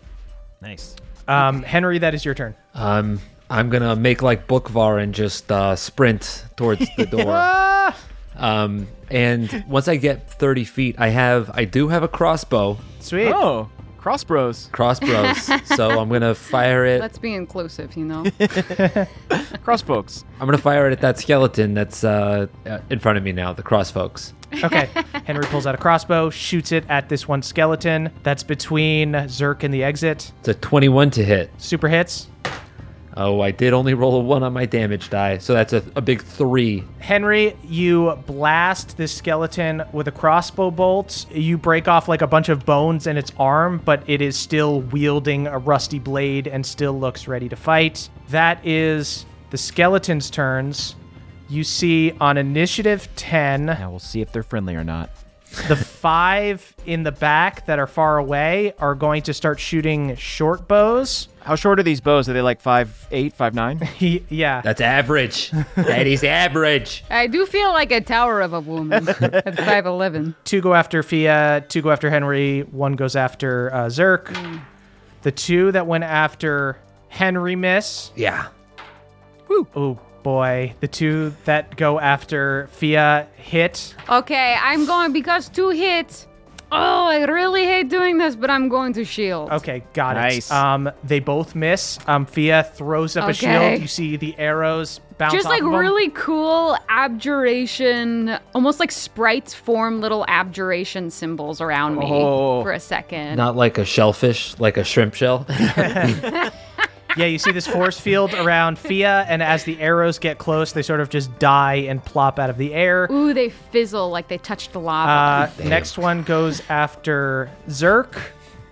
[0.61, 0.95] Nice.
[1.27, 2.55] Um, Henry, that is your turn.
[2.73, 3.19] Um,
[3.49, 7.93] I'm gonna make like Bookvar and just uh, sprint towards the door.
[8.37, 13.27] Um, and once I get 30 feet, I have I do have a crossbow, Sweet.
[13.27, 14.69] Oh, crossbows.
[14.71, 15.49] crossbows.
[15.75, 16.99] so I'm gonna fire it.
[17.01, 18.25] Let's be inclusive, you know?
[19.63, 20.23] Crossbows.
[20.39, 23.53] I'm gonna fire it at that skeleton that's uh, uh, in front of me now.
[23.53, 24.33] The cross folks.
[24.63, 24.89] Okay.
[25.25, 29.73] Henry pulls out a crossbow, shoots it at this one skeleton that's between Zerk and
[29.73, 30.31] the exit.
[30.39, 31.51] It's a 21 to hit.
[31.57, 32.27] Super hits.
[33.19, 36.01] Oh, I did only roll a one on my damage die, so that's a, a
[36.01, 36.83] big three.
[36.99, 41.25] Henry, you blast this skeleton with a crossbow bolt.
[41.31, 44.81] You break off like a bunch of bones in its arm, but it is still
[44.81, 48.07] wielding a rusty blade and still looks ready to fight.
[48.29, 50.95] That is the skeleton's turns.
[51.49, 55.09] You see on initiative 10, Now we'll see if they're friendly or not.
[55.67, 60.67] the five in the back that are far away are going to start shooting short
[60.67, 61.29] bows.
[61.47, 62.27] How short are these bows?
[62.27, 63.79] Are they like five eight, five nine?
[63.97, 64.59] He, yeah.
[64.59, 65.51] That's average.
[65.77, 67.05] that is average.
[67.09, 69.15] I do feel like a tower of a woman at
[69.55, 70.35] 5'11.
[70.43, 74.35] two go after Fia, two go after Henry, one goes after uh, Zerk.
[75.21, 78.11] The two that went after Henry miss.
[78.17, 78.49] Yeah.
[79.49, 80.75] Oh boy.
[80.81, 83.95] The two that go after Fia hit.
[84.09, 86.27] Okay, I'm going because two hits.
[86.71, 89.49] Oh, I really hate doing this, but I'm going to shield.
[89.51, 90.49] Okay, got Nice.
[90.49, 90.53] it.
[90.53, 91.97] Um, they both miss.
[92.07, 93.79] Um, Fia throws up a shield.
[93.81, 95.75] You see the arrows bounce Just off like of 'em.
[95.75, 102.61] really cool abjuration, almost like sprites form little abjuration symbols around me Oh.
[102.63, 103.37] for a second.
[103.37, 105.45] Not like a shellfish, like a shrimp shell.
[107.17, 110.83] Yeah, you see this force field around Fia, and as the arrows get close, they
[110.83, 113.07] sort of just die and plop out of the air.
[113.11, 115.51] Ooh, they fizzle like they touched lava.
[115.63, 118.15] Uh, next one goes after Zerk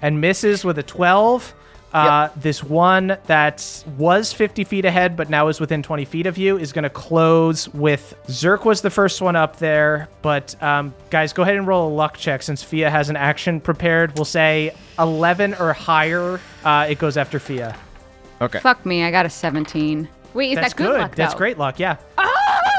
[0.01, 1.55] and misses with a 12.
[1.91, 6.37] Uh, This one that was 50 feet ahead, but now is within 20 feet of
[6.37, 10.07] you, is going to close with Zerk was the first one up there.
[10.21, 13.59] But um, guys, go ahead and roll a luck check since Fia has an action
[13.61, 14.13] prepared.
[14.17, 16.39] We'll say 11 or higher.
[16.63, 17.75] Uh, it goes after Fia.
[18.41, 18.59] Okay.
[18.59, 20.07] Fuck me, I got a 17.
[20.33, 21.15] Wait, is That's that good, luck?
[21.15, 21.37] That's though?
[21.37, 21.79] great luck.
[21.79, 21.97] Yeah.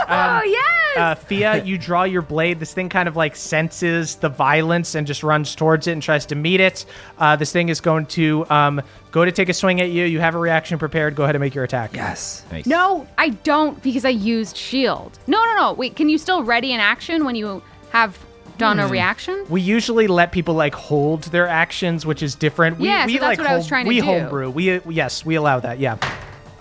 [0.09, 0.97] Oh, yes!
[0.97, 2.61] Uh, Fia, you draw your blade.
[2.61, 6.27] This thing kind of like senses the violence and just runs towards it and tries
[6.27, 6.85] to meet it.
[7.19, 8.81] Uh, this thing is going to um,
[9.11, 10.05] go to take a swing at you.
[10.05, 11.15] You have a reaction prepared.
[11.17, 11.95] Go ahead and make your attack.
[11.95, 12.45] yes.
[12.67, 15.19] no, I don't because I used shield.
[15.27, 15.73] No, no, no.
[15.73, 18.19] Wait, can you still ready an action when you have
[18.59, 18.93] done a hmm.
[18.93, 19.45] reaction?
[19.49, 22.79] We usually let people like hold their actions, which is different.
[22.79, 24.07] We, Yeah, we so that's like what I was trying to we do.
[24.07, 24.51] homebrew.
[24.51, 25.79] We yes, we allow that.
[25.79, 25.99] Yeah.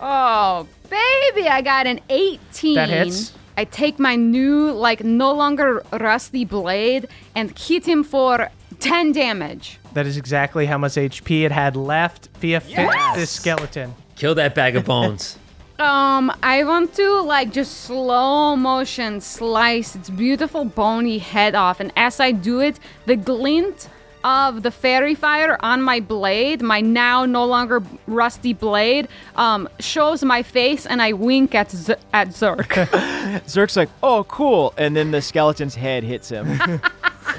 [0.01, 2.76] Oh, baby, I got an 18.
[2.76, 3.34] That hits.
[3.57, 8.49] I take my new, like, no longer rusty blade and hit him for
[8.80, 9.80] 10 damage.
[9.93, 13.95] That is exactly how much HP it had left via fit this skeleton.
[14.15, 15.38] Kill that bag of bones.
[15.77, 21.80] Um, I want to, like, just slow motion slice its beautiful bony head off.
[21.81, 23.89] And as I do it, the glint
[24.23, 30.23] of the fairy fire on my blade, my now no longer rusty blade, um, shows
[30.23, 32.68] my face and I wink at, Z- at Zerk.
[33.45, 34.73] Zerk's like, oh, cool.
[34.77, 36.81] And then the skeleton's head hits him.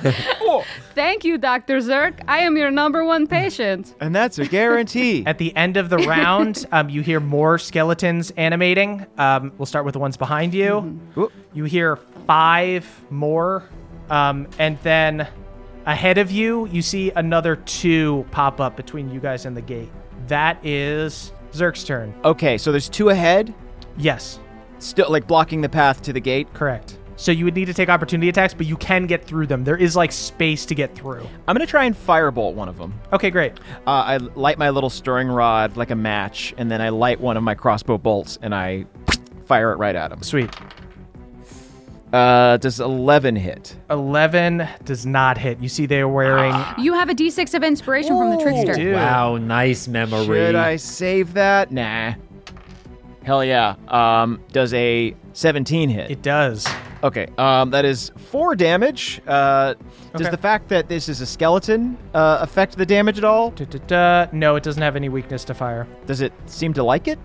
[0.97, 1.77] Thank you, Dr.
[1.81, 2.21] Zerk.
[2.27, 3.95] I am your number one patient.
[4.01, 5.25] and that's a guarantee.
[5.27, 9.05] At the end of the round, um, you hear more skeletons animating.
[9.19, 10.99] Um, we'll start with the ones behind you.
[11.19, 11.31] Ooh.
[11.53, 11.97] You hear
[12.27, 13.65] five more,
[14.09, 15.29] um, and then
[15.85, 19.91] ahead of you, you see another two pop up between you guys and the gate.
[20.29, 22.15] That is Zerk's turn.
[22.25, 23.55] Okay, so there's two ahead,
[23.99, 24.41] Yes,
[24.79, 26.53] still like blocking the path to the gate.
[26.55, 26.99] correct.
[27.17, 29.65] So you would need to take opportunity attacks, but you can get through them.
[29.65, 31.27] There is like space to get through.
[31.49, 32.95] I'm gonna try and firebolt one of them.
[33.13, 33.53] Okay, great.
[33.87, 37.37] Uh, I light my little stirring rod like a match, and then I light one
[37.37, 38.85] of my crossbow bolts and I
[39.47, 40.23] fire it right at him.
[40.23, 40.51] Sweet.
[42.13, 43.77] Uh, does 11 hit?
[43.91, 45.59] 11 does not hit.
[45.61, 46.55] You see they're wearing.
[46.79, 48.75] You have a d6 of inspiration from the trickster.
[48.75, 48.93] do.
[48.93, 50.25] Wow, nice memory.
[50.25, 51.73] Should I save that?
[51.73, 52.15] Nah.
[53.25, 53.75] Hell yeah.
[53.89, 56.11] Um, does a 17 hit?
[56.11, 56.67] It does.
[57.07, 59.21] Okay, um, that is four damage.
[59.29, 59.75] Uh,
[60.13, 60.31] does Okay.
[60.31, 63.51] the fact that this is a skeleton uh, affect the damage at all?
[63.53, 64.27] Da-da-da.
[64.33, 65.87] No, it doesn't have any weakness to fire.
[66.07, 67.19] Does it seem to like it?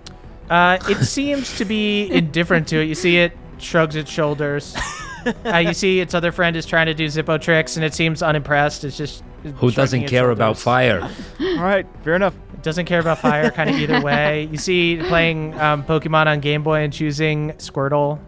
[0.52, 2.86] Uh, it seems to be indifferent to it.
[2.86, 4.76] You see it shrugs its shoulders.
[5.46, 8.22] uh, you see its other friend is trying to do Zippo tricks, and it seems
[8.22, 8.84] unimpressed.
[8.84, 9.24] It's just
[9.56, 11.02] Who doesn't care about fire?
[11.08, 11.58] fire?
[11.58, 12.36] All right, fair enough.
[12.62, 14.48] Doesn't care about fire, kind of either way.
[14.52, 18.20] You see playing um, Pokemon on Game Boy and choosing Squirtle.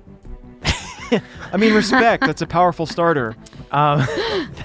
[1.51, 2.25] I mean, respect.
[2.25, 3.35] That's a powerful starter.
[3.71, 3.99] Um,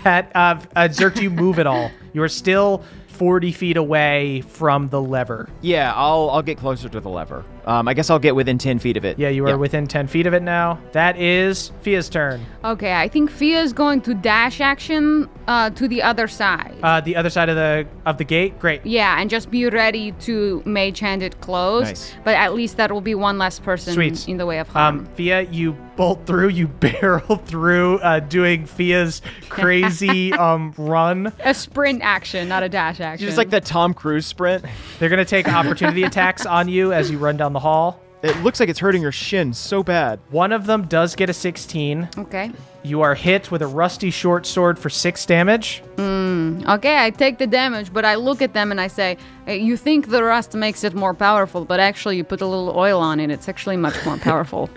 [0.05, 1.91] that uh, uh, Zerk, do you move at all?
[2.12, 5.49] You are still 40 feet away from the lever.
[5.61, 7.45] Yeah, I'll I'll get closer to the lever.
[7.69, 9.19] Um, I guess I'll get within 10 feet of it.
[9.19, 10.78] Yeah, you are within 10 feet of it now.
[10.93, 12.45] That is Fia's turn.
[12.65, 16.74] Okay, I think Fia is going to dash action uh, to the other side.
[16.82, 18.59] Uh, the other side of the of the gate.
[18.59, 18.85] Great.
[18.86, 21.85] yeah, and just be ready to mage hand it closed.
[21.89, 22.15] Nice.
[22.24, 24.27] But at least that will be one less person Sweet.
[24.28, 25.01] in the way of harm.
[25.01, 29.20] Um, Fia, you bolt through, you barrel through, uh, doing Fia's
[29.51, 31.32] crazy um run.
[31.40, 33.27] a sprint action, not a dash action.
[33.27, 34.65] Just like the Tom Cruise sprint.
[34.99, 38.01] They're gonna take opportunity attacks on you as you run down the hall.
[38.22, 40.18] It looks like it's hurting your shin so bad.
[40.30, 42.09] One of them does get a 16.
[42.18, 42.51] Okay.
[42.82, 45.82] You are hit with a rusty short sword for six damage.
[45.98, 49.76] Okay, I take the damage, but I look at them and I say, "Hey, You
[49.76, 53.20] think the rust makes it more powerful, but actually, you put a little oil on
[53.20, 53.30] it.
[53.30, 54.68] It's actually much more powerful.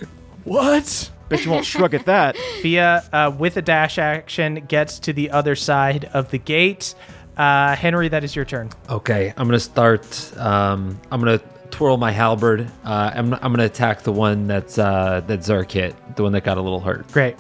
[0.43, 1.09] What?
[1.29, 2.35] Bet you won't shrug at that.
[2.61, 6.93] Fia, uh, with a dash action, gets to the other side of the gate.
[7.37, 8.69] Uh, Henry, that is your turn.
[8.89, 10.31] Okay, I'm gonna start.
[10.37, 11.39] Um, I'm gonna
[11.71, 12.71] twirl my halberd.
[12.83, 16.43] Uh, I'm, I'm gonna attack the one that's uh, that Zerk hit, the one that
[16.43, 17.11] got a little hurt.
[17.11, 17.37] Great.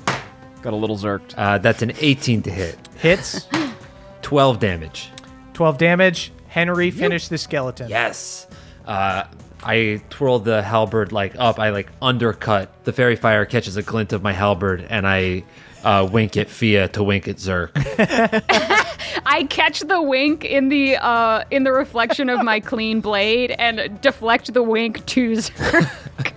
[0.61, 1.33] Got a little zerked.
[1.37, 3.47] Uh, that's an 18 to hit, Hits,
[4.21, 5.09] 12 damage.
[5.53, 6.31] 12 damage.
[6.47, 7.89] Henry, finish the skeleton.
[7.89, 8.47] Yes.
[8.85, 9.23] Uh,
[9.63, 11.59] I twirl the halberd like up.
[11.59, 12.83] I like undercut.
[12.83, 15.43] The fairy fire catches a glint of my halberd, and I
[15.83, 17.71] uh, wink at Fia to wink at Zerk.
[19.25, 23.99] I catch the wink in the uh, in the reflection of my clean blade and
[24.01, 25.91] deflect the wink to Zerk.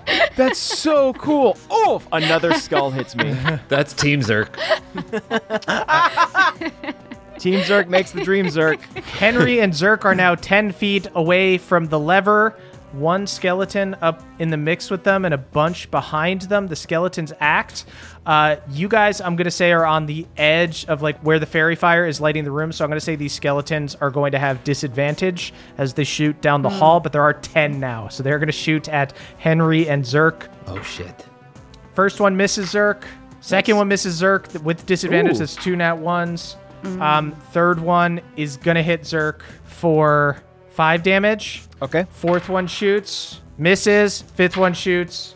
[0.36, 1.56] That's so cool.
[1.70, 3.32] Oh, another skull hits me.
[3.68, 4.48] That's Team Zerk.
[7.38, 8.80] Team Zerk makes the dream Zerk.
[9.04, 12.56] Henry and Zerk are now 10 feet away from the lever.
[12.94, 16.66] One skeleton up in the mix with them and a bunch behind them.
[16.66, 17.84] The skeletons act.
[18.26, 21.46] Uh, you guys, I'm going to say, are on the edge of like where the
[21.46, 22.72] fairy fire is lighting the room.
[22.72, 26.40] So I'm going to say these skeletons are going to have disadvantage as they shoot
[26.40, 28.08] down the hall, but there are 10 now.
[28.08, 30.48] So they're going to shoot at Henry and Zerk.
[30.66, 31.26] Oh shit.
[31.94, 33.04] First one misses Zerk.
[33.40, 35.36] Second one misses Zerk with disadvantage.
[35.36, 35.40] Ooh.
[35.40, 36.56] That's two nat ones.
[37.00, 41.62] Um, third one is gonna hit Zerk for five damage.
[41.84, 42.06] Okay.
[42.10, 44.22] Fourth one shoots, misses.
[44.22, 45.34] Fifth one shoots,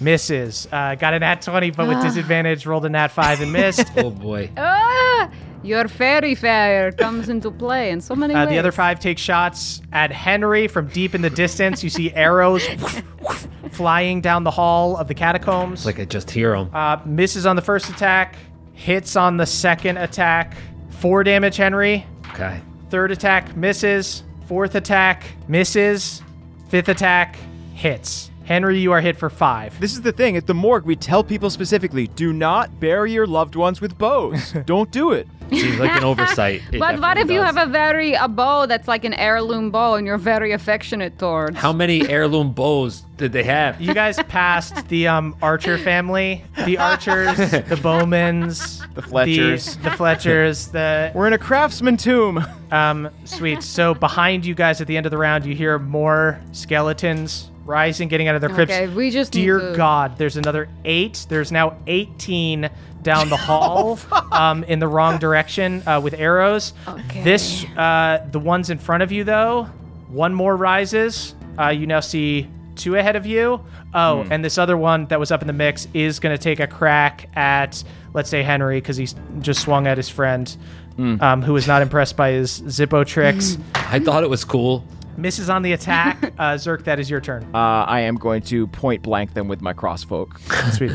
[0.00, 0.66] misses.
[0.72, 3.86] Uh, got a nat 20, but with disadvantage, rolled a nat 5 and missed.
[3.96, 4.50] Oh boy.
[4.56, 5.30] ah,
[5.62, 8.50] your fairy fire comes into play in so many Uh, ways.
[8.50, 11.82] the other five take shots at Henry from deep in the distance.
[11.82, 12.64] You see arrows
[13.72, 15.86] flying down the hall of the catacombs.
[15.86, 16.70] Like I just hear him.
[16.72, 18.36] Uh, misses on the first attack,
[18.74, 20.54] hits on the second attack.
[20.90, 22.06] Four damage, Henry.
[22.32, 22.60] Okay.
[22.90, 24.22] Third attack misses.
[24.46, 26.22] Fourth attack misses.
[26.68, 27.36] Fifth attack
[27.74, 28.30] hits.
[28.44, 29.78] Henry, you are hit for five.
[29.80, 30.36] This is the thing.
[30.36, 34.52] At the morgue, we tell people specifically do not bury your loved ones with bows.
[34.66, 35.26] Don't do it.
[35.50, 36.62] Seems like an oversight.
[36.72, 39.94] But what if definitely you have a very a bow that's like an heirloom bow
[39.94, 41.56] and you're very affectionate towards?
[41.56, 43.80] How many heirloom bows did they have?
[43.80, 49.76] You guys passed the um, Archer family, the Archers, the Bowmans, The Fletchers.
[49.76, 52.44] the, the Fletchers, the We're in a craftsman tomb.
[52.72, 53.62] Um, sweet.
[53.62, 58.08] So behind you guys at the end of the round, you hear more skeletons rising,
[58.08, 58.74] getting out of their crypts.
[58.74, 61.24] Okay, we just need Dear to- God, there's another eight.
[61.28, 62.68] There's now 18
[63.04, 63.98] down the hall,
[64.32, 66.72] um, in the wrong direction uh, with arrows.
[66.88, 67.22] Okay.
[67.22, 69.64] This, uh, the ones in front of you though,
[70.08, 71.36] one more rises.
[71.58, 73.64] Uh, you now see two ahead of you.
[73.94, 76.58] Oh, and this other one that was up in the mix is going to take
[76.58, 79.08] a crack at, let's say Henry, because he
[79.40, 80.56] just swung at his friend,
[80.98, 83.56] um, who was not impressed by his Zippo tricks.
[83.74, 84.84] I thought it was cool.
[85.16, 86.32] Misses on the attack.
[86.38, 87.44] Uh, Zerk, that is your turn.
[87.54, 90.36] Uh, I am going to point blank them with my crossfolk.
[90.72, 90.90] Sweet.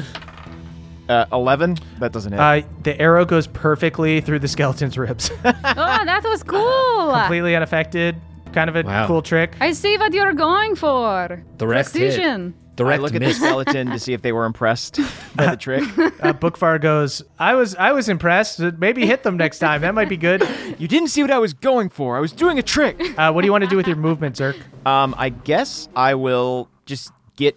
[1.10, 1.77] Uh, 11?
[1.99, 2.40] That doesn't hit.
[2.40, 7.11] Uh, the arrow goes perfectly through the skeleton's ribs, oh, that was cool.
[7.14, 8.15] completely unaffected.
[8.53, 9.06] Kind of a Wow.
[9.07, 9.53] cool trick.
[9.60, 11.44] I see what you're going for.
[11.57, 11.99] Direct hit.
[12.15, 12.53] Precision.
[12.57, 13.38] I Direct look at the miss.
[13.38, 14.99] skeleton to see if they were impressed
[15.36, 15.84] by the trick.
[16.19, 17.23] Uh, Bookvar goes.
[17.40, 18.60] I was I was impressed.
[18.60, 19.81] Maybe hit them next time.
[19.81, 20.45] That might be good.
[20.77, 22.18] You didn't see what I was going for.
[22.18, 22.99] I was doing a trick.
[23.18, 24.57] Uh, what do you want to do with your movement, Zerk?
[24.86, 27.56] Um, I guess I will just get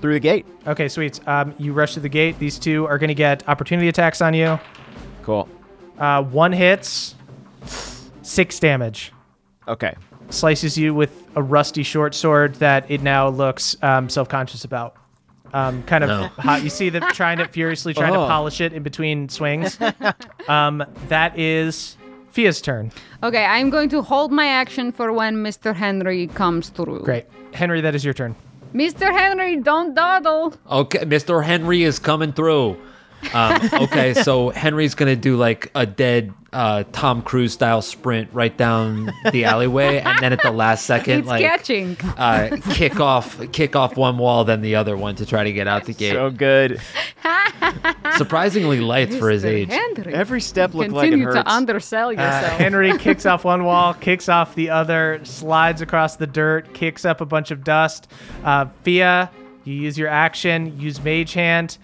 [0.00, 0.46] through the gate.
[0.66, 1.20] Okay, sweet.
[1.28, 2.38] Um, you rush to the gate.
[2.38, 4.58] These two are going to get opportunity attacks on you.
[5.22, 5.48] Cool.
[5.98, 7.14] Uh, one hits,
[8.22, 9.12] six damage.
[9.66, 9.94] Okay.
[10.30, 14.94] Slices you with a rusty short sword that it now looks um, self-conscious about.
[15.54, 16.26] Um, kind of No.
[16.42, 16.62] hot.
[16.62, 18.26] You see them trying to furiously trying to Oh.
[18.28, 19.78] polish it in between swings.
[20.48, 21.96] um, that is
[22.30, 22.92] Fia's turn.
[23.22, 25.74] Okay, I'm going to hold my action for when Mr.
[25.74, 27.00] Henry comes through.
[27.02, 27.80] Great, Henry.
[27.80, 28.36] That is your turn.
[28.74, 29.10] Mr.
[29.10, 30.54] Henry, don't dawdle.
[30.70, 31.42] Okay, Mr.
[31.44, 32.76] Henry is coming through.
[33.34, 38.56] Um, okay, so Henry's gonna do like a dead uh, Tom Cruise style sprint right
[38.56, 41.96] down the alleyway, and then at the last second, It's like catching.
[42.16, 45.66] uh, kick off, kick off one wall, then the other one to try to get
[45.68, 46.12] out the gate.
[46.12, 46.80] So good.
[48.16, 49.68] Surprisingly light for his age.
[49.70, 50.14] Henry.
[50.14, 51.50] Every step looked like it Continue to hurts.
[51.52, 52.14] undersell Uh.
[52.56, 57.20] Henry kicks off one wall, kicks off the other, slides across the dirt, kicks up
[57.20, 58.10] a bunch of dust.
[58.44, 59.30] Uh, Fia,
[59.64, 61.78] you use your action, use Mage Hand,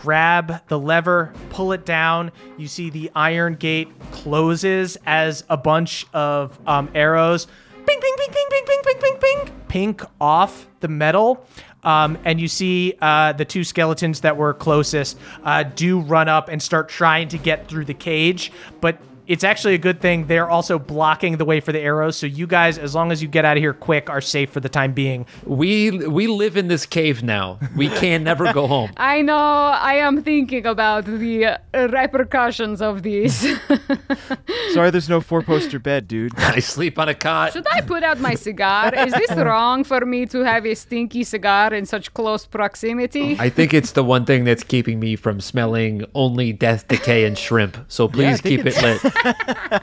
[0.00, 2.32] grab the lever, pull it down.
[2.56, 7.46] You see the iron gate closes as a bunch of um, arrows
[7.86, 11.46] ping, ping, ping, ping, ping, ping, ping, ping, ping, pink off the metal.
[11.82, 16.48] Um, and you see uh, the two skeletons that were closest uh, do run up
[16.48, 18.98] and start trying to get through the cage, but
[19.30, 22.16] it's actually a good thing they're also blocking the way for the arrows.
[22.16, 24.58] So you guys, as long as you get out of here quick, are safe for
[24.58, 25.24] the time being.
[25.44, 27.60] We we live in this cave now.
[27.76, 28.90] We can never go home.
[28.96, 33.34] I know I am thinking about the uh, repercussions of these.
[34.72, 36.32] Sorry, there's no four poster bed, dude.
[36.36, 37.52] I sleep on a cot.
[37.52, 38.92] Should I put out my cigar?
[38.92, 43.36] Is this wrong for me to have a stinky cigar in such close proximity?
[43.38, 47.38] I think it's the one thing that's keeping me from smelling only death, decay, and
[47.38, 47.78] shrimp.
[47.86, 49.19] So please think keep it lit.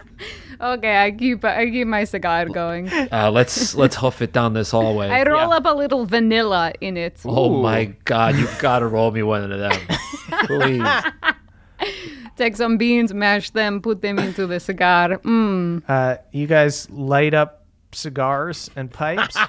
[0.60, 2.90] Okay, I keep I keep my cigar going.
[3.12, 5.08] Uh, let's let's hoof it down this hallway.
[5.08, 7.20] I roll up a little vanilla in it.
[7.26, 9.80] oh my god, you gotta roll me one of them,
[10.46, 11.04] please.
[12.38, 15.20] Take some beans, mash them, put them into the cigar.
[15.20, 15.84] Mmm.
[15.88, 19.38] Uh, you guys light up cigars and pipes.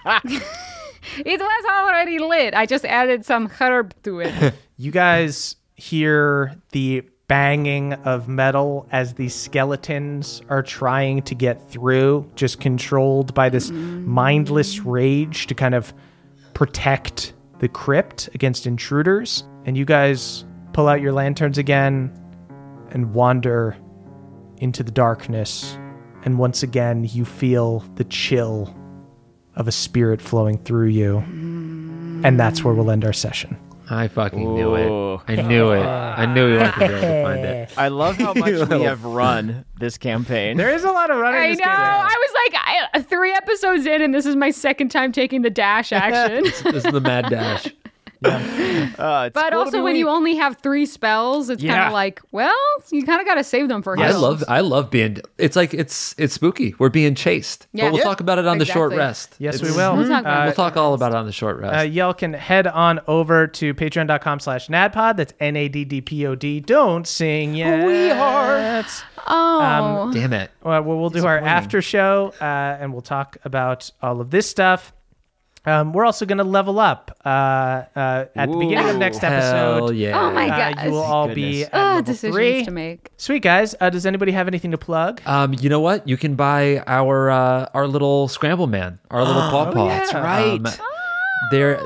[1.24, 2.52] It was already lit.
[2.54, 4.52] I just added some herb to it.
[4.76, 12.28] you guys hear the banging of metal as these skeletons are trying to get through,
[12.34, 15.92] just controlled by this mindless rage to kind of
[16.54, 19.44] protect the crypt against intruders.
[19.66, 22.12] And you guys pull out your lanterns again
[22.90, 23.76] and wander
[24.56, 25.78] into the darkness.
[26.24, 28.74] And once again, you feel the chill
[29.54, 31.18] of a spirit flowing through you.
[31.18, 33.58] And that's where we'll end our session.
[33.90, 35.14] I fucking knew Ooh.
[35.14, 35.20] it.
[35.28, 35.82] I knew it.
[35.82, 37.72] I knew we weren't gonna be able to find it.
[37.78, 40.56] I love how much we have run this campaign.
[40.56, 41.40] There is a lot of running.
[41.40, 41.64] I this know.
[41.64, 41.74] game.
[41.74, 42.62] I was like
[42.94, 46.44] I, three episodes in, and this is my second time taking the dash action.
[46.78, 47.68] This is the mad dash.
[48.98, 52.20] Uh, it's But also, be when you only have three spells, it's kind of like,
[52.32, 52.54] well,
[52.90, 54.20] you kind of got to save them for I heals.
[54.22, 56.74] love I love being it's like it's it's spooky.
[56.78, 57.66] We're being chased.
[57.72, 57.84] Yeah.
[57.86, 58.04] But we'll Yeah.
[58.04, 59.34] talk about it on the short rest.
[59.38, 59.96] Yes, we will.
[59.96, 61.76] We'll talk about We'll talk all about it on the short rest.
[61.76, 65.16] Uh, y'all can head on over to patreon.com slash nadpod.
[65.16, 66.60] That's N-A-D-D-P-O-D.
[66.60, 67.84] Don't sing yet.
[67.86, 68.84] We are.
[69.26, 70.50] Oh, Damn it.
[70.62, 74.48] Well, we'll, we'll do our after show uh, and we'll talk about all of this
[74.48, 74.92] stuff.
[75.64, 77.84] Um, we're also going to level up uh, uh,
[78.34, 78.98] at the beginning of Ooh.
[78.98, 79.94] next episode.
[79.96, 80.18] yeah.
[80.18, 80.84] Oh my Uh, gosh.
[80.84, 82.64] you will all be at Ah, level decisions three.
[82.64, 83.10] to make.
[83.16, 83.74] Sweet guys.
[83.80, 85.20] Uh, does anybody have anything to plug?
[85.26, 86.08] Um, you know what?
[86.08, 89.86] You can buy our uh, our little scramble man, our little pawpaw.
[89.88, 89.98] yeah.
[89.98, 90.80] That's right.
[91.50, 91.80] there.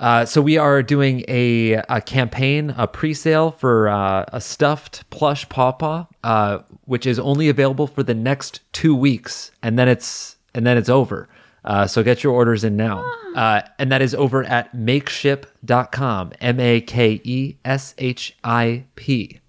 [0.00, 5.48] Uh, so we are doing a, a campaign, a pre-sale for uh, a stuffed plush
[5.48, 10.66] pawpaw, uh, which is only available for the next two weeks, and then it's and
[10.66, 11.28] then it's over.
[11.64, 13.04] Uh, so get your orders in now,
[13.36, 16.32] uh, and that is over at makeship.com.
[16.40, 19.40] M A K E S H I P.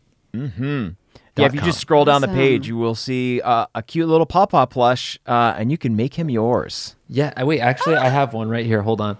[1.35, 4.27] Yeah, if you just scroll down the page, you will see uh, a cute little
[4.27, 6.95] pawpaw plush, uh, and you can make him yours.
[7.09, 7.59] Yeah, uh, wait.
[7.59, 8.83] Actually, I have one right here.
[8.83, 9.17] Hold on.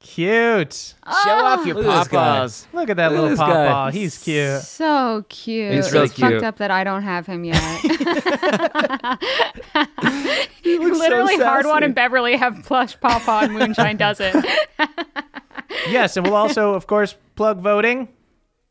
[0.00, 0.94] Cute.
[1.24, 2.38] Show off your Look at this guy.
[2.40, 2.66] pawpaws.
[2.72, 3.66] Look at that Look at little this guy.
[3.68, 3.90] pawpaw.
[3.90, 4.60] He's cute.
[4.62, 5.72] So cute.
[5.72, 7.84] It's really it's fucked up that I don't have him yet.
[10.64, 14.44] Literally, Hardwon and Beverly have plush pawpaw and Moonshine doesn't.
[15.88, 18.08] Yes, and we'll also, of course, plug voting.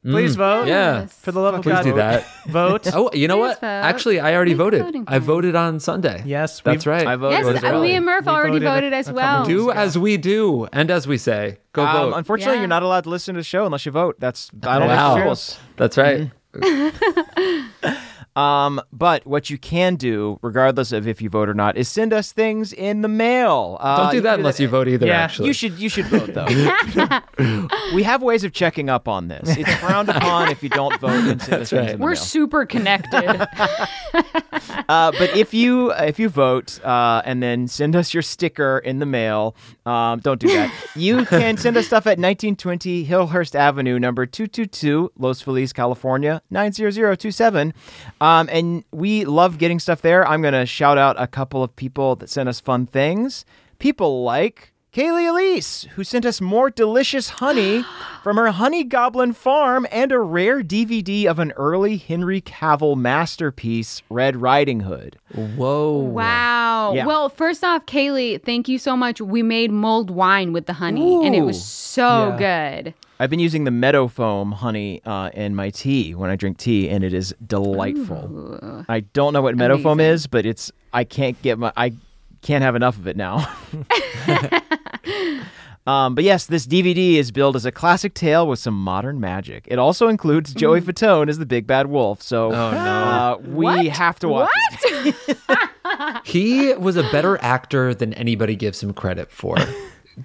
[0.01, 0.63] Please vote.
[0.63, 0.67] Mm.
[0.67, 1.05] Yeah.
[1.07, 2.25] For the love of Please God, do that.
[2.47, 2.87] vote.
[2.93, 3.61] Oh, you know Please what?
[3.61, 3.67] vote.
[3.67, 4.83] Actually, I already Make voted.
[4.83, 5.21] voting I plan.
[5.21, 6.23] voted on Sunday.
[6.25, 7.05] Yes, that's we've- right.
[7.05, 7.95] I voted yes, voted uh, early.
[7.95, 9.37] and Murph We already voted a- voted as a well.
[9.39, 11.57] couple Do as we do, and as we say.
[11.73, 12.13] Go Um, vote.
[12.17, 12.61] unfortunately, Yeah.
[12.61, 14.15] you're not allowed to listen to the show unless you vote.
[14.19, 15.15] That's I don't wow.
[15.15, 15.59] make the rules.
[15.75, 16.31] That's right.
[18.39, 22.13] Um, but what you can do, regardless of if you vote or not, is send
[22.13, 23.77] us things in the mail.
[23.81, 25.07] Uh, Don't do that can unless you vote either.
[25.07, 26.47] Yeah, actually, You should you should vote though.
[27.93, 29.57] we have ways of checking up on this.
[29.57, 31.89] It's frowned upon if you don't vote and send us things right.
[31.91, 32.15] in the We're mail.
[32.15, 33.47] super connected.
[34.87, 38.97] Uh, but if you if you vote uh, and then send us your sticker in
[38.97, 39.55] the mail,
[39.89, 40.71] um, don't do that.
[40.95, 47.73] You can send us stuff at 1920 Hillhurst Avenue, number 222, Los Feliz, California 90027.
[48.19, 50.27] Um, and we love getting stuff there.
[50.27, 53.45] I'm gonna shout out a couple of people that sent us fun things.
[53.79, 54.73] People like.
[54.91, 57.85] Kaylee Elise, who sent us more delicious honey
[58.23, 64.01] from her honey goblin farm and a rare DVD of an early Henry Cavill masterpiece,
[64.09, 65.17] Red Riding Hood.
[65.35, 65.95] Whoa.
[65.99, 66.93] wow.
[66.93, 67.05] Yeah.
[67.05, 69.21] Well, first off, Kaylee, thank you so much.
[69.21, 71.59] We made mulled wine with the honey, and it was Ooh.
[71.59, 72.95] so good.
[73.19, 76.89] I've been using the meadow foam honey uh, in my tea when I drink tea,
[76.89, 78.83] and it is delightful.
[78.89, 81.93] I don't know what meadow foam is, but it's I can't get my I
[82.41, 83.55] can't have enough of it now.
[85.87, 89.65] um, but yes, this DVD is billed as a classic tale with some modern magic.
[89.67, 92.21] It also includes Joey Fatone as the big bad wolf.
[92.21, 92.77] So Oh, no.
[92.77, 93.85] uh, we What?
[93.87, 94.49] have to watch.
[94.83, 95.37] it.
[95.45, 95.59] What?
[96.23, 99.55] He was a better actor than anybody gives him credit for.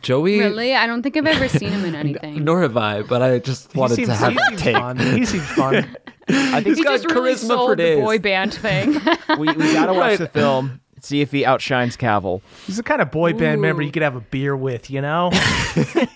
[0.03, 0.75] Joey, really?
[0.75, 2.45] I don't think I've ever seen him in anything.
[2.45, 4.77] nor have I, but I just wanted he to have a that seems take.
[4.77, 4.99] fun.
[4.99, 5.97] He seems fun.
[6.29, 8.93] I think he got just really charisma sold for the boy band thing.
[9.39, 10.19] we, we gotta watch Right.
[10.19, 12.41] the film, see if he outshines Cavill.
[12.67, 15.31] He's the kind of boy band member you could have a beer with, you know?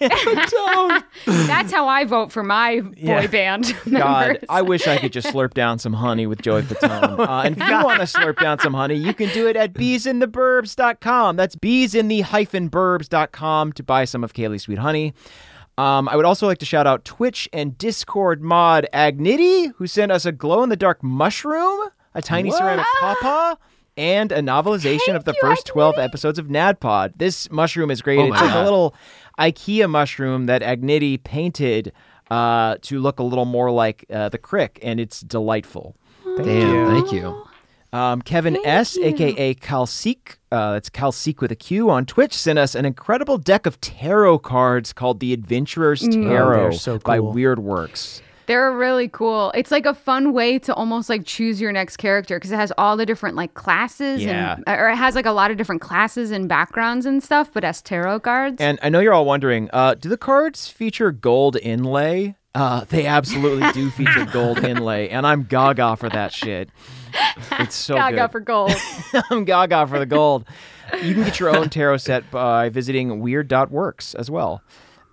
[1.27, 3.27] That's how I vote for my boy Yeah.
[3.27, 3.75] band.
[3.91, 4.45] God, members.
[4.49, 7.19] I wish I could just slurp down some honey with Joey Fatone.
[7.29, 9.73] Uh, and if you want to slurp down some honey, you can do it at
[9.75, 11.37] beesintheburbs.com.
[11.37, 15.15] That's bees in the hyphen burbs.com to buy some of Kaylee's sweet honey.
[15.77, 20.11] Um, I would also like to shout out Twitch and Discord mod Agnity, who sent
[20.13, 23.57] us a glow in the dark mushroom, a tiny ceramic pawpaw,
[23.99, 27.15] and a novelization of the you, first 12 episodes of NADPOD.
[27.17, 28.21] This mushroom is great.
[28.21, 28.95] Oh it's my like a little
[29.39, 31.93] IKEA mushroom that Agnity painted
[32.31, 35.97] uh, to look a little more like uh, the crick, and it's delightful.
[36.25, 37.45] Thank Damn, thank you.
[37.93, 42.75] Um, Kevin S, aka Calseek, uh, that's Calseek with a Q on Twitch, sent us
[42.75, 47.19] an incredible deck of tarot cards called the Adventurer's Tarot they're so by.
[47.19, 48.21] Weird Works.
[48.49, 49.53] They're really cool.
[49.55, 52.73] It's like a fun way to almost like choose your next character because it has
[52.77, 54.57] all the different like classes Yeah.
[54.57, 57.63] and or it has like a lot of different classes and backgrounds and stuff, but
[57.63, 58.57] as tarot cards.
[58.61, 62.35] And I know you're all wondering, uh, do the cards feature gold inlay?
[62.55, 66.71] Uh, they absolutely do feature gold inlay, and I'm gaga for that shit.
[67.53, 68.33] It's so Gaga good.
[68.33, 68.73] for gold.
[69.31, 70.45] I'm gaga for the gold.
[71.03, 74.63] You can get your own tarot set by visiting weird.works as well.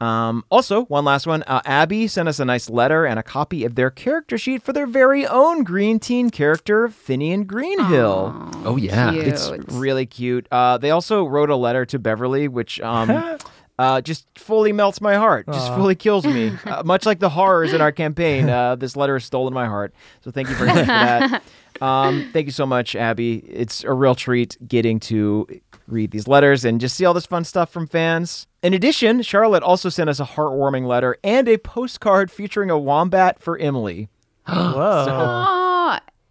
[0.01, 1.43] Um, also, one last one.
[1.43, 4.73] Uh, Abby sent us a nice letter and a copy of their character sheet for
[4.73, 8.51] their very own Green Teen character, Finian Greenhill.
[8.65, 9.11] Oh yeah.
[9.11, 9.27] Cute.
[9.27, 10.47] It's really cute.
[10.51, 13.37] Uh, they also wrote a letter to Beverly, which um,
[13.79, 16.51] uh, just fully melts my heart, just fully kills me.
[16.65, 19.93] Uh, much like the horrors in our campaign, uh, this letter has stolen my heart.
[20.21, 21.43] So thank you very much for that.
[21.81, 23.39] Um, thank you so much, Abby.
[23.39, 25.45] It's a real treat getting to
[25.87, 28.47] read these letters and just see all this fun stuff from fans.
[28.63, 33.39] In addition, Charlotte also sent us a heartwarming letter and a postcard featuring a wombat
[33.39, 34.09] for Emily.
[34.47, 35.05] Whoa.
[35.07, 35.64] Oh,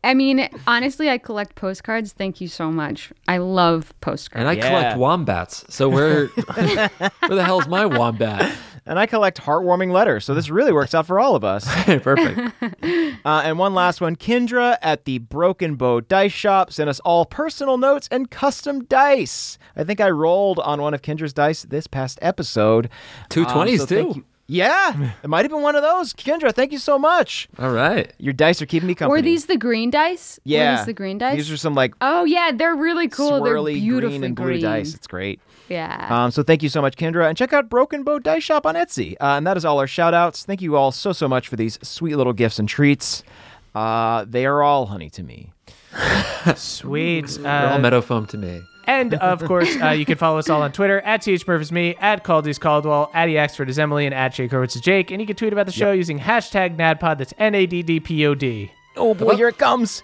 [0.05, 2.13] I mean, honestly, I collect postcards.
[2.13, 3.13] Thank you so much.
[3.27, 4.41] I love postcards.
[4.41, 4.69] And I Yeah.
[4.69, 5.65] collect wombats.
[5.69, 6.91] So where where
[7.29, 8.53] the hell's my wombat?
[8.87, 11.65] And I collect heartwarming letters, so this really works out for all of us.
[11.85, 12.41] Perfect.
[13.25, 17.25] Uh, and one last one Kendra at the Broken Bow Dice Shop sent us all
[17.25, 19.57] personal notes and custom dice.
[19.75, 22.91] I think I rolled on one of Kendra's dice this past episode.
[23.31, 24.25] Two Um, twenties so thank too.
[24.47, 26.13] You- Yeah, it might have been one of those.
[26.13, 27.49] Kendra, thank you so much.
[27.59, 28.13] All right.
[28.19, 29.19] Your dice are keeping me company.
[29.19, 30.39] Were these the green dice?
[30.45, 30.77] Were Yeah.
[30.77, 31.37] these the green dice?
[31.37, 33.43] These are some like oh yeah, they're really cool.
[33.43, 34.95] they're swirly beautifully green and blue dice.
[34.95, 35.41] It's great.
[35.71, 36.07] Yeah.
[36.11, 37.27] Um, so thank you so much, Kendra.
[37.27, 39.15] And check out Broken Bow Dice Shop on Etsy.
[39.21, 40.45] Uh, and that is all our shout outs.
[40.45, 43.25] Thank you all so, so much for these sweet little gifts and treats.
[43.75, 45.53] Uh, they are all honey to me.
[46.55, 47.27] Sweet.
[47.29, 48.63] They're all Uh, meadow foam to me.
[48.87, 52.59] And of course, uh, you can follow us all on Twitter at THMurphy's at Caldy's
[52.59, 55.11] Caldwell, at Axford is Emily, and at Jake Hurwitz is Jake.
[55.11, 57.19] And you can tweet about the show using hashtag NADPOD.
[57.19, 58.73] That's N A D D P O D.
[58.97, 60.03] Oh boy, here it comes.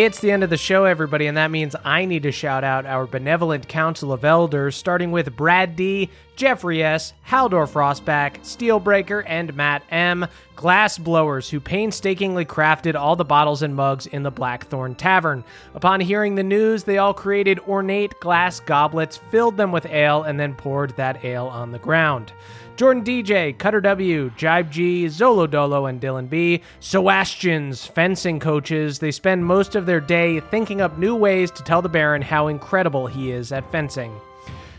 [0.00, 2.86] It's the end of the show, everybody, and that means I need to shout out
[2.86, 9.56] our benevolent council of elders, starting with Brad D, Jeffrey S, Haldor Frostback, Steelbreaker, and
[9.56, 14.94] Matt M, glass blowers who painstakingly crafted all the bottles and mugs in the Blackthorn
[14.94, 15.42] Tavern.
[15.74, 20.38] Upon hearing the news, they all created ornate glass goblets, filled them with ale, and
[20.38, 22.32] then poured that ale on the ground.
[22.78, 29.00] Jordan DJ, Cutter W, Jibe G, Zolo Dolo, and Dylan B, Sebastian's fencing coaches.
[29.00, 32.46] They spend most of their day thinking up new ways to tell the Baron how
[32.46, 34.14] incredible he is at fencing.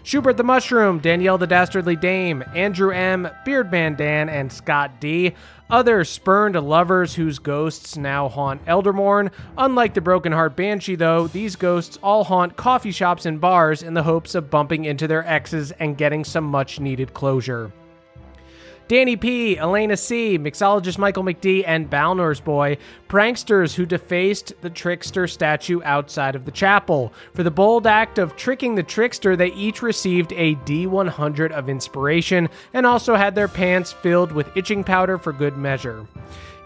[0.03, 5.35] Schubert the Mushroom, Danielle the Dastardly Dame, Andrew M, Beardman Dan, and Scott D.
[5.69, 9.29] Other spurned lovers whose ghosts now haunt Eldermorn.
[9.57, 13.93] Unlike the Broken Heart Banshee, though, these ghosts all haunt coffee shops and bars in
[13.93, 17.73] the hopes of bumping into their exes and getting some much needed closure.
[18.89, 22.75] Danny P, Elena C, mixologist Michael McD, and Balnor's boy,
[23.07, 27.13] pranksters who defaced the trickster statue outside of the chapel.
[27.35, 32.49] For the bold act of tricking the trickster, they each received a D100 of inspiration
[32.73, 36.07] and also had their pants filled with itching powder for good measure.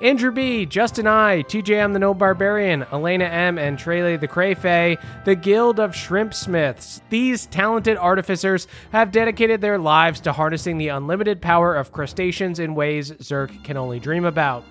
[0.01, 5.35] Andrew B, Justin I, TJM the No Barbarian, Elena M, and Trele the Crayfay, the
[5.35, 7.01] Guild of Shrimp Smiths.
[7.09, 12.75] These talented artificers have dedicated their lives to harnessing the unlimited power of crustaceans in
[12.75, 14.65] ways Zerk can only dream about.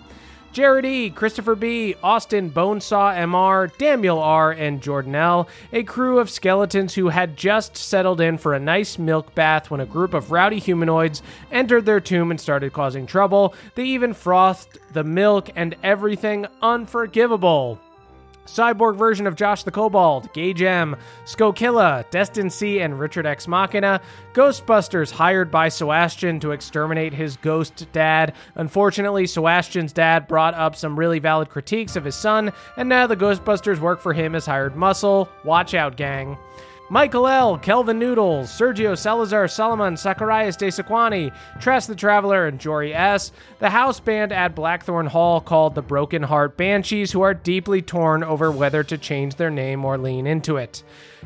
[0.53, 6.29] Jared E., Christopher B., Austin, Bonesaw MR, Daniel R., and Jordan L., a crew of
[6.29, 10.31] skeletons who had just settled in for a nice milk bath when a group of
[10.31, 13.55] rowdy humanoids entered their tomb and started causing trouble.
[13.77, 17.81] They even frothed the milk and everything unforgivable.
[18.47, 24.01] Cyborg version of Josh the Kobold, Gage M, Skokilla, Destin C, and Richard X Machina.
[24.35, 28.35] Ghostbusters hired by Sebastian to exterminate his ghost dad.
[28.57, 33.17] Unfortunately, Sebastian's dad brought up some really valid critiques of his son, and now the
[33.17, 35.29] Ghostbusters work for him as hired muscle.
[35.45, 36.37] Watch out, gang.
[36.93, 42.93] Michael L., Kelvin Noodles, Sergio Salazar, Solomon, Zacharias De Sequani, Tress the Traveler, and Jory
[42.93, 47.81] S., the house band at Blackthorn Hall called the Broken Heart Banshees, who are deeply
[47.81, 50.83] torn over whether to change their name or lean into it.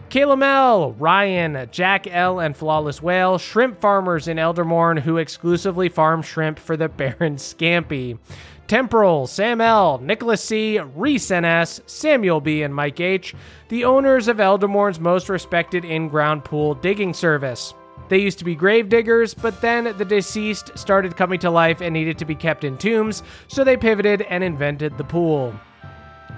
[0.09, 6.23] Caleb L., Ryan, Jack L., and Flawless Whale, shrimp farmers in Eldermorn who exclusively farm
[6.23, 8.19] shrimp for the Baron Scampy.
[8.69, 13.35] Temporal, Sam L., Nicholas C., Reese NS, Samuel B., and Mike H.,
[13.69, 17.75] the owners of Eldermorn's most respected in ground pool digging service.
[18.09, 21.93] They used to be grave diggers, but then the deceased started coming to life and
[21.93, 25.55] needed to be kept in tombs, so they pivoted and invented the pool.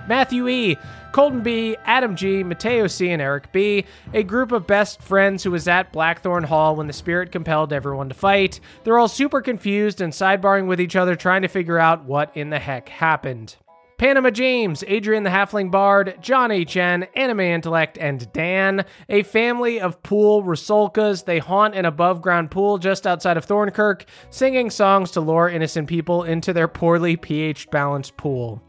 [0.09, 0.77] Matthew E.,
[1.13, 5.51] Colton B., Adam G., Mateo C., and Eric B., a group of best friends who
[5.51, 8.61] was at Blackthorn Hall when the spirit compelled everyone to fight.
[8.85, 12.51] They're all super confused and sidebarring with each other, trying to figure out what in
[12.51, 13.57] the heck happened.
[13.99, 20.01] Panama James, Adrian the Halfling Bard, John H.N., Anime Intellect, and Dan, a family of
[20.05, 21.25] pool Rusalkas.
[21.25, 25.89] They haunt an above ground pool just outside of Thornkirk, singing songs to lure innocent
[25.89, 28.63] people into their poorly pH balanced pool.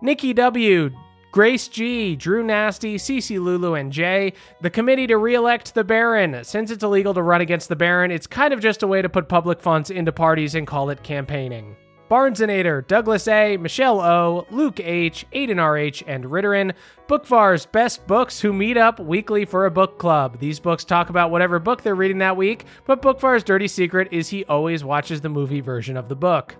[0.00, 0.90] Nikki W.,
[1.30, 4.32] Grace G, Drew Nasty, Cece Lulu, and Jay.
[4.62, 6.42] The committee to re-elect the Baron.
[6.42, 9.08] Since it's illegal to run against the Baron, it's kind of just a way to
[9.08, 11.76] put public funds into parties and call it campaigning.
[12.10, 16.72] Barnesonator, Douglas A, Michelle O, Luke H, Aiden RH, and Ritterin.
[17.06, 20.38] Bookvar's best books who meet up weekly for a book club.
[20.38, 24.28] These books talk about whatever book they're reading that week, but Bookvar's dirty secret is
[24.28, 26.56] he always watches the movie version of the book.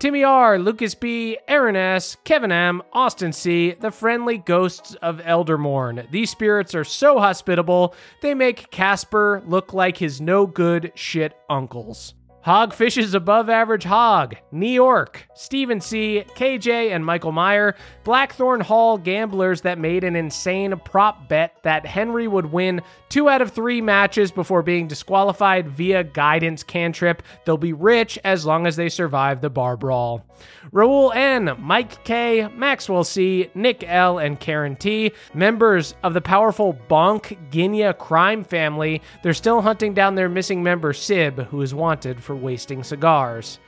[0.00, 6.10] Timmy R, Lucas B, Aaron S, Kevin M, Austin C, the friendly ghosts of Eldermorn.
[6.10, 12.14] These spirits are so hospitable, they make Casper look like his no good shit uncles.
[12.42, 14.34] Hog fishes above average hog.
[14.50, 15.28] New York.
[15.34, 17.76] Stephen C., KJ, and Michael Meyer.
[18.02, 22.80] Blackthorn Hall gamblers that made an insane prop bet that Henry would win
[23.10, 27.22] two out of three matches before being disqualified via guidance cantrip.
[27.44, 30.24] They'll be rich as long as they survive the bar brawl.
[30.72, 36.78] Raul N., Mike K., Maxwell C., Nick L., and Karen T., members of the powerful
[36.88, 39.02] Bonk Ginia crime family.
[39.22, 43.58] They're still hunting down their missing member Sib, who is wanted for wasting cigars.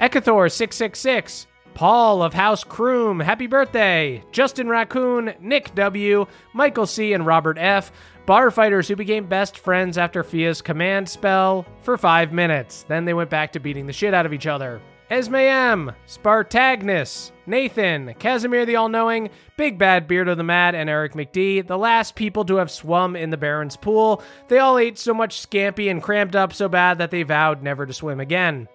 [0.00, 4.22] Ekathor 666, Paul of House Kroom, happy birthday!
[4.32, 7.92] Justin Raccoon, Nick W., Michael C., and Robert F.,
[8.24, 12.84] bar fighters who became best friends after Fia's command spell for five minutes.
[12.88, 14.80] Then they went back to beating the shit out of each other.
[15.08, 20.90] Esme M, Spartagnus, Nathan, Casimir the All Knowing, Big Bad Beard of the Mad, and
[20.90, 24.20] Eric McD, the last people to have swum in the Baron's pool.
[24.48, 27.86] They all ate so much scampi and cramped up so bad that they vowed never
[27.86, 28.66] to swim again.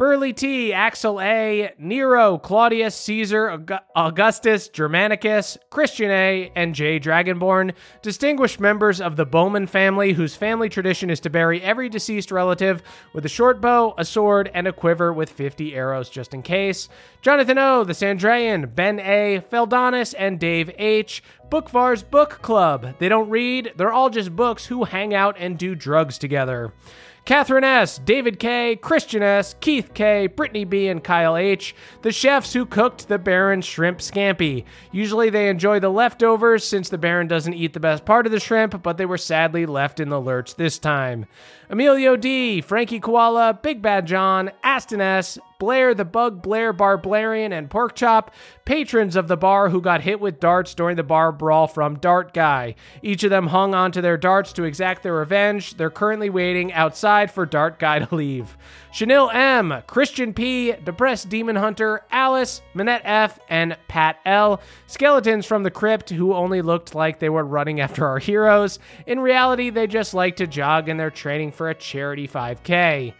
[0.00, 3.62] Burley T, Axel A, Nero, Claudius, Caesar,
[3.94, 6.98] Augustus, Germanicus, Christian A, and J.
[6.98, 12.30] Dragonborn, distinguished members of the Bowman family, whose family tradition is to bury every deceased
[12.30, 12.82] relative
[13.12, 16.88] with a short bow, a sword, and a quiver with 50 arrows just in case.
[17.20, 21.22] Jonathan O, the Sandrayan, Ben A, Feldonis, and Dave H.
[21.50, 22.94] Bookvar's Book Club.
[23.00, 26.72] They don't read, they're all just books who hang out and do drugs together.
[27.30, 32.52] Catherine S., David K., Christian S., Keith K., Brittany B., and Kyle H., the chefs
[32.52, 34.64] who cooked the Baron shrimp scampi.
[34.90, 38.40] Usually they enjoy the leftovers since the Baron doesn't eat the best part of the
[38.40, 41.26] shrimp, but they were sadly left in the lurch this time.
[41.70, 47.70] Emilio D., Frankie Koala, Big Bad John, Aston S., Blair the Bug Blair Barbarian, and
[47.70, 48.28] Porkchop,
[48.64, 52.34] patrons of the bar who got hit with darts during the bar brawl from Dart
[52.34, 52.74] Guy.
[53.02, 55.76] Each of them hung onto their darts to exact their revenge.
[55.76, 58.56] They're currently waiting outside for Dart Guy to leave.
[58.92, 64.60] Chanel M, Christian P, Depressed Demon Hunter, Alice, Minette F, and Pat L.
[64.88, 68.80] Skeletons from the crypt who only looked like they were running after our heroes.
[69.06, 73.14] In reality, they just like to jog and they're training for a charity 5K.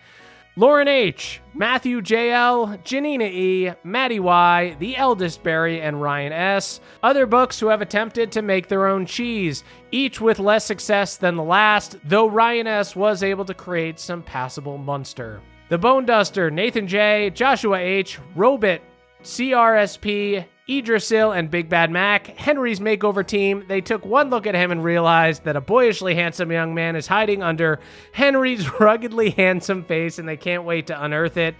[0.57, 6.81] Lauren H., Matthew JL, Janina E., Maddie Y., The Eldest Barry, and Ryan S.
[7.05, 11.37] Other books who have attempted to make their own cheese, each with less success than
[11.37, 12.97] the last, though Ryan S.
[12.97, 15.41] was able to create some passable Munster.
[15.71, 18.81] The Bone Duster, Nathan J., Joshua H., Robit,
[19.23, 24.73] CRSP, Idrisil, and Big Bad Mac, Henry's makeover team, they took one look at him
[24.73, 27.79] and realized that a boyishly handsome young man is hiding under
[28.11, 31.55] Henry's ruggedly handsome face, and they can't wait to unearth it.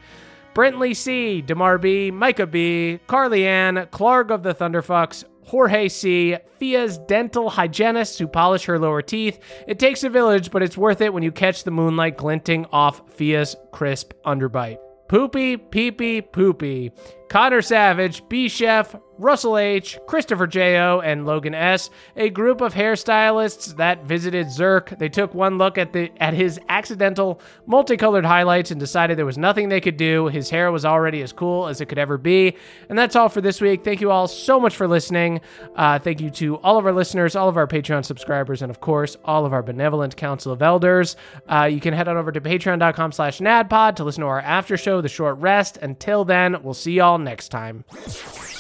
[0.55, 6.99] Brentley C, Demar B, Micah B, Carly Ann, Clark of the Thunderfucks, Jorge C, Fia's
[6.99, 9.41] dental hygienists who polish her lower teeth.
[9.67, 13.03] It takes a village, but it's worth it when you catch the moonlight glinting off
[13.11, 14.79] Fia's crisp underbite.
[15.09, 16.93] Poopy, peepy, poopy.
[17.31, 23.77] Connor Savage, B Chef, Russell H, Christopher J.O., and Logan S., a group of hairstylists
[23.77, 24.99] that visited Zerk.
[24.99, 29.39] They took one look at the at his accidental multicolored highlights and decided there was
[29.39, 30.27] nothing they could do.
[30.29, 32.57] His hair was already as cool as it could ever be.
[32.89, 33.85] And that's all for this week.
[33.85, 35.41] Thank you all so much for listening.
[35.77, 38.81] Uh, thank you to all of our listeners, all of our Patreon subscribers, and of
[38.81, 41.17] course, all of our benevolent Council of Elders.
[41.47, 44.77] Uh, you can head on over to patreon.com slash nadpod to listen to our after
[44.77, 45.77] show, The Short Rest.
[45.77, 47.85] Until then, we'll see y'all next time.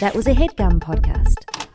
[0.00, 1.69] That was a headgum podcast.